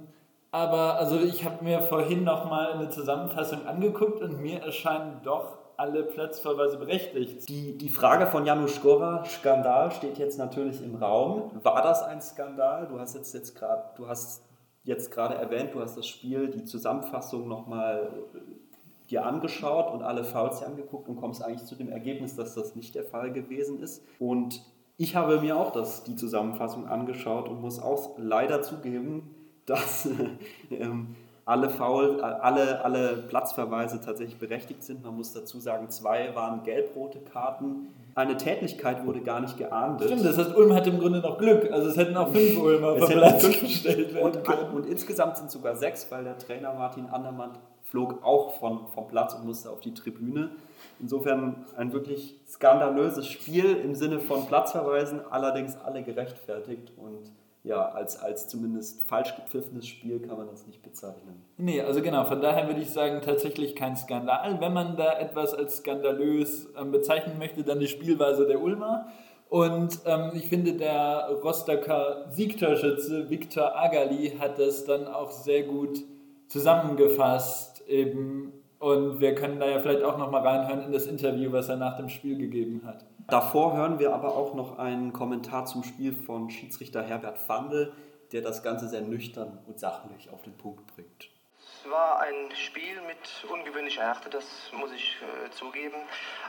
aber 0.54 1.00
also 1.00 1.18
ich 1.18 1.44
habe 1.44 1.64
mir 1.64 1.82
vorhin 1.82 2.22
nochmal 2.22 2.74
eine 2.74 2.88
Zusammenfassung 2.88 3.66
angeguckt 3.66 4.22
und 4.22 4.40
mir 4.40 4.62
erscheinen 4.62 5.20
doch 5.24 5.58
alle 5.76 6.04
Platzverweise 6.04 6.78
berechtigt. 6.78 7.48
Die, 7.48 7.76
die 7.76 7.88
Frage 7.88 8.28
von 8.28 8.46
Janusz 8.46 8.80
Gora, 8.80 9.24
Skandal, 9.24 9.90
steht 9.90 10.16
jetzt 10.16 10.38
natürlich 10.38 10.80
im 10.80 10.94
Raum. 10.94 11.50
War 11.64 11.82
das 11.82 12.04
ein 12.04 12.22
Skandal? 12.22 12.86
Du 12.86 13.00
hast 13.00 13.16
jetzt, 13.16 13.34
jetzt 13.34 13.56
gerade, 13.56 13.82
du 13.96 14.06
hast 14.06 14.44
jetzt 14.84 15.10
gerade 15.10 15.34
erwähnt, 15.34 15.74
du 15.74 15.80
hast 15.80 15.96
das 15.96 16.06
Spiel, 16.06 16.46
die 16.46 16.62
Zusammenfassung 16.62 17.48
nochmal 17.48 18.12
äh, 18.34 19.10
dir 19.10 19.26
angeschaut 19.26 19.92
und 19.92 20.04
alle 20.04 20.22
Fouls 20.22 20.60
dir 20.60 20.66
angeguckt 20.66 21.08
und 21.08 21.16
kommst 21.16 21.42
eigentlich 21.42 21.64
zu 21.64 21.74
dem 21.74 21.90
Ergebnis, 21.90 22.36
dass 22.36 22.54
das 22.54 22.76
nicht 22.76 22.94
der 22.94 23.04
Fall 23.04 23.32
gewesen 23.32 23.80
ist. 23.80 24.04
Und 24.20 24.62
ich 24.98 25.16
habe 25.16 25.40
mir 25.40 25.56
auch 25.56 25.72
das, 25.72 26.04
die 26.04 26.14
Zusammenfassung 26.14 26.86
angeschaut 26.86 27.48
und 27.48 27.60
muss 27.60 27.80
auch 27.80 28.10
leider 28.18 28.62
zugeben, 28.62 29.33
dass 29.66 30.08
ähm, 30.70 31.16
alle 31.44 31.68
Foul, 31.68 32.20
alle, 32.22 32.84
alle 32.84 33.16
Platzverweise 33.28 34.00
tatsächlich 34.00 34.38
berechtigt 34.38 34.82
sind. 34.82 35.02
Man 35.02 35.16
muss 35.16 35.32
dazu 35.32 35.60
sagen, 35.60 35.90
zwei 35.90 36.34
waren 36.34 36.62
gelb-rote 36.62 37.20
Karten. 37.20 37.88
Eine 38.14 38.36
Tätlichkeit 38.36 39.04
wurde 39.04 39.20
gar 39.20 39.40
nicht 39.40 39.58
geahndet. 39.58 40.08
Stimmt, 40.08 40.24
das 40.24 40.38
heißt, 40.38 40.56
Ulm 40.56 40.72
hatte 40.72 40.90
im 40.90 41.00
Grunde 41.00 41.18
noch 41.18 41.36
Glück. 41.36 41.70
Also 41.70 41.88
es 41.88 41.96
hätten 41.96 42.16
auch 42.16 42.28
fünf 42.28 42.58
Ulmer 42.62 42.96
vom 42.96 43.08
Platz 43.08 43.60
gestellt 43.60 44.14
werden 44.14 44.24
Und, 44.24 44.44
können. 44.44 44.70
und 44.74 44.86
insgesamt 44.86 45.36
sind 45.36 45.50
sogar 45.50 45.76
sechs, 45.76 46.10
weil 46.10 46.24
der 46.24 46.38
Trainer 46.38 46.72
Martin 46.72 47.06
Andermann 47.06 47.50
flog 47.82 48.24
auch 48.24 48.58
von, 48.58 48.86
vom 48.94 49.08
Platz 49.08 49.34
und 49.34 49.44
musste 49.44 49.68
auf 49.68 49.80
die 49.80 49.92
Tribüne. 49.92 50.50
Insofern 51.00 51.66
ein 51.76 51.92
wirklich 51.92 52.40
skandalöses 52.48 53.26
Spiel 53.26 53.76
im 53.76 53.94
Sinne 53.94 54.20
von 54.20 54.46
Platzverweisen, 54.46 55.20
allerdings 55.30 55.76
alle 55.76 56.02
gerechtfertigt 56.02 56.92
und 56.96 57.30
ja, 57.64 57.88
als, 57.88 58.18
als 58.18 58.46
zumindest 58.46 59.02
falsch 59.04 59.34
gepfiffenes 59.36 59.88
Spiel 59.88 60.20
kann 60.20 60.36
man 60.36 60.48
das 60.48 60.66
nicht 60.66 60.82
bezeichnen. 60.82 61.42
Nee, 61.56 61.80
also 61.80 62.02
genau, 62.02 62.24
von 62.24 62.42
daher 62.42 62.68
würde 62.68 62.82
ich 62.82 62.90
sagen, 62.90 63.22
tatsächlich 63.22 63.74
kein 63.74 63.96
Skandal. 63.96 64.60
Wenn 64.60 64.74
man 64.74 64.96
da 64.98 65.18
etwas 65.18 65.54
als 65.54 65.78
skandalös 65.78 66.68
ähm, 66.78 66.92
bezeichnen 66.92 67.38
möchte, 67.38 67.64
dann 67.64 67.80
die 67.80 67.88
Spielweise 67.88 68.46
der 68.46 68.60
Ulmer. 68.60 69.08
Und 69.48 69.98
ähm, 70.04 70.32
ich 70.34 70.48
finde, 70.48 70.74
der 70.74 71.30
Rostocker 71.42 72.26
Siegtorschütze 72.28 73.30
Viktor 73.30 73.74
Agali 73.74 74.36
hat 74.38 74.58
das 74.58 74.84
dann 74.84 75.06
auch 75.06 75.30
sehr 75.30 75.62
gut 75.62 76.00
zusammengefasst. 76.48 77.82
Eben. 77.88 78.52
Und 78.78 79.20
wir 79.20 79.34
können 79.34 79.58
da 79.58 79.66
ja 79.66 79.78
vielleicht 79.78 80.02
auch 80.02 80.18
nochmal 80.18 80.46
reinhören 80.46 80.82
in 80.84 80.92
das 80.92 81.06
Interview, 81.06 81.50
was 81.50 81.70
er 81.70 81.76
nach 81.76 81.96
dem 81.96 82.10
Spiel 82.10 82.36
gegeben 82.36 82.82
hat. 82.84 83.06
Davor 83.28 83.74
hören 83.74 83.98
wir 83.98 84.12
aber 84.12 84.36
auch 84.36 84.54
noch 84.54 84.78
einen 84.78 85.14
Kommentar 85.14 85.64
zum 85.64 85.82
Spiel 85.82 86.12
von 86.12 86.50
Schiedsrichter 86.50 87.02
Herbert 87.02 87.38
Fandl, 87.38 87.92
der 88.32 88.42
das 88.42 88.62
Ganze 88.62 88.86
sehr 88.88 89.00
nüchtern 89.00 89.58
und 89.66 89.80
sachlich 89.80 90.28
auf 90.30 90.42
den 90.42 90.56
Punkt 90.58 90.86
bringt. 90.94 91.30
Es 91.58 91.90
war 91.90 92.20
ein 92.20 92.54
Spiel 92.54 93.00
mit 93.06 93.50
ungewöhnlicher 93.50 94.02
Härte, 94.02 94.28
das 94.28 94.44
muss 94.72 94.92
ich 94.92 95.16
äh, 95.22 95.50
zugeben. 95.50 95.96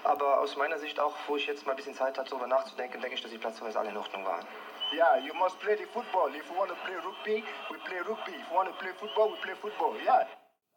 Aber 0.04 0.42
aus 0.42 0.58
meiner 0.58 0.78
Sicht 0.78 1.00
auch, 1.00 1.16
wo 1.28 1.38
ich 1.38 1.48
jetzt 1.48 1.66
mal 1.66 1.72
ein 1.72 1.78
bisschen 1.78 1.96
Zeit 1.96 2.18
hatte, 2.18 2.32
darüber 2.32 2.48
nachzudenken, 2.48 3.00
denke 3.00 3.16
ich, 3.16 3.22
dass 3.22 3.32
die 3.32 3.38
Platzverweise 3.38 3.80
alle 3.80 3.92
in 3.92 3.98
Ordnung 3.98 4.26
waren. 4.26 4.46
Yeah, 4.94 5.18
you 5.18 5.34
must 5.34 5.58
play 5.62 5.78
the 5.78 5.86
football. 5.94 6.30
If 6.30 6.44
you 6.50 6.58
want 6.58 6.70
to 6.70 6.78
play 6.86 6.96
rugby, 6.96 7.44
we 7.72 7.78
play 7.86 8.00
rugby. 8.00 8.32
If 8.32 8.50
you 8.50 8.56
want 8.56 8.70
to 8.70 8.76
play 8.76 8.92
football, 9.00 9.32
we 9.32 9.38
play 9.42 9.56
football. 9.56 9.96
Yeah. 10.04 10.28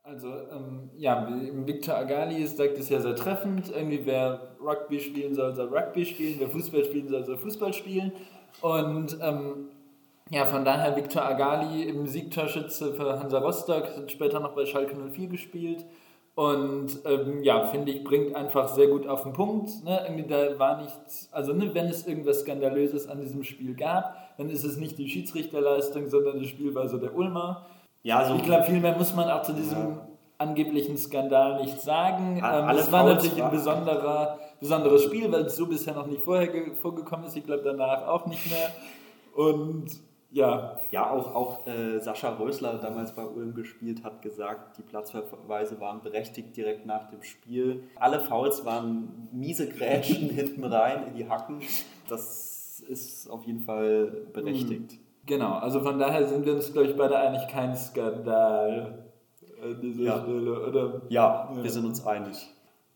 Also, 0.02 0.28
ähm, 0.28 0.90
ja, 0.96 1.28
Victor 1.66 1.96
Agali 1.96 2.46
sagt 2.46 2.78
es 2.78 2.88
ja 2.88 3.00
sehr 3.00 3.14
treffend. 3.14 3.70
Irgendwie, 3.70 4.06
wer 4.06 4.56
Rugby 4.60 5.00
spielen 5.00 5.34
soll, 5.34 5.54
soll 5.54 5.68
Rugby 5.68 6.04
spielen. 6.06 6.36
Wer 6.38 6.48
Fußball 6.48 6.84
spielen 6.84 7.08
soll, 7.08 7.24
soll 7.24 7.36
Fußball 7.36 7.72
spielen. 7.72 8.12
Und 8.62 9.18
ähm, 9.20 9.68
ja, 10.30 10.46
von 10.46 10.64
daher 10.64 10.96
Victor 10.96 11.22
Agali, 11.22 11.84
eben 11.84 12.06
Siegtorschütze 12.06 12.94
für 12.94 13.18
Hansa 13.18 13.38
Rostock, 13.38 13.84
hat 13.96 14.10
später 14.10 14.40
noch 14.40 14.54
bei 14.54 14.66
Schalke 14.66 14.94
04 14.94 15.28
gespielt. 15.28 15.84
Und 16.34 17.00
ähm, 17.04 17.42
ja, 17.42 17.64
finde 17.64 17.90
ich, 17.90 18.04
bringt 18.04 18.36
einfach 18.36 18.68
sehr 18.68 18.86
gut 18.86 19.08
auf 19.08 19.24
den 19.24 19.32
Punkt. 19.32 19.82
Ne? 19.84 20.00
Irgendwie 20.06 20.28
da 20.28 20.56
war 20.56 20.80
nichts, 20.80 21.28
also 21.32 21.52
ne, 21.52 21.74
wenn 21.74 21.86
es 21.86 22.06
irgendwas 22.06 22.42
Skandalöses 22.42 23.08
an 23.08 23.20
diesem 23.20 23.42
Spiel 23.42 23.74
gab, 23.74 24.36
dann 24.36 24.48
ist 24.48 24.62
es 24.62 24.76
nicht 24.76 24.98
die 24.98 25.08
Schiedsrichterleistung, 25.08 26.06
sondern 26.06 26.38
die 26.38 26.46
Spielweise 26.46 27.00
der 27.00 27.16
Ulmer. 27.16 27.66
Ja, 28.02 28.18
also 28.18 28.34
Ich 28.36 28.42
glaube, 28.42 28.64
viel 28.64 28.80
mehr 28.80 28.96
muss 28.96 29.14
man 29.14 29.28
auch 29.30 29.42
zu 29.42 29.52
diesem 29.52 29.98
angeblichen 30.38 30.96
Skandal 30.96 31.60
nicht 31.62 31.80
sagen. 31.80 32.36
Ähm, 32.38 32.44
alle 32.44 32.80
es 32.80 32.92
war 32.92 33.04
natürlich 33.04 33.42
ein 33.42 33.50
besonderer, 33.50 34.38
besonderes 34.60 35.02
Spiel, 35.02 35.30
weil 35.32 35.42
es 35.42 35.56
so 35.56 35.66
bisher 35.66 35.94
noch 35.94 36.06
nicht 36.06 36.22
vorher 36.22 36.46
ge- 36.48 36.74
vorgekommen 36.76 37.26
ist. 37.26 37.36
Ich 37.36 37.44
glaube, 37.44 37.62
danach 37.64 38.06
auch 38.06 38.26
nicht 38.26 38.48
mehr. 38.50 38.70
Und 39.34 39.86
ja, 40.30 40.76
Ja, 40.90 41.10
auch, 41.10 41.34
auch 41.34 41.66
äh, 41.66 41.98
Sascha 42.00 42.36
Rösler, 42.36 42.74
damals 42.74 43.12
bei 43.14 43.24
Ulm 43.24 43.54
gespielt 43.54 44.04
hat, 44.04 44.20
gesagt, 44.22 44.76
die 44.78 44.82
Platzverweise 44.82 45.80
waren 45.80 46.00
berechtigt 46.02 46.56
direkt 46.56 46.84
nach 46.86 47.08
dem 47.10 47.22
Spiel. 47.22 47.84
Alle 47.96 48.20
Fouls 48.20 48.64
waren 48.64 49.28
miese 49.32 49.68
Grätschen 49.68 50.28
hinten 50.34 50.64
rein 50.64 51.08
in 51.08 51.14
die 51.14 51.28
Hacken. 51.28 51.60
Das 52.08 52.80
ist 52.88 53.28
auf 53.28 53.42
jeden 53.44 53.60
Fall 53.60 54.06
berechtigt. 54.32 54.98
Genau. 55.28 55.52
Also 55.58 55.80
von 55.80 55.98
daher 56.00 56.26
sind 56.26 56.44
wir 56.44 56.54
uns, 56.54 56.72
glaube 56.72 56.88
ich, 56.88 56.96
beide 56.96 57.16
einig, 57.18 57.46
kein 57.48 57.76
Skandal 57.76 59.04
an 59.62 59.80
dieser 59.80 60.02
Ja. 60.02 60.20
Stelle. 60.22 60.66
Oder? 60.68 61.02
Ja, 61.08 61.48
Ja. 61.54 61.62
wir 61.62 61.70
sind 61.70 61.84
uns 61.86 62.04
einig. 62.04 62.36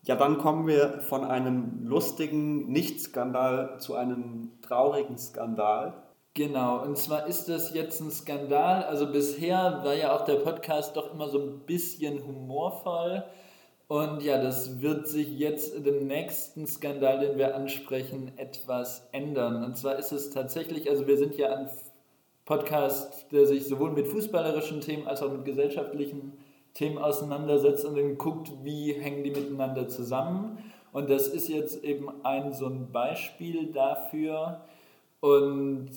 Ja, 0.05 0.17
dann 0.17 0.37
kommen 0.37 0.67
wir 0.67 0.99
von 0.99 1.23
einem 1.23 1.85
lustigen 1.85 2.67
Nicht-Skandal 2.69 3.79
zu 3.79 3.95
einem 3.95 4.51
traurigen 4.61 5.17
Skandal. 5.17 5.93
Genau, 6.33 6.81
und 6.83 6.97
zwar 6.97 7.27
ist 7.27 7.47
das 7.47 7.73
jetzt 7.73 8.01
ein 8.01 8.11
Skandal. 8.11 8.83
Also 8.83 9.09
bisher 9.11 9.79
war 9.83 9.93
ja 9.93 10.13
auch 10.15 10.25
der 10.25 10.37
Podcast 10.37 10.97
doch 10.97 11.13
immer 11.13 11.29
so 11.29 11.39
ein 11.39 11.59
bisschen 11.65 12.25
humorvoll. 12.25 13.23
Und 13.87 14.23
ja, 14.23 14.41
das 14.41 14.81
wird 14.81 15.07
sich 15.07 15.37
jetzt 15.37 15.75
in 15.75 15.83
dem 15.83 16.07
nächsten 16.07 16.65
Skandal, 16.65 17.19
den 17.19 17.37
wir 17.37 17.55
ansprechen, 17.55 18.31
etwas 18.37 19.07
ändern. 19.11 19.63
Und 19.63 19.77
zwar 19.77 19.97
ist 19.97 20.11
es 20.11 20.31
tatsächlich, 20.31 20.89
also 20.89 21.05
wir 21.05 21.17
sind 21.17 21.35
ja 21.35 21.55
ein 21.55 21.67
Podcast, 22.45 23.31
der 23.31 23.45
sich 23.45 23.65
sowohl 23.65 23.91
mit 23.91 24.07
fußballerischen 24.07 24.81
Themen 24.81 25.07
als 25.07 25.21
auch 25.21 25.31
mit 25.31 25.45
gesellschaftlichen 25.45 26.33
Themen 26.73 26.97
auseinandersetzt 26.97 27.85
und 27.85 27.95
dann 27.97 28.17
guckt, 28.17 28.51
wie 28.63 28.93
hängen 28.93 29.23
die 29.23 29.31
miteinander 29.31 29.87
zusammen. 29.87 30.57
Und 30.91 31.09
das 31.09 31.27
ist 31.27 31.47
jetzt 31.47 31.83
eben 31.83 32.09
ein 32.23 32.53
so 32.53 32.67
ein 32.67 32.91
Beispiel 32.91 33.71
dafür. 33.71 34.61
Und 35.19 35.89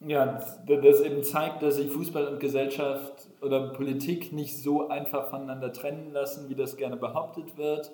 ja, 0.00 0.40
das 0.66 1.00
eben 1.00 1.22
zeigt, 1.22 1.62
dass 1.62 1.76
sich 1.76 1.90
Fußball 1.90 2.28
und 2.28 2.40
Gesellschaft 2.40 3.28
oder 3.40 3.68
Politik 3.70 4.32
nicht 4.32 4.62
so 4.62 4.88
einfach 4.88 5.28
voneinander 5.28 5.72
trennen 5.72 6.12
lassen, 6.12 6.48
wie 6.48 6.54
das 6.54 6.76
gerne 6.76 6.96
behauptet 6.96 7.56
wird. 7.56 7.90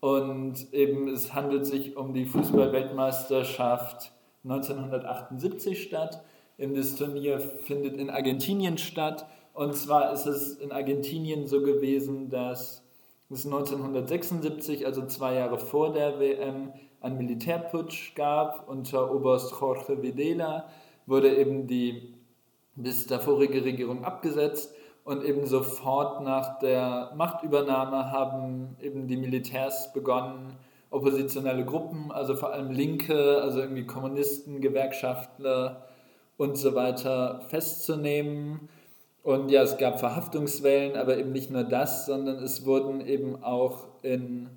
Und 0.00 0.72
eben 0.72 1.08
es 1.08 1.34
handelt 1.34 1.66
sich 1.66 1.96
um 1.96 2.14
die 2.14 2.26
Fußball-Weltmeisterschaft 2.26 4.12
1978 4.44 5.82
statt. 5.82 6.22
Das 6.58 6.96
Turnier 6.96 7.38
findet 7.38 7.96
in 7.98 8.10
Argentinien 8.10 8.78
statt. 8.78 9.26
Und 9.52 9.74
zwar 9.74 10.12
ist 10.12 10.26
es 10.26 10.56
in 10.56 10.72
Argentinien 10.72 11.46
so 11.46 11.62
gewesen, 11.62 12.30
dass 12.30 12.82
es 13.30 13.44
1976, 13.44 14.86
also 14.86 15.06
zwei 15.06 15.34
Jahre 15.34 15.58
vor 15.58 15.92
der 15.92 16.18
WM, 16.18 16.72
einen 17.00 17.18
Militärputsch 17.18 18.14
gab 18.14 18.68
unter 18.68 19.14
Oberst 19.14 19.54
Jorge 19.60 20.02
Videla 20.02 20.68
wurde 21.06 21.36
eben 21.36 21.66
die 21.66 22.14
bis 22.74 23.06
davorige 23.06 23.64
Regierung 23.64 24.04
abgesetzt 24.04 24.74
und 25.04 25.24
eben 25.24 25.46
sofort 25.46 26.22
nach 26.22 26.58
der 26.58 27.12
Machtübernahme 27.14 28.10
haben 28.10 28.76
eben 28.80 29.06
die 29.06 29.16
Militärs 29.16 29.92
begonnen, 29.92 30.54
oppositionelle 30.90 31.64
Gruppen, 31.64 32.10
also 32.10 32.34
vor 32.34 32.52
allem 32.52 32.70
Linke, 32.70 33.40
also 33.40 33.60
irgendwie 33.60 33.86
Kommunisten, 33.86 34.60
Gewerkschaftler 34.60 35.86
und 36.36 36.56
so 36.56 36.74
weiter 36.74 37.44
festzunehmen. 37.48 38.68
Und 39.22 39.50
ja, 39.50 39.62
es 39.62 39.76
gab 39.76 39.98
Verhaftungswellen, 39.98 40.96
aber 40.96 41.18
eben 41.18 41.32
nicht 41.32 41.50
nur 41.50 41.64
das, 41.64 42.06
sondern 42.06 42.42
es 42.42 42.64
wurden 42.64 43.00
eben 43.00 43.42
auch 43.42 43.88
in 44.02 44.48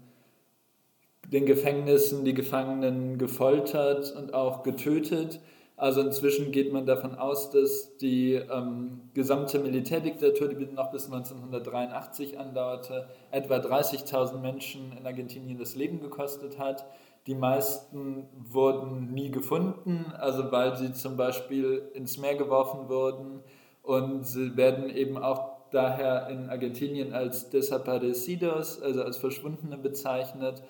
den 1.28 1.46
Gefängnissen 1.46 2.26
die 2.26 2.34
Gefangenen 2.34 3.18
gefoltert 3.18 4.14
und 4.16 4.34
auch 4.34 4.64
getötet. 4.64 5.40
Also 5.80 6.02
inzwischen 6.02 6.52
geht 6.52 6.74
man 6.74 6.86
davon 6.86 7.16
aus, 7.16 7.52
dass 7.52 7.96
die 7.98 8.34
ähm, 8.34 9.02
gesamte 9.14 9.60
Militärdiktatur, 9.60 10.50
die 10.50 10.66
noch 10.66 10.92
bis 10.92 11.06
1983 11.06 12.38
andauerte, 12.38 13.08
etwa 13.32 13.56
30.000 13.56 14.40
Menschen 14.40 14.92
in 14.98 15.06
Argentinien 15.06 15.58
das 15.58 15.76
Leben 15.76 16.02
gekostet 16.02 16.60
hat. 16.60 16.86
Die 17.30 17.36
meisten 17.36 18.28
wurden 18.34 19.14
nie 19.14 19.30
gefunden, 19.30 20.12
also 20.18 20.52
weil 20.52 20.76
sie 20.78 20.94
zum 20.94 21.16
Beispiel 21.16 21.88
ins 21.94 22.18
Meer 22.18 22.36
geworfen 22.36 22.90
wurden. 22.90 23.42
Und 23.84 24.26
sie 24.26 24.58
werden 24.58 24.90
eben 24.90 25.16
auch 25.16 25.70
daher 25.70 26.28
in 26.30 26.50
Argentinien 26.50 27.14
als 27.14 27.52
Desaparecidos, 27.52 28.82
also 28.82 29.04
als 29.04 29.18
Verschwundene 29.18 29.78
bezeichnet. 29.78 30.64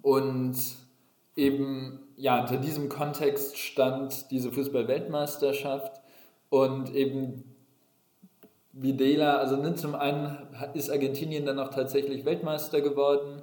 Und 0.00 0.54
eben, 1.34 2.06
ja, 2.16 2.42
unter 2.42 2.58
diesem 2.58 2.88
Kontext 2.88 3.58
stand 3.58 4.30
diese 4.30 4.52
Fußball-Weltmeisterschaft. 4.52 6.02
Und 6.50 6.94
eben 6.94 7.56
Videla, 8.70 9.38
also 9.38 9.56
ne, 9.56 9.74
zum 9.74 9.96
einen 9.96 10.38
ist 10.74 10.88
Argentinien 10.88 11.46
dann 11.46 11.58
auch 11.58 11.70
tatsächlich 11.70 12.24
Weltmeister 12.24 12.80
geworden 12.80 13.42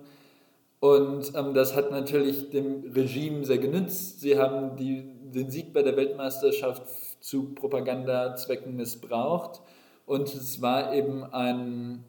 und 0.84 1.32
ähm, 1.34 1.54
das 1.54 1.78
hat 1.78 1.92
natürlich 1.92 2.50
dem 2.50 2.92
Regime 2.94 3.46
sehr 3.46 3.58
genützt. 3.58 4.20
Sie 4.20 4.38
haben 4.38 4.76
die, 4.76 5.06
den 5.34 5.50
Sieg 5.50 5.72
bei 5.72 5.82
der 5.82 5.96
Weltmeisterschaft 5.96 6.84
zu 7.22 7.54
Propagandazwecken 7.56 8.76
missbraucht 8.76 9.62
und 10.06 10.28
es 10.28 10.62
war 10.62 10.94
eben 10.94 11.24
ein 11.24 12.04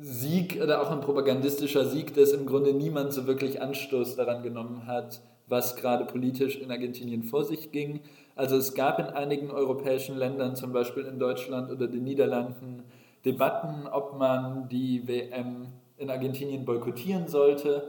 Sieg 0.00 0.60
oder 0.62 0.82
auch 0.82 0.90
ein 0.90 1.00
propagandistischer 1.00 1.86
Sieg, 1.86 2.14
dass 2.14 2.32
im 2.32 2.44
Grunde 2.44 2.74
niemand 2.74 3.14
so 3.14 3.26
wirklich 3.26 3.62
Anstoß 3.62 4.16
daran 4.16 4.42
genommen 4.42 4.86
hat, 4.86 5.22
was 5.46 5.74
gerade 5.74 6.04
politisch 6.04 6.58
in 6.58 6.70
Argentinien 6.70 7.22
vor 7.22 7.44
sich 7.44 7.72
ging. 7.72 8.00
Also 8.36 8.58
es 8.58 8.74
gab 8.74 8.98
in 8.98 9.06
einigen 9.06 9.50
europäischen 9.50 10.18
Ländern, 10.18 10.56
zum 10.56 10.74
Beispiel 10.74 11.06
in 11.06 11.18
Deutschland 11.18 11.70
oder 11.70 11.86
den 11.86 12.04
Niederlanden, 12.04 12.82
Debatten, 13.24 13.86
ob 13.86 14.18
man 14.18 14.68
die 14.68 15.08
WM 15.08 15.68
in 15.96 16.10
Argentinien 16.10 16.64
boykottieren 16.64 17.28
sollte. 17.28 17.88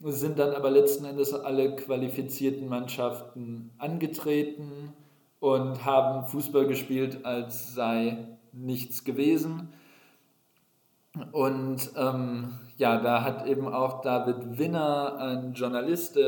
Sind 0.00 0.38
dann 0.38 0.52
aber 0.54 0.70
letzten 0.70 1.04
Endes 1.04 1.32
alle 1.32 1.76
qualifizierten 1.76 2.68
Mannschaften 2.68 3.70
angetreten 3.78 4.92
und 5.38 5.84
haben 5.84 6.26
Fußball 6.26 6.66
gespielt, 6.66 7.24
als 7.24 7.74
sei 7.74 8.18
nichts 8.52 9.04
gewesen. 9.04 9.72
Und 11.30 11.90
ähm, 11.96 12.58
ja, 12.78 13.00
da 13.00 13.22
hat 13.22 13.46
eben 13.46 13.68
auch 13.68 14.00
David 14.00 14.58
Winner, 14.58 15.18
ein 15.18 15.52
Journalist, 15.52 16.18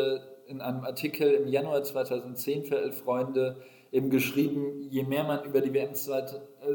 in 0.46 0.60
einem 0.60 0.84
Artikel 0.84 1.30
im 1.32 1.48
Januar 1.48 1.82
2010 1.82 2.64
für 2.64 2.80
Elf 2.80 2.98
Freunde 3.02 3.56
eben 3.92 4.10
geschrieben, 4.10 4.88
je 4.90 5.04
mehr 5.04 5.24
man 5.24 5.44
über 5.44 5.60
die 5.60 5.72
WM, 5.72 5.92
äh, 5.92 6.74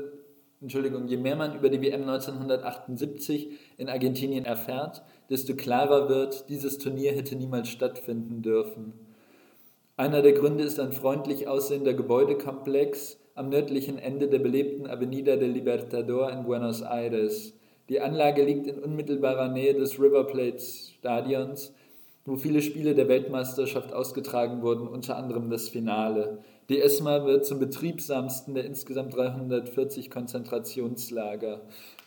Entschuldigung, 0.61 1.07
je 1.07 1.15
mehr 1.15 1.37
man 1.37 1.55
über 1.55 1.69
die 1.69 1.81
WM 1.81 2.01
1978 2.01 3.51
in 3.77 3.87
Argentinien 3.87 4.43
erfährt, 4.43 5.03
desto 5.29 5.55
klarer 5.55 6.09
wird, 6.09 6.49
dieses 6.49 6.77
Turnier 6.79 7.13
hätte 7.13 7.37
niemals 7.37 7.69
stattfinden 7.69 8.41
dürfen. 8.41 8.93
Einer 9.95 10.21
der 10.21 10.33
Gründe 10.33 10.65
ist 10.65 10.79
ein 10.79 10.91
freundlich 10.91 11.47
aussehender 11.47 11.93
Gebäudekomplex 11.93 13.17
am 13.35 13.47
nördlichen 13.49 13.97
Ende 13.97 14.27
der 14.27 14.39
belebten 14.39 14.85
Avenida 14.85 15.37
del 15.37 15.51
Libertador 15.51 16.29
in 16.29 16.43
Buenos 16.43 16.81
Aires. 16.81 17.53
Die 17.87 18.01
Anlage 18.01 18.43
liegt 18.43 18.67
in 18.67 18.79
unmittelbarer 18.79 19.47
Nähe 19.47 19.73
des 19.73 19.97
River 19.97 20.25
Plate 20.25 20.59
Stadions, 20.59 21.73
wo 22.25 22.35
viele 22.35 22.61
Spiele 22.61 22.95
der 22.95 23.07
Weltmeisterschaft 23.07 23.93
ausgetragen 23.93 24.61
wurden, 24.61 24.87
unter 24.87 25.15
anderem 25.15 25.49
das 25.49 25.69
Finale. 25.69 26.39
Die 26.69 26.79
ESMA 26.79 27.25
wird 27.25 27.45
zum 27.45 27.59
betriebsamsten 27.59 28.53
der 28.53 28.65
insgesamt 28.65 29.15
340 29.15 30.11
Konzentrationslager. 30.11 31.61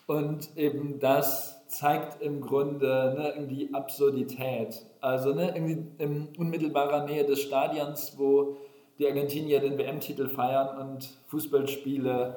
Und 0.06 0.56
eben 0.56 1.00
das 1.00 1.66
zeigt 1.66 2.22
im 2.22 2.40
Grunde 2.40 3.34
ne, 3.36 3.46
die 3.48 3.74
Absurdität. 3.74 4.86
Also 5.00 5.34
ne, 5.34 5.54
in 5.98 6.28
unmittelbarer 6.38 7.06
Nähe 7.06 7.24
des 7.24 7.40
Stadions, 7.40 8.14
wo 8.18 8.56
die 8.98 9.06
Argentinier 9.06 9.60
den 9.60 9.78
WM-Titel 9.78 10.28
feiern 10.28 10.78
und 10.78 11.10
Fußballspiele 11.26 12.36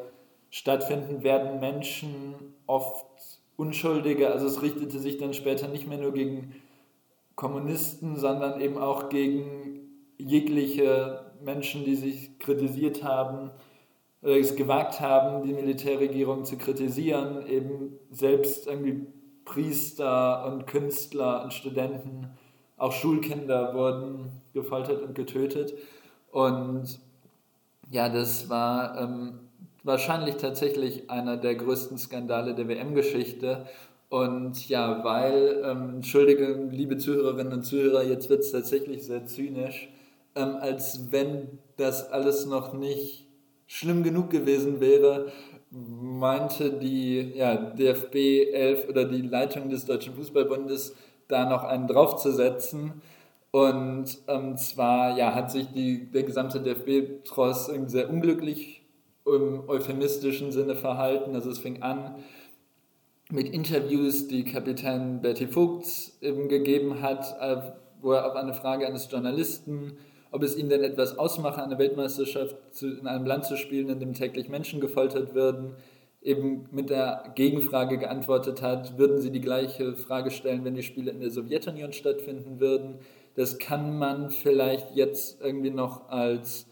stattfinden, 0.50 1.22
werden 1.22 1.60
Menschen 1.60 2.36
oft 2.66 3.06
Unschuldige, 3.58 4.32
also 4.32 4.48
es 4.48 4.62
richtete 4.62 5.00
sich 5.00 5.18
dann 5.18 5.34
später 5.34 5.70
nicht 5.70 5.88
mehr 5.88 5.98
nur 5.98 6.12
gegen 6.12 6.56
Kommunisten, 7.36 8.18
sondern 8.18 8.60
eben 8.60 8.78
auch 8.78 9.08
gegen 9.10 9.80
jegliche 10.18 11.25
Menschen, 11.46 11.86
die 11.86 11.96
sich 11.96 12.38
kritisiert 12.40 13.04
haben, 13.04 13.52
äh, 14.24 14.40
es 14.40 14.56
gewagt 14.56 15.00
haben, 15.00 15.44
die 15.44 15.54
Militärregierung 15.54 16.44
zu 16.44 16.58
kritisieren, 16.58 17.46
eben 17.48 18.00
selbst 18.12 18.68
irgendwie 18.68 19.08
Priester 19.46 20.46
und 20.48 20.66
Künstler 20.68 21.44
und 21.44 21.54
Studenten, 21.54 22.28
auch 22.78 22.92
Schulkinder 22.92 23.74
wurden 23.74 24.42
gefoltert 24.54 25.02
und 25.02 25.16
getötet. 25.16 25.74
Und 26.32 27.00
ja, 27.90 28.10
das 28.10 28.50
war 28.50 29.00
ähm, 29.00 29.40
wahrscheinlich 29.84 30.36
tatsächlich 30.36 31.10
einer 31.10 31.38
der 31.38 31.56
größten 31.56 31.98
Skandale 31.98 32.56
der 32.56 32.68
WM-Geschichte. 32.68 33.66
Und 34.10 34.68
ja, 34.68 35.04
weil, 35.04 35.62
ähm, 35.64 35.96
entschuldige, 35.96 36.68
liebe 36.72 36.98
Zuhörerinnen 36.98 37.54
und 37.54 37.64
Zuhörer, 37.64 38.04
jetzt 38.04 38.30
wird 38.30 38.42
es 38.42 38.52
tatsächlich 38.52 39.04
sehr 39.06 39.26
zynisch, 39.26 39.90
ähm, 40.36 40.58
als 40.60 41.12
wenn 41.12 41.60
das 41.78 42.12
alles 42.12 42.46
noch 42.46 42.74
nicht 42.74 43.28
schlimm 43.68 44.04
genug 44.04 44.30
gewesen 44.30 44.80
wäre, 44.80 45.32
meinte 45.72 46.72
die 46.72 47.34
ja, 47.36 47.56
DFB 47.56 48.16
11 48.54 48.90
oder 48.90 49.06
die 49.06 49.22
Leitung 49.22 49.70
des 49.70 49.86
Deutschen 49.86 50.14
Fußballbundes 50.14 50.96
da 51.28 51.50
noch 51.50 51.64
einen 51.64 51.88
draufzusetzen. 51.88 53.02
Und 53.52 54.18
ähm, 54.28 54.58
zwar 54.58 55.18
ja, 55.18 55.34
hat 55.34 55.52
sich 55.52 55.68
die, 55.68 56.12
der 56.12 56.24
gesamte 56.24 56.62
DFB-Tross 56.62 57.72
sehr 57.88 58.10
unglücklich 58.10 58.86
im 59.26 59.68
euphemistischen 59.68 60.52
Sinne 60.52 60.76
verhalten. 60.76 61.34
Also 61.36 61.50
es 61.50 61.60
fing 61.60 61.82
an 61.82 62.16
mit 63.32 63.50
Interviews, 63.50 64.28
die 64.28 64.44
Kapitän 64.44 65.22
Bertie 65.22 65.48
Vogts 65.48 66.18
eben 66.22 66.48
gegeben 66.48 67.02
hat, 67.02 67.36
äh, 67.40 67.72
wo 68.02 68.12
er 68.12 68.28
auf 68.28 68.36
eine 68.36 68.54
Frage 68.54 68.86
eines 68.86 69.10
Journalisten, 69.10 69.98
ob 70.36 70.44
es 70.44 70.58
ihm 70.58 70.68
denn 70.68 70.84
etwas 70.84 71.18
ausmache, 71.18 71.64
eine 71.64 71.80
Weltmeisterschaft 71.80 72.58
in 72.82 73.08
einem 73.08 73.26
Land 73.26 73.46
zu 73.46 73.56
spielen, 73.56 73.88
in 73.88 74.02
dem 74.02 74.14
täglich 74.14 74.50
Menschen 74.50 74.82
gefoltert 74.82 75.34
würden, 75.34 75.76
eben 76.22 76.68
mit 76.72 76.90
der 76.90 77.32
Gegenfrage 77.36 77.98
geantwortet 77.98 78.62
hat, 78.62 78.98
würden 78.98 79.22
sie 79.22 79.32
die 79.32 79.40
gleiche 79.40 79.96
Frage 79.96 80.32
stellen, 80.32 80.66
wenn 80.66 80.76
die 80.76 80.84
Spiele 80.84 81.12
in 81.12 81.22
der 81.22 81.32
Sowjetunion 81.32 81.94
stattfinden 81.94 82.60
würden. 82.60 82.96
Das 83.36 83.60
kann 83.60 83.98
man 83.98 84.30
vielleicht 84.30 84.94
jetzt 84.94 85.42
irgendwie 85.42 85.70
noch 85.70 86.10
als 86.10 86.68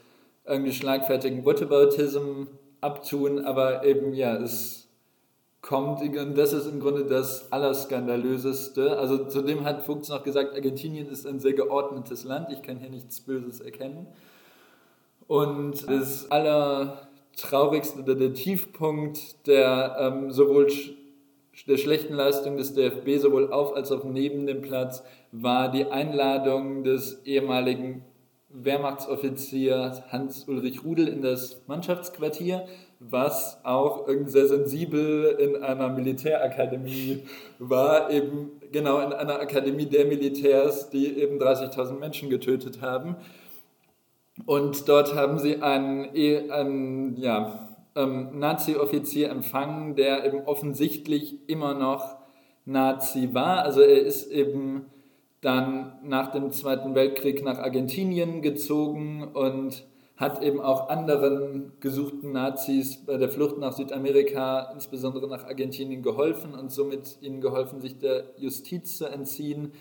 irgendwie 0.46 0.74
schlagfertigen 0.74 1.46
Whataboutism 1.46 2.48
abtun, 2.82 3.46
aber 3.46 3.86
eben 3.86 4.14
ja, 4.14 4.36
es 4.36 4.83
kommt, 5.64 6.02
und 6.02 6.38
das 6.38 6.54
ist 6.54 6.68
im 6.68 6.80
Grunde 6.80 7.06
das 7.06 7.52
Allerskandalöseste. 7.52 8.98
Also 9.00 9.26
zudem 9.26 9.64
hat 9.64 9.82
Fuchs 9.82 10.10
noch 10.10 10.24
gesagt, 10.24 10.54
Argentinien 10.54 11.10
ist 11.10 11.26
ein 11.26 11.40
sehr 11.40 11.54
geordnetes 11.54 12.26
Land, 12.26 12.50
ich 12.52 12.62
kann 12.62 12.78
hier 12.78 12.90
nichts 12.90 13.22
Böses 13.22 13.62
erkennen. 13.62 14.06
Und 15.26 15.90
das 15.90 16.30
Allertraurigste 16.30 18.02
oder 18.02 18.14
der 18.14 18.34
Tiefpunkt 18.34 19.48
der 19.48 19.96
ähm, 20.00 20.32
sowohl 20.32 20.68
der 21.68 21.78
schlechten 21.78 22.14
Leistung 22.14 22.58
des 22.58 22.74
DFB 22.74 23.22
sowohl 23.22 23.54
auf 23.54 23.74
als 23.76 23.92
auch 23.92 24.04
neben 24.04 24.46
dem 24.46 24.62
Platz 24.62 25.02
war 25.32 25.72
die 25.72 25.86
Einladung 25.86 26.84
des 26.84 27.24
ehemaligen 27.26 28.04
Wehrmachtsoffizier 28.54 30.04
Hans-Ulrich 30.10 30.84
Rudel 30.84 31.08
in 31.08 31.22
das 31.22 31.64
Mannschaftsquartier, 31.68 32.68
was 33.00 33.60
auch 33.64 34.08
sehr 34.28 34.48
sensibel 34.48 35.36
in 35.40 35.62
einer 35.64 35.90
Militärakademie 35.90 37.24
war, 37.60 38.10
eben 38.12 38.52
genau 38.72 39.00
in 39.00 39.12
einer 39.12 39.40
Akademie 39.40 39.88
der 39.88 40.06
Militärs, 40.06 40.90
die 40.90 41.18
eben 41.18 41.40
30.000 41.40 42.00
Menschen 42.00 42.30
getötet 42.30 42.82
haben. 42.82 43.18
Und 44.46 44.88
dort 44.88 45.16
haben 45.16 45.40
sie 45.40 45.62
einen, 45.62 46.16
e, 46.16 46.50
einen 46.50 47.18
ja, 47.18 47.70
ähm, 47.96 48.40
Nazi-Offizier 48.40 49.30
empfangen, 49.30 49.96
der 49.96 50.26
eben 50.26 50.42
offensichtlich 50.46 51.48
immer 51.48 51.74
noch 51.74 52.18
Nazi 52.66 53.30
war. 53.34 53.64
Also 53.64 53.82
er 53.82 54.02
ist 54.02 54.28
eben 54.32 54.86
dann 55.44 56.00
nach 56.04 56.32
dem 56.32 56.52
Zweiten 56.52 56.96
Weltkrieg 56.96 57.44
nach 57.44 57.60
Argentinien 57.60 58.42
gezogen 58.42 59.24
und 59.34 59.86
hat 60.16 60.42
eben 60.42 60.62
auch 60.62 60.90
anderen 60.90 61.74
gesuchten 61.80 62.32
Nazis 62.32 62.98
bei 63.06 63.18
der 63.18 63.30
Flucht 63.30 63.58
nach 63.58 63.74
Südamerika, 63.74 64.72
insbesondere 64.74 65.28
nach 65.28 65.46
Argentinien, 65.46 66.02
geholfen 66.02 66.54
und 66.54 66.72
somit 66.72 67.18
ihnen 67.22 67.42
geholfen, 67.42 67.82
sich 67.82 68.00
der 68.00 68.26
Justiz 68.38 68.98
zu 68.98 69.06
entziehen. 69.06 69.74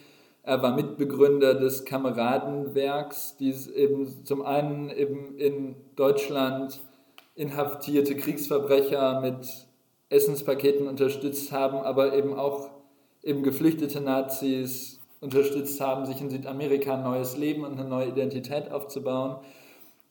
Er 0.43 0.61
war 0.63 0.75
Mitbegründer 0.75 1.55
des 1.55 1.85
Kameradenwerks, 1.85 3.37
die 3.37 3.55
eben 3.77 4.25
zum 4.25 4.43
einen 4.43 4.91
eben 4.91 5.37
in 5.37 5.77
Deutschland 5.95 6.81
inhaftierte 7.37 8.17
Kriegsverbrecher 8.17 9.21
mit 9.21 9.69
Essenspaketen 10.09 10.89
unterstützt 10.89 11.53
haben, 11.53 11.77
aber 11.77 12.15
eben 12.15 12.35
auch 12.35 12.69
eben 13.23 13.45
geflüchtete 13.45 14.01
Nazis 14.01 15.02
unterstützt 15.23 15.81
haben, 15.81 16.05
sich 16.05 16.21
in 16.21 16.29
Südamerika 16.29 16.95
ein 16.95 17.03
neues 17.03 17.37
Leben 17.39 17.65
und 17.65 17.79
eine 17.79 17.89
neue 17.89 18.09
Identität 18.09 18.71
aufzubauen 18.71 19.37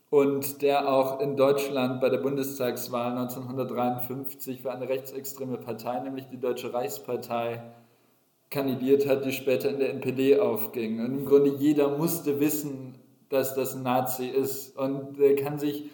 und 0.09 0.61
der 0.61 0.91
auch 0.91 1.19
in 1.21 1.37
Deutschland 1.37 2.01
bei 2.01 2.09
der 2.09 2.17
Bundestagswahl 2.17 3.11
1953 3.11 4.61
für 4.61 4.71
eine 4.71 4.89
rechtsextreme 4.89 5.57
Partei, 5.57 5.99
nämlich 5.99 6.27
die 6.27 6.39
Deutsche 6.39 6.73
Reichspartei, 6.73 7.61
kandidiert 8.49 9.07
hat, 9.07 9.23
die 9.25 9.31
später 9.31 9.69
in 9.69 9.79
der 9.79 9.91
NPD 9.91 10.37
aufging. 10.37 10.99
Und 10.99 11.19
im 11.19 11.25
Grunde 11.25 11.55
jeder 11.57 11.97
musste 11.97 12.41
wissen, 12.41 12.95
dass 13.29 13.55
das 13.55 13.75
ein 13.75 13.83
Nazi 13.83 14.27
ist. 14.27 14.77
Und 14.77 15.17
er 15.17 15.37
kann 15.37 15.57
sich 15.57 15.89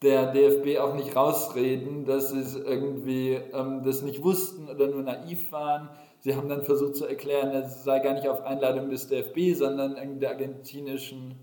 der 0.00 0.32
DFB 0.32 0.78
auch 0.80 0.94
nicht 0.94 1.14
rausreden, 1.14 2.06
dass 2.06 2.30
sie 2.30 2.58
irgendwie 2.60 3.32
ähm, 3.52 3.82
das 3.84 4.00
nicht 4.00 4.22
wussten 4.22 4.68
oder 4.70 4.88
nur 4.88 5.02
naiv 5.02 5.52
waren. 5.52 5.90
Sie 6.20 6.34
haben 6.34 6.48
dann 6.48 6.62
versucht 6.62 6.96
zu 6.96 7.06
erklären, 7.06 7.50
es 7.50 7.84
sei 7.84 8.00
gar 8.00 8.14
nicht 8.14 8.28
auf 8.28 8.44
Einladung 8.44 8.90
des 8.90 9.08
DFB, 9.08 9.54
sondern 9.54 10.20
der 10.20 10.30
argentinischen 10.30 11.36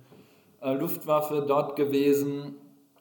äh, 0.62 0.74
Luftwaffe 0.74 1.46
dort 1.48 1.76
gewesen. 1.76 2.56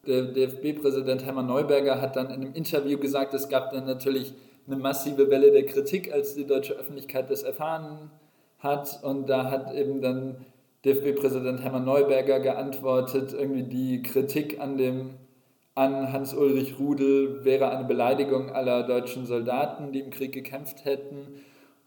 Der 0.07 0.23
DFB-Präsident 0.23 1.25
Hermann 1.25 1.47
Neuberger 1.47 2.01
hat 2.01 2.17
dann 2.17 2.27
in 2.27 2.33
einem 2.33 2.55
Interview 2.55 2.99
gesagt, 2.99 3.35
es 3.35 3.49
gab 3.49 3.73
dann 3.73 3.87
natürlich 3.87 4.35
eine 4.67 4.77
massive 4.77 5.31
Welle 5.31 5.51
der 5.51 5.67
Kritik, 5.67 6.13
als 6.13 6.35
die 6.35 6.47
deutsche 6.47 6.75
Öffentlichkeit 6.75 7.31
das 7.31 7.43
erfahren 7.43 8.11
hat. 8.59 9.01
Und 9.03 9.29
da 9.29 9.51
hat 9.51 9.75
eben 9.75 10.01
dann 10.01 10.45
DFB-Präsident 10.85 11.63
Hermann 11.63 11.85
Neuberger 11.85 12.41
geantwortet, 12.41 13.33
irgendwie 13.33 13.63
die 13.65 14.03
Kritik 14.03 14.61
an 14.61 14.77
dem 14.77 15.11
an 15.77 16.13
Hans-Ulrich 16.13 16.79
Rudel 16.79 17.45
wäre 17.45 17.69
eine 17.71 17.85
Beleidigung 17.85 18.51
aller 18.51 18.85
deutschen 18.85 19.27
Soldaten, 19.27 19.91
die 19.91 20.01
im 20.01 20.11
Krieg 20.11 20.33
gekämpft 20.33 20.85
hätten. 20.85 21.41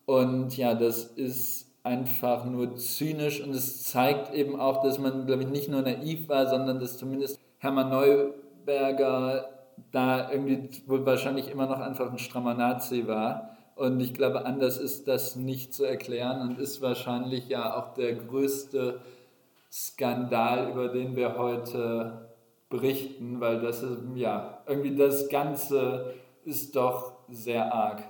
Und 0.07 0.55
ja, 0.55 0.73
das 0.73 1.03
ist 1.03 1.69
einfach 1.83 2.45
nur 2.45 2.77
zynisch 2.77 3.43
und 3.43 3.49
es 3.51 3.83
zeigt 3.83 4.33
eben 4.33 4.57
auch, 4.57 4.81
dass 4.81 4.99
man, 4.99 5.25
glaube 5.25 5.43
ich, 5.43 5.49
nicht 5.49 5.67
nur 5.67 5.81
naiv 5.81 6.29
war, 6.29 6.47
sondern 6.47 6.79
dass 6.79 6.97
zumindest 6.97 7.37
Hermann 7.57 7.89
Neuberger 7.89 9.49
da 9.91 10.31
irgendwie 10.31 10.69
wohl 10.87 11.05
wahrscheinlich 11.05 11.51
immer 11.51 11.65
noch 11.65 11.81
einfach 11.81 12.09
ein 12.09 12.19
strammer 12.19 12.53
Nazi 12.53 13.05
war. 13.05 13.57
Und 13.75 13.99
ich 13.99 14.13
glaube, 14.13 14.45
anders 14.45 14.77
ist 14.77 15.09
das 15.09 15.35
nicht 15.35 15.73
zu 15.73 15.83
erklären 15.83 16.39
und 16.39 16.57
ist 16.57 16.81
wahrscheinlich 16.81 17.49
ja 17.49 17.77
auch 17.77 17.93
der 17.93 18.15
größte 18.15 19.01
Skandal, 19.69 20.71
über 20.71 20.87
den 20.87 21.17
wir 21.17 21.37
heute 21.37 22.29
berichten, 22.69 23.41
weil 23.41 23.59
das 23.59 23.83
ist, 23.83 23.99
ja, 24.15 24.59
irgendwie 24.67 24.95
das 24.95 25.27
Ganze 25.27 26.13
ist 26.45 26.77
doch 26.77 27.11
sehr 27.29 27.73
arg. 27.73 28.03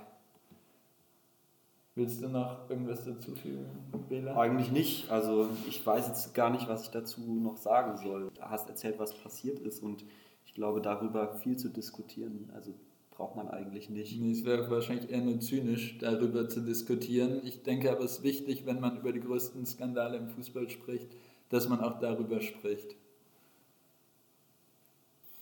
Willst 1.98 2.22
du 2.22 2.28
noch 2.28 2.70
irgendwas 2.70 3.04
dazu 3.04 3.34
fügen, 3.34 3.66
Bela? 4.08 4.36
Eigentlich 4.36 4.70
nicht. 4.70 5.10
Also 5.10 5.48
ich 5.68 5.84
weiß 5.84 6.06
jetzt 6.06 6.32
gar 6.32 6.48
nicht, 6.48 6.68
was 6.68 6.84
ich 6.84 6.90
dazu 6.90 7.20
noch 7.20 7.56
sagen 7.56 7.96
soll. 7.96 8.30
Du 8.32 8.40
hast 8.40 8.68
erzählt, 8.68 9.00
was 9.00 9.12
passiert 9.12 9.58
ist 9.58 9.82
und 9.82 10.04
ich 10.46 10.54
glaube, 10.54 10.80
darüber 10.80 11.34
viel 11.34 11.56
zu 11.56 11.68
diskutieren, 11.68 12.52
also 12.54 12.72
braucht 13.10 13.34
man 13.34 13.48
eigentlich 13.48 13.90
nicht. 13.90 14.20
Nee, 14.20 14.30
es 14.30 14.44
wäre 14.44 14.70
wahrscheinlich 14.70 15.10
eher 15.10 15.22
nur 15.22 15.40
zynisch, 15.40 15.98
darüber 15.98 16.48
zu 16.48 16.60
diskutieren. 16.60 17.40
Ich 17.42 17.64
denke 17.64 17.90
aber, 17.90 18.04
es 18.04 18.18
ist 18.18 18.22
wichtig, 18.22 18.64
wenn 18.64 18.78
man 18.78 18.96
über 18.96 19.12
die 19.12 19.20
größten 19.20 19.66
Skandale 19.66 20.18
im 20.18 20.28
Fußball 20.28 20.70
spricht, 20.70 21.08
dass 21.48 21.68
man 21.68 21.80
auch 21.80 21.98
darüber 21.98 22.40
spricht. 22.40 22.94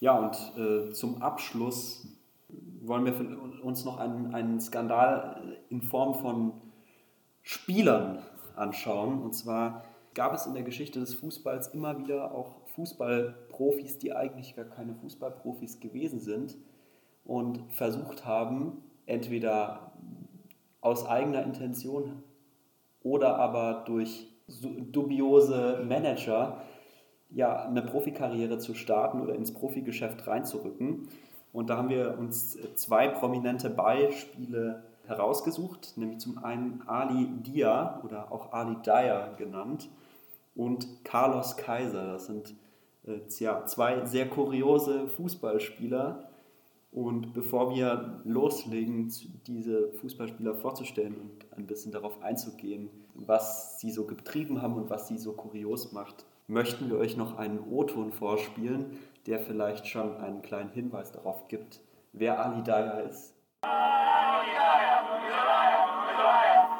Ja, 0.00 0.18
und 0.18 0.58
äh, 0.58 0.90
zum 0.92 1.20
Abschluss 1.20 2.06
wollen 2.86 3.04
wir 3.04 3.64
uns 3.64 3.84
noch 3.84 3.98
einen, 3.98 4.34
einen 4.34 4.60
Skandal 4.60 5.58
in 5.68 5.82
Form 5.82 6.14
von 6.14 6.52
Spielern 7.42 8.18
anschauen. 8.54 9.22
Und 9.22 9.34
zwar 9.34 9.84
gab 10.14 10.34
es 10.34 10.46
in 10.46 10.54
der 10.54 10.62
Geschichte 10.62 10.98
des 10.98 11.14
Fußballs 11.14 11.68
immer 11.68 11.98
wieder 11.98 12.32
auch 12.32 12.66
Fußballprofis, 12.74 13.98
die 13.98 14.12
eigentlich 14.12 14.56
gar 14.56 14.64
keine 14.64 14.94
Fußballprofis 14.94 15.80
gewesen 15.80 16.20
sind 16.20 16.56
und 17.24 17.60
versucht 17.72 18.24
haben, 18.24 18.82
entweder 19.06 19.92
aus 20.80 21.06
eigener 21.06 21.42
Intention 21.42 22.22
oder 23.02 23.36
aber 23.36 23.84
durch 23.86 24.32
dubiose 24.48 25.84
Manager 25.86 26.62
ja, 27.30 27.66
eine 27.66 27.82
Profikarriere 27.82 28.58
zu 28.58 28.74
starten 28.74 29.20
oder 29.20 29.34
ins 29.34 29.52
Profigeschäft 29.52 30.26
reinzurücken. 30.26 31.08
Und 31.56 31.70
da 31.70 31.78
haben 31.78 31.88
wir 31.88 32.18
uns 32.18 32.58
zwei 32.74 33.08
prominente 33.08 33.70
Beispiele 33.70 34.82
herausgesucht, 35.06 35.94
nämlich 35.96 36.18
zum 36.18 36.44
einen 36.44 36.82
Ali 36.86 37.28
Dia 37.28 38.02
oder 38.04 38.30
auch 38.30 38.52
Ali 38.52 38.76
Dyer 38.84 39.32
genannt 39.38 39.88
und 40.54 41.02
Carlos 41.02 41.56
Kaiser. 41.56 42.12
Das 42.12 42.26
sind 42.26 42.54
äh, 43.06 43.20
ja, 43.38 43.64
zwei 43.64 44.04
sehr 44.04 44.28
kuriose 44.28 45.08
Fußballspieler. 45.08 46.28
Und 46.92 47.32
bevor 47.32 47.74
wir 47.74 48.20
loslegen, 48.24 49.10
diese 49.46 49.92
Fußballspieler 49.92 50.56
vorzustellen 50.56 51.14
und 51.14 51.58
ein 51.58 51.66
bisschen 51.66 51.90
darauf 51.90 52.22
einzugehen, 52.22 52.90
was 53.14 53.80
sie 53.80 53.90
so 53.90 54.04
getrieben 54.04 54.60
haben 54.60 54.74
und 54.74 54.90
was 54.90 55.08
sie 55.08 55.16
so 55.16 55.32
kurios 55.32 55.92
macht, 55.92 56.26
möchten 56.48 56.90
wir 56.90 56.98
euch 56.98 57.16
noch 57.16 57.38
einen 57.38 57.60
O-Ton 57.60 58.12
vorspielen, 58.12 58.98
der 59.26 59.40
vielleicht 59.40 59.86
schon 59.86 60.16
einen 60.16 60.42
kleinen 60.42 60.70
Hinweis 60.70 61.12
darauf 61.12 61.48
gibt, 61.48 61.80
wer 62.12 62.44
Ali 62.44 62.62
Daya 62.62 63.00
ist. 63.00 63.34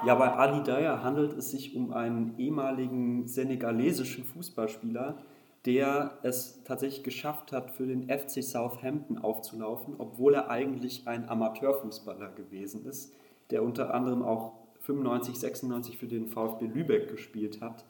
Ja, 0.05 0.15
bei 0.15 0.31
Ali 0.31 0.63
Daya 0.63 1.03
handelt 1.03 1.33
es 1.33 1.51
sich 1.51 1.75
um 1.75 1.93
einen 1.93 2.39
ehemaligen 2.39 3.27
senegalesischen 3.27 4.25
Fußballspieler, 4.25 5.19
der 5.65 6.19
es 6.23 6.63
tatsächlich 6.63 7.03
geschafft 7.03 7.51
hat, 7.51 7.73
für 7.73 7.87
den 7.87 8.09
FC 8.09 8.45
Southampton 8.45 9.19
aufzulaufen, 9.19 9.95
obwohl 9.99 10.35
er 10.35 10.49
eigentlich 10.49 11.09
ein 11.09 11.29
Amateurfußballer 11.29 12.31
gewesen 12.31 12.87
ist, 12.87 13.17
der 13.51 13.65
unter 13.65 13.93
anderem 13.93 14.23
auch 14.23 14.53
95, 14.83 15.41
96 15.41 15.99
für 15.99 16.07
den 16.07 16.29
VfB 16.29 16.67
Lübeck 16.67 17.09
gespielt 17.09 17.61
hat. 17.61 17.85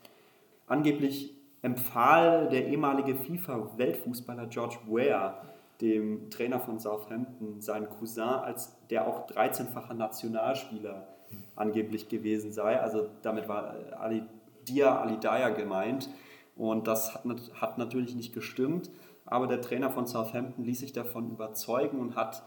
Angeblich 0.67 1.37
empfahl 1.63 2.49
der 2.49 2.67
ehemalige 2.69 3.15
FIFA-Weltfußballer 3.15 4.47
George 4.47 4.79
Weah 4.87 5.43
dem 5.81 6.31
Trainer 6.31 6.61
von 6.61 6.79
Southampton 6.79 7.61
seinen 7.61 7.89
Cousin, 7.91 8.23
als 8.23 8.77
der 8.89 9.07
auch 9.07 9.27
13-facher 9.29 9.95
Nationalspieler 9.95 11.07
angeblich 11.55 12.09
gewesen 12.09 12.53
sei. 12.53 12.81
Also 12.81 13.09
damit 13.23 13.49
war 13.49 13.75
Ali 13.99 14.23
Dia 14.67 15.01
Ali 15.01 15.19
Daya 15.19 15.51
gemeint. 15.51 16.09
Und 16.57 16.87
das 16.87 17.15
hat, 17.15 17.25
hat 17.61 17.79
natürlich 17.79 18.15
nicht 18.15 18.33
gestimmt. 18.35 18.91
Aber 19.27 19.47
der 19.47 19.61
Trainer 19.61 19.91
von 19.91 20.07
Southampton 20.07 20.65
ließ 20.65 20.81
sich 20.81 20.93
davon 20.93 21.31
überzeugen 21.31 22.01
und 22.01 22.17
hat 22.17 22.43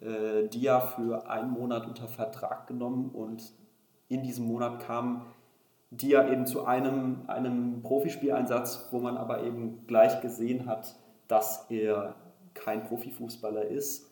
äh, 0.00 0.48
Dia 0.48 0.80
für 0.80 1.30
einen 1.30 1.50
Monat 1.50 1.86
unter 1.86 2.08
Vertrag 2.08 2.66
genommen. 2.66 3.10
Und 3.10 3.52
in 4.08 4.22
diesem 4.22 4.46
Monat 4.46 4.80
kam 4.80 5.26
die 6.00 6.08
ja 6.08 6.28
eben 6.28 6.46
zu 6.46 6.64
einem, 6.64 7.22
einem 7.26 7.82
Profispieleinsatz, 7.82 8.88
wo 8.90 8.98
man 8.98 9.16
aber 9.16 9.44
eben 9.44 9.86
gleich 9.86 10.20
gesehen 10.20 10.66
hat, 10.66 10.96
dass 11.28 11.66
er 11.70 12.16
kein 12.54 12.84
Profifußballer 12.84 13.66
ist. 13.66 14.10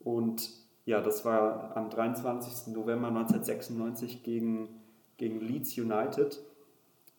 Und 0.00 0.50
ja, 0.84 1.00
das 1.00 1.24
war 1.24 1.76
am 1.76 1.90
23. 1.90 2.74
November 2.74 3.08
1996 3.08 4.22
gegen, 4.22 4.68
gegen 5.16 5.40
Leeds 5.40 5.76
United. 5.78 6.40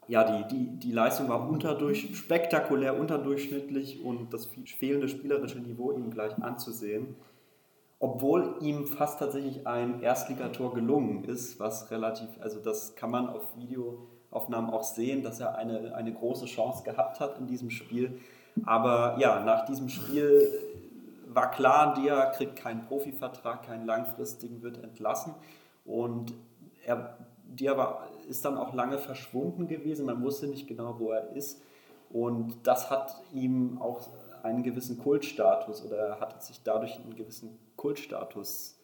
Ja, 0.08 0.24
die, 0.24 0.48
die, 0.54 0.80
die 0.80 0.92
Leistung 0.92 1.30
war 1.30 1.48
unterdurch, 1.48 2.10
spektakulär 2.14 3.00
unterdurchschnittlich 3.00 4.04
und 4.04 4.34
das 4.34 4.50
fehlende 4.78 5.08
spielerische 5.08 5.60
Niveau 5.60 5.92
ihm 5.92 6.12
gleich 6.12 6.38
anzusehen 6.44 7.16
obwohl 8.04 8.58
ihm 8.60 8.86
fast 8.86 9.20
tatsächlich 9.20 9.66
ein 9.66 10.02
Erstligator 10.02 10.74
gelungen 10.74 11.24
ist, 11.24 11.58
was 11.62 11.90
relativ, 11.90 12.28
also 12.42 12.60
das 12.60 12.96
kann 12.96 13.10
man 13.10 13.30
auf 13.30 13.44
Videoaufnahmen 13.56 14.72
auch 14.72 14.84
sehen, 14.84 15.24
dass 15.24 15.40
er 15.40 15.56
eine, 15.56 15.96
eine 15.96 16.12
große 16.12 16.44
Chance 16.44 16.84
gehabt 16.84 17.22
hat 17.22 17.40
in 17.40 17.48
diesem 17.48 17.70
Spiel. 17.70 18.20
Aber 18.66 19.16
ja, 19.20 19.42
nach 19.46 19.64
diesem 19.64 19.88
Spiel 19.88 20.52
war 21.30 21.50
klar, 21.52 21.94
Dia 21.94 22.26
kriegt 22.26 22.58
keinen 22.58 22.82
Profivertrag, 22.82 23.64
keinen 23.64 23.86
langfristigen, 23.86 24.62
wird 24.62 24.84
entlassen. 24.84 25.34
Und 25.86 26.34
er, 26.86 27.18
Dia 27.46 27.78
war, 27.78 28.10
ist 28.28 28.44
dann 28.44 28.58
auch 28.58 28.74
lange 28.74 28.98
verschwunden 28.98 29.70
gewesen, 29.70 30.08
man 30.08 30.22
wusste 30.22 30.48
nicht 30.48 30.68
genau, 30.68 31.00
wo 31.00 31.12
er 31.12 31.30
ist. 31.38 31.62
Und 32.10 32.68
das 32.68 32.92
hat 32.92 33.24
ihm 33.32 33.82
auch 33.82 34.02
einen 34.44 34.64
gewissen 34.64 35.00
Kultstatus 35.00 35.84
oder 35.84 35.98
er 35.98 36.20
hat 36.20 36.44
sich 36.44 36.62
dadurch 36.64 37.00
einen 37.00 37.16
gewissen 37.16 37.58
Kultstatus 37.76 38.78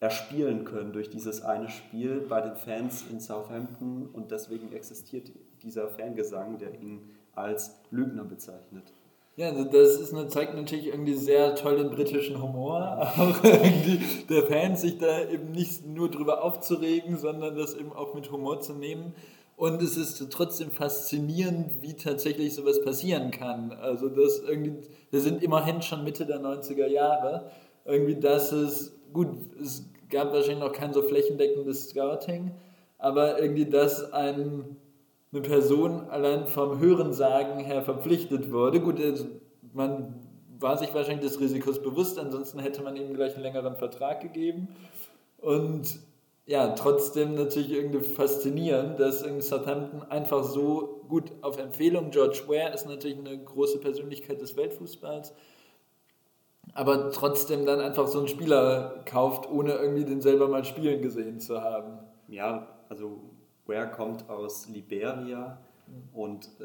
erspielen 0.00 0.64
können 0.64 0.92
durch 0.92 1.10
dieses 1.10 1.42
eine 1.42 1.68
Spiel 1.68 2.20
bei 2.28 2.40
den 2.40 2.54
Fans 2.54 3.04
in 3.10 3.20
Southampton 3.20 4.06
und 4.12 4.30
deswegen 4.30 4.72
existiert 4.72 5.32
dieser 5.62 5.88
Fangesang, 5.88 6.58
der 6.58 6.74
ihn 6.80 7.10
als 7.34 7.80
Lügner 7.90 8.24
bezeichnet. 8.24 8.92
Ja, 9.36 9.50
also 9.50 9.64
das 9.64 10.00
ist 10.00 10.12
eine, 10.12 10.26
zeigt 10.28 10.54
natürlich 10.54 10.88
irgendwie 10.88 11.14
sehr 11.14 11.54
toll 11.54 11.76
den 11.76 11.90
britischen 11.90 12.42
Humor, 12.42 13.08
auch 13.16 13.44
irgendwie 13.44 14.00
der 14.28 14.42
Fans 14.44 14.80
sich 14.80 14.98
da 14.98 15.28
eben 15.28 15.52
nicht 15.52 15.86
nur 15.86 16.10
drüber 16.10 16.42
aufzuregen, 16.42 17.16
sondern 17.16 17.56
das 17.56 17.74
eben 17.74 17.92
auch 17.92 18.14
mit 18.14 18.30
Humor 18.30 18.60
zu 18.60 18.74
nehmen. 18.74 19.14
Und 19.58 19.82
es 19.82 19.96
ist 19.96 20.24
trotzdem 20.30 20.70
faszinierend, 20.70 21.82
wie 21.82 21.94
tatsächlich 21.94 22.54
sowas 22.54 22.80
passieren 22.80 23.32
kann. 23.32 23.72
Also 23.72 24.08
das 24.08 24.38
irgendwie, 24.38 24.76
wir 25.10 25.20
sind 25.20 25.42
immerhin 25.42 25.82
schon 25.82 26.04
Mitte 26.04 26.26
der 26.26 26.40
90er 26.40 26.86
Jahre. 26.86 27.50
Irgendwie, 27.84 28.14
dass 28.14 28.52
es, 28.52 28.96
gut, 29.12 29.26
es 29.60 29.84
gab 30.10 30.32
wahrscheinlich 30.32 30.60
noch 30.60 30.70
kein 30.70 30.92
so 30.92 31.02
flächendeckendes 31.02 31.88
Scouting, 31.88 32.52
aber 32.98 33.42
irgendwie, 33.42 33.64
dass 33.64 34.12
ein, 34.12 34.76
eine 35.32 35.42
Person 35.42 36.08
allein 36.08 36.46
vom 36.46 36.78
Hörensagen 36.78 37.58
her 37.58 37.82
verpflichtet 37.82 38.52
wurde. 38.52 38.80
Gut, 38.80 39.00
man 39.74 40.14
war 40.60 40.78
sich 40.78 40.94
wahrscheinlich 40.94 41.28
des 41.28 41.40
Risikos 41.40 41.82
bewusst, 41.82 42.16
ansonsten 42.20 42.60
hätte 42.60 42.84
man 42.84 42.94
ihm 42.94 43.12
gleich 43.12 43.34
einen 43.34 43.42
längeren 43.42 43.74
Vertrag 43.74 44.20
gegeben. 44.20 44.68
Und 45.38 45.98
ja, 46.48 46.68
trotzdem 46.68 47.34
natürlich 47.34 47.70
irgendwie 47.72 48.00
faszinierend, 48.00 48.98
dass 48.98 49.20
irgendwie 49.20 49.42
Southampton 49.42 50.02
einfach 50.04 50.42
so 50.44 51.04
gut 51.06 51.30
auf 51.42 51.58
Empfehlung, 51.58 52.10
George 52.10 52.44
Ware 52.46 52.72
ist 52.72 52.86
natürlich 52.86 53.18
eine 53.18 53.38
große 53.38 53.78
Persönlichkeit 53.80 54.40
des 54.40 54.56
Weltfußballs, 54.56 55.34
aber 56.72 57.10
trotzdem 57.12 57.66
dann 57.66 57.80
einfach 57.80 58.06
so 58.06 58.20
einen 58.20 58.28
Spieler 58.28 59.04
kauft, 59.04 59.46
ohne 59.50 59.72
irgendwie 59.74 60.06
den 60.06 60.22
selber 60.22 60.48
mal 60.48 60.64
spielen 60.64 61.02
gesehen 61.02 61.38
zu 61.38 61.60
haben. 61.60 61.98
Ja, 62.28 62.66
also 62.88 63.20
Ware 63.66 63.90
kommt 63.90 64.30
aus 64.30 64.70
Liberia 64.70 65.60
und 66.14 66.46
äh, 66.60 66.64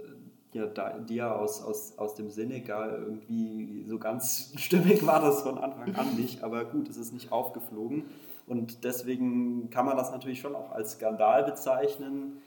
ja, 0.53 0.65
da, 0.67 0.99
die 0.99 1.15
ja 1.15 1.35
aus, 1.35 1.63
aus, 1.63 1.97
aus 1.97 2.15
dem 2.15 2.29
Senegal 2.29 2.99
irgendwie 2.99 3.85
so 3.87 3.97
ganz 3.99 4.53
stimmig 4.57 5.05
war 5.05 5.21
das 5.21 5.41
von 5.41 5.57
Anfang 5.57 5.95
an 5.95 6.15
nicht, 6.15 6.43
aber 6.43 6.65
gut, 6.65 6.89
es 6.89 6.97
ist 6.97 7.13
nicht 7.13 7.31
aufgeflogen. 7.31 8.05
Und 8.45 8.83
deswegen 8.83 9.69
kann 9.69 9.85
man 9.85 9.97
das 9.97 10.11
natürlich 10.11 10.41
schon 10.41 10.55
auch 10.55 10.71
als 10.71 10.93
Skandal 10.93 11.43
bezeichnen. 11.43 12.41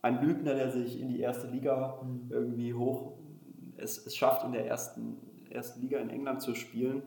Ein 0.00 0.22
Lügner, 0.22 0.54
der 0.54 0.70
sich 0.70 1.00
in 1.00 1.08
die 1.08 1.20
erste 1.20 1.46
Liga 1.48 1.98
irgendwie 2.30 2.74
hoch 2.74 3.12
es, 3.82 4.06
es 4.06 4.16
schafft, 4.16 4.44
in 4.44 4.52
der 4.52 4.66
ersten, 4.66 5.18
ersten 5.50 5.80
Liga 5.80 5.98
in 5.98 6.10
England 6.10 6.40
zu 6.40 6.54
spielen, 6.54 7.02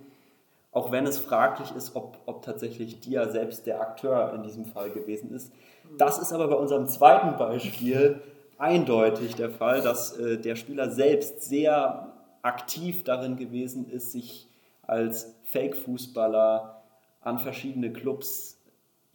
auch 0.72 0.91
wenn 0.91 1.07
es 1.07 1.18
fraglich 1.18 1.74
ist, 1.76 1.95
ob, 1.95 2.20
ob 2.26 2.43
tatsächlich 2.43 2.99
Dia 2.99 3.30
selbst 3.30 3.66
der 3.66 3.82
Akteur 3.82 4.34
in 4.34 4.43
diesem 4.43 4.66
Fall 4.66 4.91
gewesen 4.91 5.34
ist. 5.34 5.51
Das 5.97 6.20
ist 6.20 6.34
aber 6.34 6.47
bei 6.47 6.55
unserem 6.55 6.88
zweiten 6.88 7.38
Beispiel 7.38 8.22
eindeutig 8.58 9.36
der 9.36 9.49
Fall, 9.49 9.82
dass 9.82 10.18
äh, 10.18 10.38
der 10.38 10.56
Spieler 10.56 10.89
selbst 10.89 11.41
sehr 11.41 12.14
aktiv 12.41 13.03
darin 13.03 13.36
gewesen 13.38 13.89
ist, 13.89 14.12
sich 14.12 14.47
als 14.84 15.36
Fake-Fußballer 15.45 16.82
an 17.22 17.39
verschiedene 17.39 17.91
Clubs, 17.91 18.62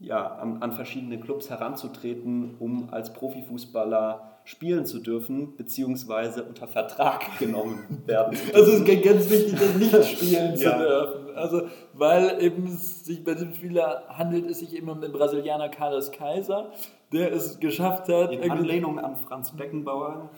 ja, 0.01 0.27
an, 0.37 0.63
an 0.63 0.73
verschiedene 0.73 1.19
Clubs 1.21 1.49
heranzutreten, 1.51 2.57
um 2.59 2.89
als 2.91 3.13
Profifußballer 3.13 4.27
spielen 4.45 4.85
zu 4.87 4.99
dürfen, 4.99 5.57
beziehungsweise 5.57 6.43
unter 6.43 6.67
Vertrag 6.67 7.21
genommen 7.39 8.03
werden 8.07 8.37
zu 8.37 8.55
Also 8.55 8.73
es 8.73 8.81
ist 8.81 9.05
ganz 9.05 9.31
wichtig, 9.31 9.59
das 9.61 9.75
nicht 9.77 10.05
spielen 10.19 10.57
zu 10.57 10.65
Ja. 10.65 10.79
dürfen. 10.79 11.37
Also, 11.37 11.63
weil 11.93 12.43
eben 12.43 12.67
sich 12.67 13.23
bei 13.23 13.35
diesem 13.35 13.55
Spieler 13.55 14.05
handelt 14.09 14.51
es 14.51 14.59
sich 14.59 14.75
eben 14.75 14.89
um 14.89 15.01
den 15.01 15.13
Brasilianer 15.13 15.69
Carlos 15.69 16.11
Kaiser, 16.11 16.73
der 17.13 17.33
es 17.33 17.59
geschafft 17.61 18.09
hat, 18.09 18.33
In 18.33 18.41
irgendwie- 18.43 18.51
Anlehnung 18.51 18.99
an 18.99 19.17
Franz 19.17 19.51
Beckenbauer. 19.51 20.31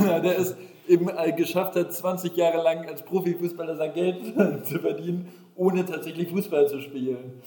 Der 0.00 0.38
es 0.38 0.56
eben 0.86 1.08
äh, 1.08 1.32
geschafft 1.32 1.76
hat, 1.76 1.92
20 1.92 2.36
Jahre 2.36 2.62
lang 2.62 2.86
als 2.86 3.02
Profifußballer 3.04 3.76
sein 3.76 3.92
Geld 3.94 4.20
zu 4.66 4.78
verdienen, 4.80 5.28
ohne 5.56 5.84
tatsächlich 5.84 6.28
Fußball 6.30 6.68
zu 6.68 6.80
spielen. 6.80 7.40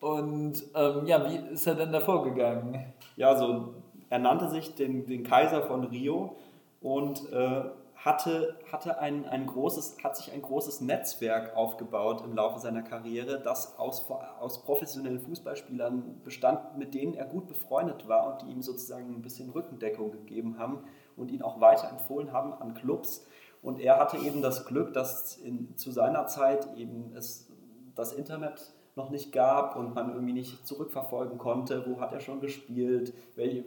Und 0.00 0.62
ähm, 0.74 1.06
ja, 1.06 1.28
wie 1.28 1.54
ist 1.54 1.66
er 1.66 1.74
denn 1.74 1.90
da 1.92 2.00
vorgegangen? 2.00 2.78
Ja, 3.16 3.30
also 3.30 3.74
er 4.10 4.18
nannte 4.18 4.48
sich 4.50 4.74
den, 4.74 5.06
den 5.06 5.24
Kaiser 5.24 5.62
von 5.62 5.84
Rio 5.84 6.36
und 6.80 7.32
äh, 7.32 7.62
hatte, 8.06 8.56
hatte 8.70 8.98
ein, 9.00 9.26
ein 9.26 9.46
großes, 9.46 9.96
hat 10.02 10.16
sich 10.16 10.32
ein 10.32 10.40
großes 10.40 10.80
Netzwerk 10.80 11.56
aufgebaut 11.56 12.22
im 12.24 12.34
Laufe 12.36 12.60
seiner 12.60 12.82
Karriere, 12.82 13.40
das 13.40 13.76
aus, 13.78 14.08
aus 14.38 14.62
professionellen 14.62 15.18
Fußballspielern 15.18 16.22
bestand, 16.22 16.78
mit 16.78 16.94
denen 16.94 17.14
er 17.14 17.26
gut 17.26 17.48
befreundet 17.48 18.06
war 18.06 18.32
und 18.32 18.42
die 18.42 18.52
ihm 18.52 18.62
sozusagen 18.62 19.12
ein 19.12 19.22
bisschen 19.22 19.50
Rückendeckung 19.50 20.12
gegeben 20.12 20.56
haben 20.56 20.84
und 21.16 21.32
ihn 21.32 21.42
auch 21.42 21.60
weiterempfohlen 21.60 22.32
haben 22.32 22.54
an 22.54 22.74
Clubs. 22.74 23.26
Und 23.60 23.80
er 23.80 23.98
hatte 23.98 24.18
eben 24.18 24.40
das 24.40 24.66
Glück, 24.66 24.94
dass 24.94 25.36
in, 25.36 25.76
zu 25.76 25.90
seiner 25.90 26.28
Zeit 26.28 26.68
eben 26.76 27.12
es 27.16 27.50
das 27.96 28.12
Internet 28.12 28.72
noch 28.96 29.10
nicht 29.10 29.30
gab 29.30 29.76
und 29.76 29.94
man 29.94 30.10
irgendwie 30.10 30.32
nicht 30.32 30.66
zurückverfolgen 30.66 31.36
konnte, 31.36 31.84
wo 31.86 32.00
hat 32.00 32.14
er 32.14 32.20
schon 32.20 32.40
gespielt, 32.40 33.12
welche, 33.34 33.64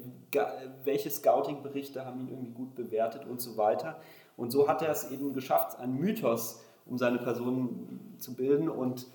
welche 0.83 1.11
Scouting-Berichte 1.11 2.03
haben 2.03 2.19
ihn 2.21 2.29
irgendwie 2.29 2.51
gut 2.51 2.73
bewertet 2.73 3.25
und 3.25 3.39
so 3.39 3.55
weiter. 3.55 3.99
Und 4.39 4.51
so 4.51 4.67
hat 4.67 4.81
er 4.81 4.91
es 4.91 5.11
eben 5.11 5.33
geschafft, 5.33 5.79
einen 5.79 5.99
Mythos 5.99 6.63
um 6.85 6.97
seine 6.97 7.19
Person 7.19 8.15
zu 8.17 8.35
bilden. 8.35 8.69
Und 8.69 9.05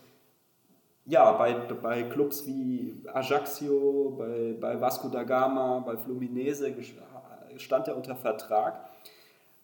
ja, 1.06 1.32
bei, 1.32 1.54
bei 1.54 2.02
Clubs 2.04 2.46
wie 2.46 3.02
Ajaccio, 3.12 4.14
bei, 4.18 4.54
bei 4.60 4.80
Vasco 4.80 5.08
da 5.08 5.22
Gama, 5.22 5.80
bei 5.80 5.96
Fluminense 5.96 6.68
gesch- 6.68 6.94
stand 7.56 7.88
er 7.88 7.96
unter 7.96 8.16
Vertrag. 8.16 8.88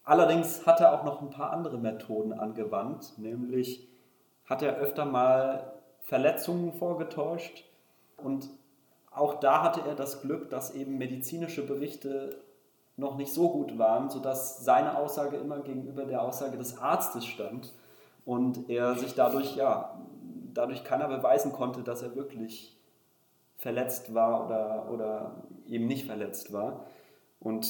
Allerdings 0.03 0.65
hat 0.65 0.81
er 0.81 0.93
auch 0.93 1.03
noch 1.03 1.21
ein 1.21 1.29
paar 1.29 1.51
andere 1.51 1.77
Methoden 1.77 2.33
angewandt, 2.33 3.13
nämlich 3.17 3.87
hat 4.45 4.63
er 4.63 4.77
öfter 4.77 5.05
mal 5.05 5.73
Verletzungen 6.01 6.73
vorgetäuscht. 6.73 7.65
Und 8.17 8.49
auch 9.11 9.35
da 9.35 9.63
hatte 9.63 9.81
er 9.87 9.95
das 9.95 10.21
Glück, 10.21 10.49
dass 10.49 10.73
eben 10.73 10.97
medizinische 10.97 11.65
Berichte 11.65 12.37
noch 13.01 13.17
nicht 13.17 13.33
so 13.33 13.49
gut 13.49 13.77
waren, 13.77 14.09
sodass 14.09 14.63
seine 14.63 14.97
Aussage 14.97 15.35
immer 15.35 15.59
gegenüber 15.59 16.05
der 16.05 16.21
Aussage 16.21 16.57
des 16.57 16.77
Arztes 16.77 17.25
stand 17.25 17.73
und 18.23 18.69
er 18.69 18.95
sich 18.95 19.15
dadurch, 19.15 19.55
ja, 19.55 19.99
dadurch 20.53 20.83
keiner 20.83 21.07
beweisen 21.07 21.51
konnte, 21.51 21.81
dass 21.81 22.03
er 22.03 22.15
wirklich 22.15 22.77
verletzt 23.57 24.13
war 24.13 24.45
oder, 24.45 24.91
oder 24.91 25.31
eben 25.67 25.87
nicht 25.87 26.05
verletzt 26.05 26.53
war. 26.53 26.85
Und 27.39 27.67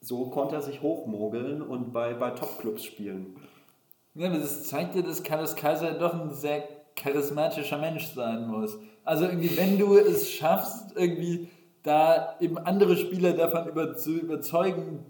so 0.00 0.26
konnte 0.26 0.56
er 0.56 0.62
sich 0.62 0.82
hochmogeln 0.82 1.62
und 1.62 1.92
bei, 1.92 2.14
bei 2.14 2.30
Topclubs 2.30 2.84
spielen. 2.84 3.36
Ja, 4.14 4.28
aber 4.28 4.38
das 4.38 4.64
zeigt 4.64 4.96
dir, 4.96 5.04
dass 5.04 5.22
Carlos 5.22 5.54
Kaiser 5.54 5.92
doch 5.92 6.14
ein 6.14 6.32
sehr 6.32 6.64
charismatischer 6.96 7.78
Mensch 7.78 8.08
sein 8.12 8.48
muss. 8.48 8.76
Also 9.04 9.26
irgendwie, 9.26 9.56
wenn 9.56 9.78
du 9.78 9.96
es 9.96 10.28
schaffst, 10.30 10.96
irgendwie 10.96 11.48
da 11.88 12.36
eben 12.40 12.58
andere 12.58 12.96
Spieler 12.96 13.32
davon 13.32 13.66
über, 13.66 13.96
zu 13.96 14.12
überzeugen, 14.12 15.04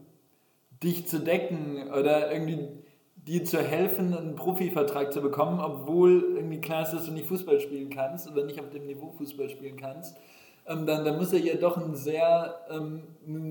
dich 0.82 1.08
zu 1.08 1.18
decken 1.18 1.90
oder 1.92 2.32
irgendwie 2.32 2.68
dir 3.16 3.44
zu 3.44 3.58
helfen, 3.58 4.14
einen 4.14 4.36
Profivertrag 4.36 5.12
zu 5.12 5.20
bekommen, 5.20 5.60
obwohl 5.60 6.36
irgendwie 6.36 6.60
klar 6.60 6.82
ist, 6.82 6.92
dass 6.92 7.04
du 7.04 7.12
nicht 7.12 7.26
Fußball 7.26 7.60
spielen 7.60 7.90
kannst 7.90 8.30
oder 8.30 8.44
nicht 8.44 8.60
auf 8.60 8.70
dem 8.70 8.86
Niveau 8.86 9.10
Fußball 9.10 9.50
spielen 9.50 9.76
kannst, 9.76 10.16
ähm, 10.66 10.86
dann, 10.86 11.04
dann 11.04 11.16
muss 11.16 11.32
er 11.32 11.40
ja 11.40 11.56
doch, 11.56 11.76
ein 11.76 11.94
sehr, 11.94 12.54
ähm, 12.70 13.02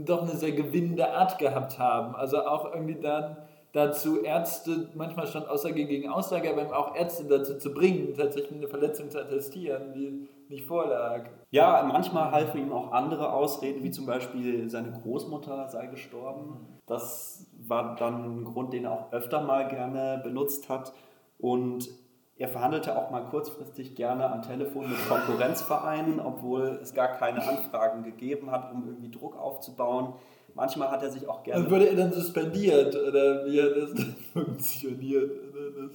doch 0.05 0.21
eine 0.21 0.35
sehr 0.35 0.53
gewinnende 0.53 1.11
Art 1.11 1.37
gehabt 1.37 1.77
haben. 1.77 2.15
Also 2.15 2.39
auch 2.45 2.73
irgendwie 2.73 2.99
dann 2.99 3.37
dazu 3.73 4.23
Ärzte, 4.23 4.89
manchmal 4.95 5.27
stand 5.27 5.49
Aussage 5.49 5.85
gegen 5.85 6.09
Aussage, 6.09 6.49
aber 6.49 6.61
eben 6.61 6.71
auch 6.71 6.95
Ärzte 6.95 7.25
dazu 7.25 7.57
zu 7.57 7.73
bringen, 7.73 8.13
tatsächlich 8.15 8.57
eine 8.57 8.67
Verletzung 8.67 9.09
zu 9.11 9.19
attestieren, 9.19 9.93
die 9.93 10.27
nicht 10.49 10.65
vorlag. 10.65 11.29
Ja, 11.49 11.85
manchmal 11.87 12.31
halfen 12.31 12.59
ihm 12.59 12.73
auch 12.73 12.91
andere 12.91 13.31
Ausreden, 13.31 13.83
wie 13.83 13.91
zum 13.91 14.05
Beispiel 14.05 14.69
seine 14.69 14.91
Großmutter 14.91 15.69
sei 15.69 15.87
gestorben. 15.87 16.79
Das 16.85 17.49
war 17.57 17.95
dann 17.95 18.41
ein 18.41 18.43
Grund, 18.43 18.73
den 18.73 18.85
er 18.85 18.91
auch 18.91 19.11
öfter 19.13 19.41
mal 19.41 19.67
gerne 19.67 20.19
benutzt 20.23 20.67
hat. 20.67 20.93
Und 21.39 21.87
er 22.35 22.49
verhandelte 22.49 22.97
auch 22.97 23.09
mal 23.11 23.25
kurzfristig 23.25 23.95
gerne 23.95 24.29
am 24.29 24.41
Telefon 24.41 24.89
mit 24.89 25.07
Konkurrenzvereinen, 25.07 26.19
obwohl 26.19 26.79
es 26.81 26.93
gar 26.93 27.09
keine 27.09 27.47
Anfragen 27.47 28.03
gegeben 28.03 28.51
hat, 28.51 28.71
um 28.73 28.85
irgendwie 28.85 29.09
Druck 29.09 29.37
aufzubauen. 29.37 30.13
Manchmal 30.53 30.89
hat 30.91 31.01
er 31.01 31.11
sich 31.11 31.27
auch 31.27 31.43
gerne. 31.43 31.63
Dann 31.63 31.71
wurde 31.71 31.87
er 31.87 31.95
dann 31.95 32.11
suspendiert 32.11 32.95
oder 32.95 33.45
wie 33.45 33.61
hat 33.61 33.75
das 33.75 33.93
dann 33.93 34.15
funktioniert? 34.33 35.46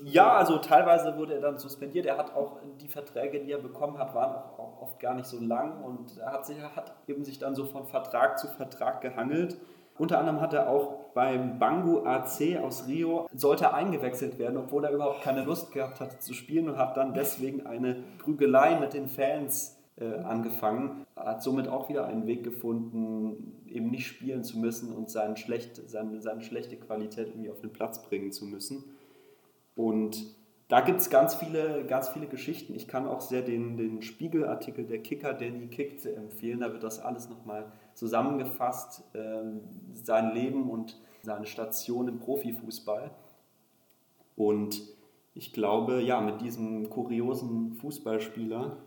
Ja, 0.04 0.32
also 0.36 0.58
teilweise 0.58 1.16
wurde 1.16 1.34
er 1.34 1.40
dann 1.40 1.58
suspendiert. 1.58 2.06
Er 2.06 2.18
hat 2.18 2.34
auch 2.34 2.58
die 2.80 2.88
Verträge, 2.88 3.40
die 3.40 3.52
er 3.52 3.58
bekommen 3.58 3.98
hat, 3.98 4.14
waren 4.14 4.34
auch, 4.34 4.80
oft 4.80 5.00
gar 5.00 5.14
nicht 5.14 5.26
so 5.26 5.38
lang 5.40 5.82
und 5.84 6.18
er 6.18 6.32
hat, 6.32 6.46
sich, 6.46 6.60
hat 6.60 6.94
eben 7.06 7.24
sich 7.24 7.38
dann 7.38 7.54
so 7.54 7.64
von 7.64 7.86
Vertrag 7.86 8.38
zu 8.38 8.48
Vertrag 8.48 9.00
gehangelt. 9.00 9.56
Unter 9.98 10.18
anderem 10.18 10.40
hat 10.40 10.54
er 10.54 10.68
auch 10.68 11.12
beim 11.14 11.58
Bangu 11.58 12.04
AC 12.04 12.58
aus 12.62 12.88
Rio, 12.88 13.28
sollte 13.32 13.72
eingewechselt 13.74 14.38
werden, 14.38 14.56
obwohl 14.56 14.84
er 14.84 14.90
überhaupt 14.90 15.22
keine 15.22 15.44
Lust 15.44 15.70
gehabt 15.72 16.00
hatte 16.00 16.18
zu 16.18 16.34
spielen 16.34 16.68
und 16.68 16.78
hat 16.78 16.96
dann 16.96 17.14
deswegen 17.14 17.66
eine 17.66 18.02
Prügelei 18.18 18.78
mit 18.80 18.94
den 18.94 19.06
Fans 19.06 19.78
äh, 19.96 20.14
angefangen, 20.20 21.06
hat 21.14 21.42
somit 21.42 21.68
auch 21.68 21.88
wieder 21.88 22.06
einen 22.06 22.26
Weg 22.26 22.42
gefunden, 22.42 23.62
eben 23.68 23.90
nicht 23.90 24.06
spielen 24.06 24.42
zu 24.42 24.58
müssen 24.58 24.92
und 24.92 25.10
seine, 25.10 25.36
schlecht, 25.36 25.88
seine, 25.88 26.20
seine 26.20 26.40
schlechte 26.42 26.76
Qualität 26.76 27.28
irgendwie 27.28 27.50
auf 27.50 27.60
den 27.60 27.72
Platz 27.72 28.02
bringen 28.02 28.32
zu 28.32 28.46
müssen. 28.46 28.84
Und 29.74 30.36
da 30.68 30.80
gibt 30.80 31.00
es 31.00 31.10
ganz 31.10 31.34
viele, 31.34 31.84
ganz 31.84 32.08
viele 32.08 32.26
Geschichten. 32.26 32.74
Ich 32.74 32.88
kann 32.88 33.06
auch 33.06 33.20
sehr 33.20 33.42
den, 33.42 33.76
den 33.76 34.00
Spiegelartikel 34.00 34.86
der 34.86 35.02
Kicker, 35.02 35.34
der 35.34 35.50
nie 35.50 35.66
kickte, 35.66 36.14
empfehlen. 36.14 36.60
Da 36.60 36.72
wird 36.72 36.82
das 36.82 36.98
alles 36.98 37.28
nochmal 37.28 37.70
zusammengefasst, 37.94 39.04
ähm, 39.14 39.60
sein 39.92 40.32
Leben 40.32 40.70
und 40.70 40.98
seine 41.22 41.46
Station 41.46 42.08
im 42.08 42.20
Profifußball. 42.20 43.10
Und 44.34 44.82
ich 45.34 45.52
glaube, 45.52 46.00
ja, 46.00 46.20
mit 46.20 46.40
diesem 46.40 46.88
kuriosen 46.90 47.74
Fußballspieler 47.74 48.78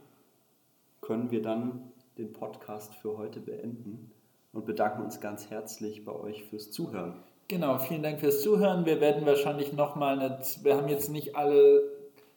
können 1.02 1.32
wir 1.32 1.42
dann 1.42 1.92
den 2.18 2.34
Podcast 2.34 2.96
für 2.96 3.18
heute 3.18 3.40
beenden 3.40 4.12
und 4.54 4.66
bedanken 4.66 5.04
uns 5.04 5.20
ganz 5.20 5.50
herzlich 5.50 6.04
bei 6.06 6.14
euch 6.14 6.46
fürs 6.46 6.72
Zuhören. 6.72 7.22
Genau, 7.48 7.78
vielen 7.78 8.02
Dank 8.02 8.20
fürs 8.22 8.42
Zuhören. 8.42 8.88
Wir 8.88 9.00
werden 9.00 9.24
wahrscheinlich 9.28 9.72
nochmal 9.72 10.40
wir 10.64 10.78
haben 10.78 10.88
jetzt 10.88 11.10
nicht 11.12 11.36
alle 11.36 11.84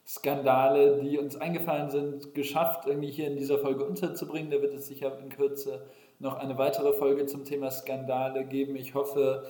Skandale, 0.05 1.01
die 1.01 1.17
uns 1.17 1.35
eingefallen 1.35 1.89
sind, 1.89 2.35
geschafft, 2.35 2.85
irgendwie 2.85 3.09
hier 3.09 3.25
in 3.25 3.35
dieser 3.35 3.57
Folge 3.57 3.85
unterzubringen. 3.85 4.51
Da 4.51 4.61
wird 4.61 4.75
es 4.75 4.85
sicher 4.85 5.17
in 5.17 5.29
Kürze 5.29 5.81
noch 6.19 6.35
eine 6.35 6.59
weitere 6.59 6.93
Folge 6.93 7.25
zum 7.25 7.43
Thema 7.43 7.71
Skandale 7.71 8.45
geben. 8.45 8.75
Ich 8.75 8.93
hoffe, 8.93 9.49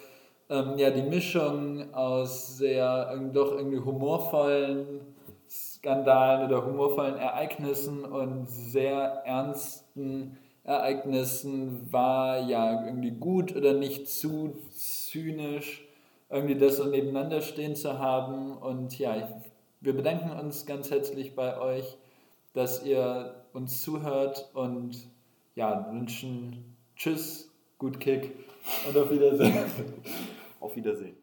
ähm, 0.50 0.78
ja, 0.78 0.92
die 0.92 1.02
Mischung 1.02 1.94
aus 1.94 2.56
sehr 2.58 3.14
doch 3.34 3.52
irgendwie 3.52 3.80
humorvollen 3.80 5.02
Skandalen 5.50 6.48
oder 6.48 6.66
humorvollen 6.66 7.18
Ereignissen 7.18 8.06
und 8.06 8.50
sehr 8.50 9.24
ernsten 9.26 10.38
Ereignissen 10.64 11.92
war 11.92 12.40
ja 12.48 12.86
irgendwie 12.86 13.12
gut 13.12 13.56
oder 13.56 13.74
nicht 13.74 14.08
zu 14.08 14.54
zynisch, 15.10 15.88
irgendwie 16.30 16.56
das 16.56 16.78
so 16.78 16.86
nebeneinander 16.86 17.42
stehen 17.42 17.76
zu 17.76 18.00
haben. 18.00 18.58
Und 18.58 18.98
ja, 19.00 19.42
wir 19.82 19.96
bedanken 19.96 20.32
uns 20.32 20.66
ganz 20.66 20.92
herzlich 20.92 21.36
bei 21.36 21.60
euch, 21.60 21.98
dass 22.54 22.84
ihr 22.84 23.44
uns 23.54 23.82
zuhört 23.82 24.50
und 24.54 25.10
ja, 25.56 25.88
wünschen 25.92 26.76
Tschüss, 26.96 27.52
gut 27.78 28.00
Kick 28.00 28.34
und 28.88 28.98
auf 28.98 29.10
Wiedersehen. 29.12 29.56
Auf 30.60 30.76
Wiedersehen. 30.76 31.16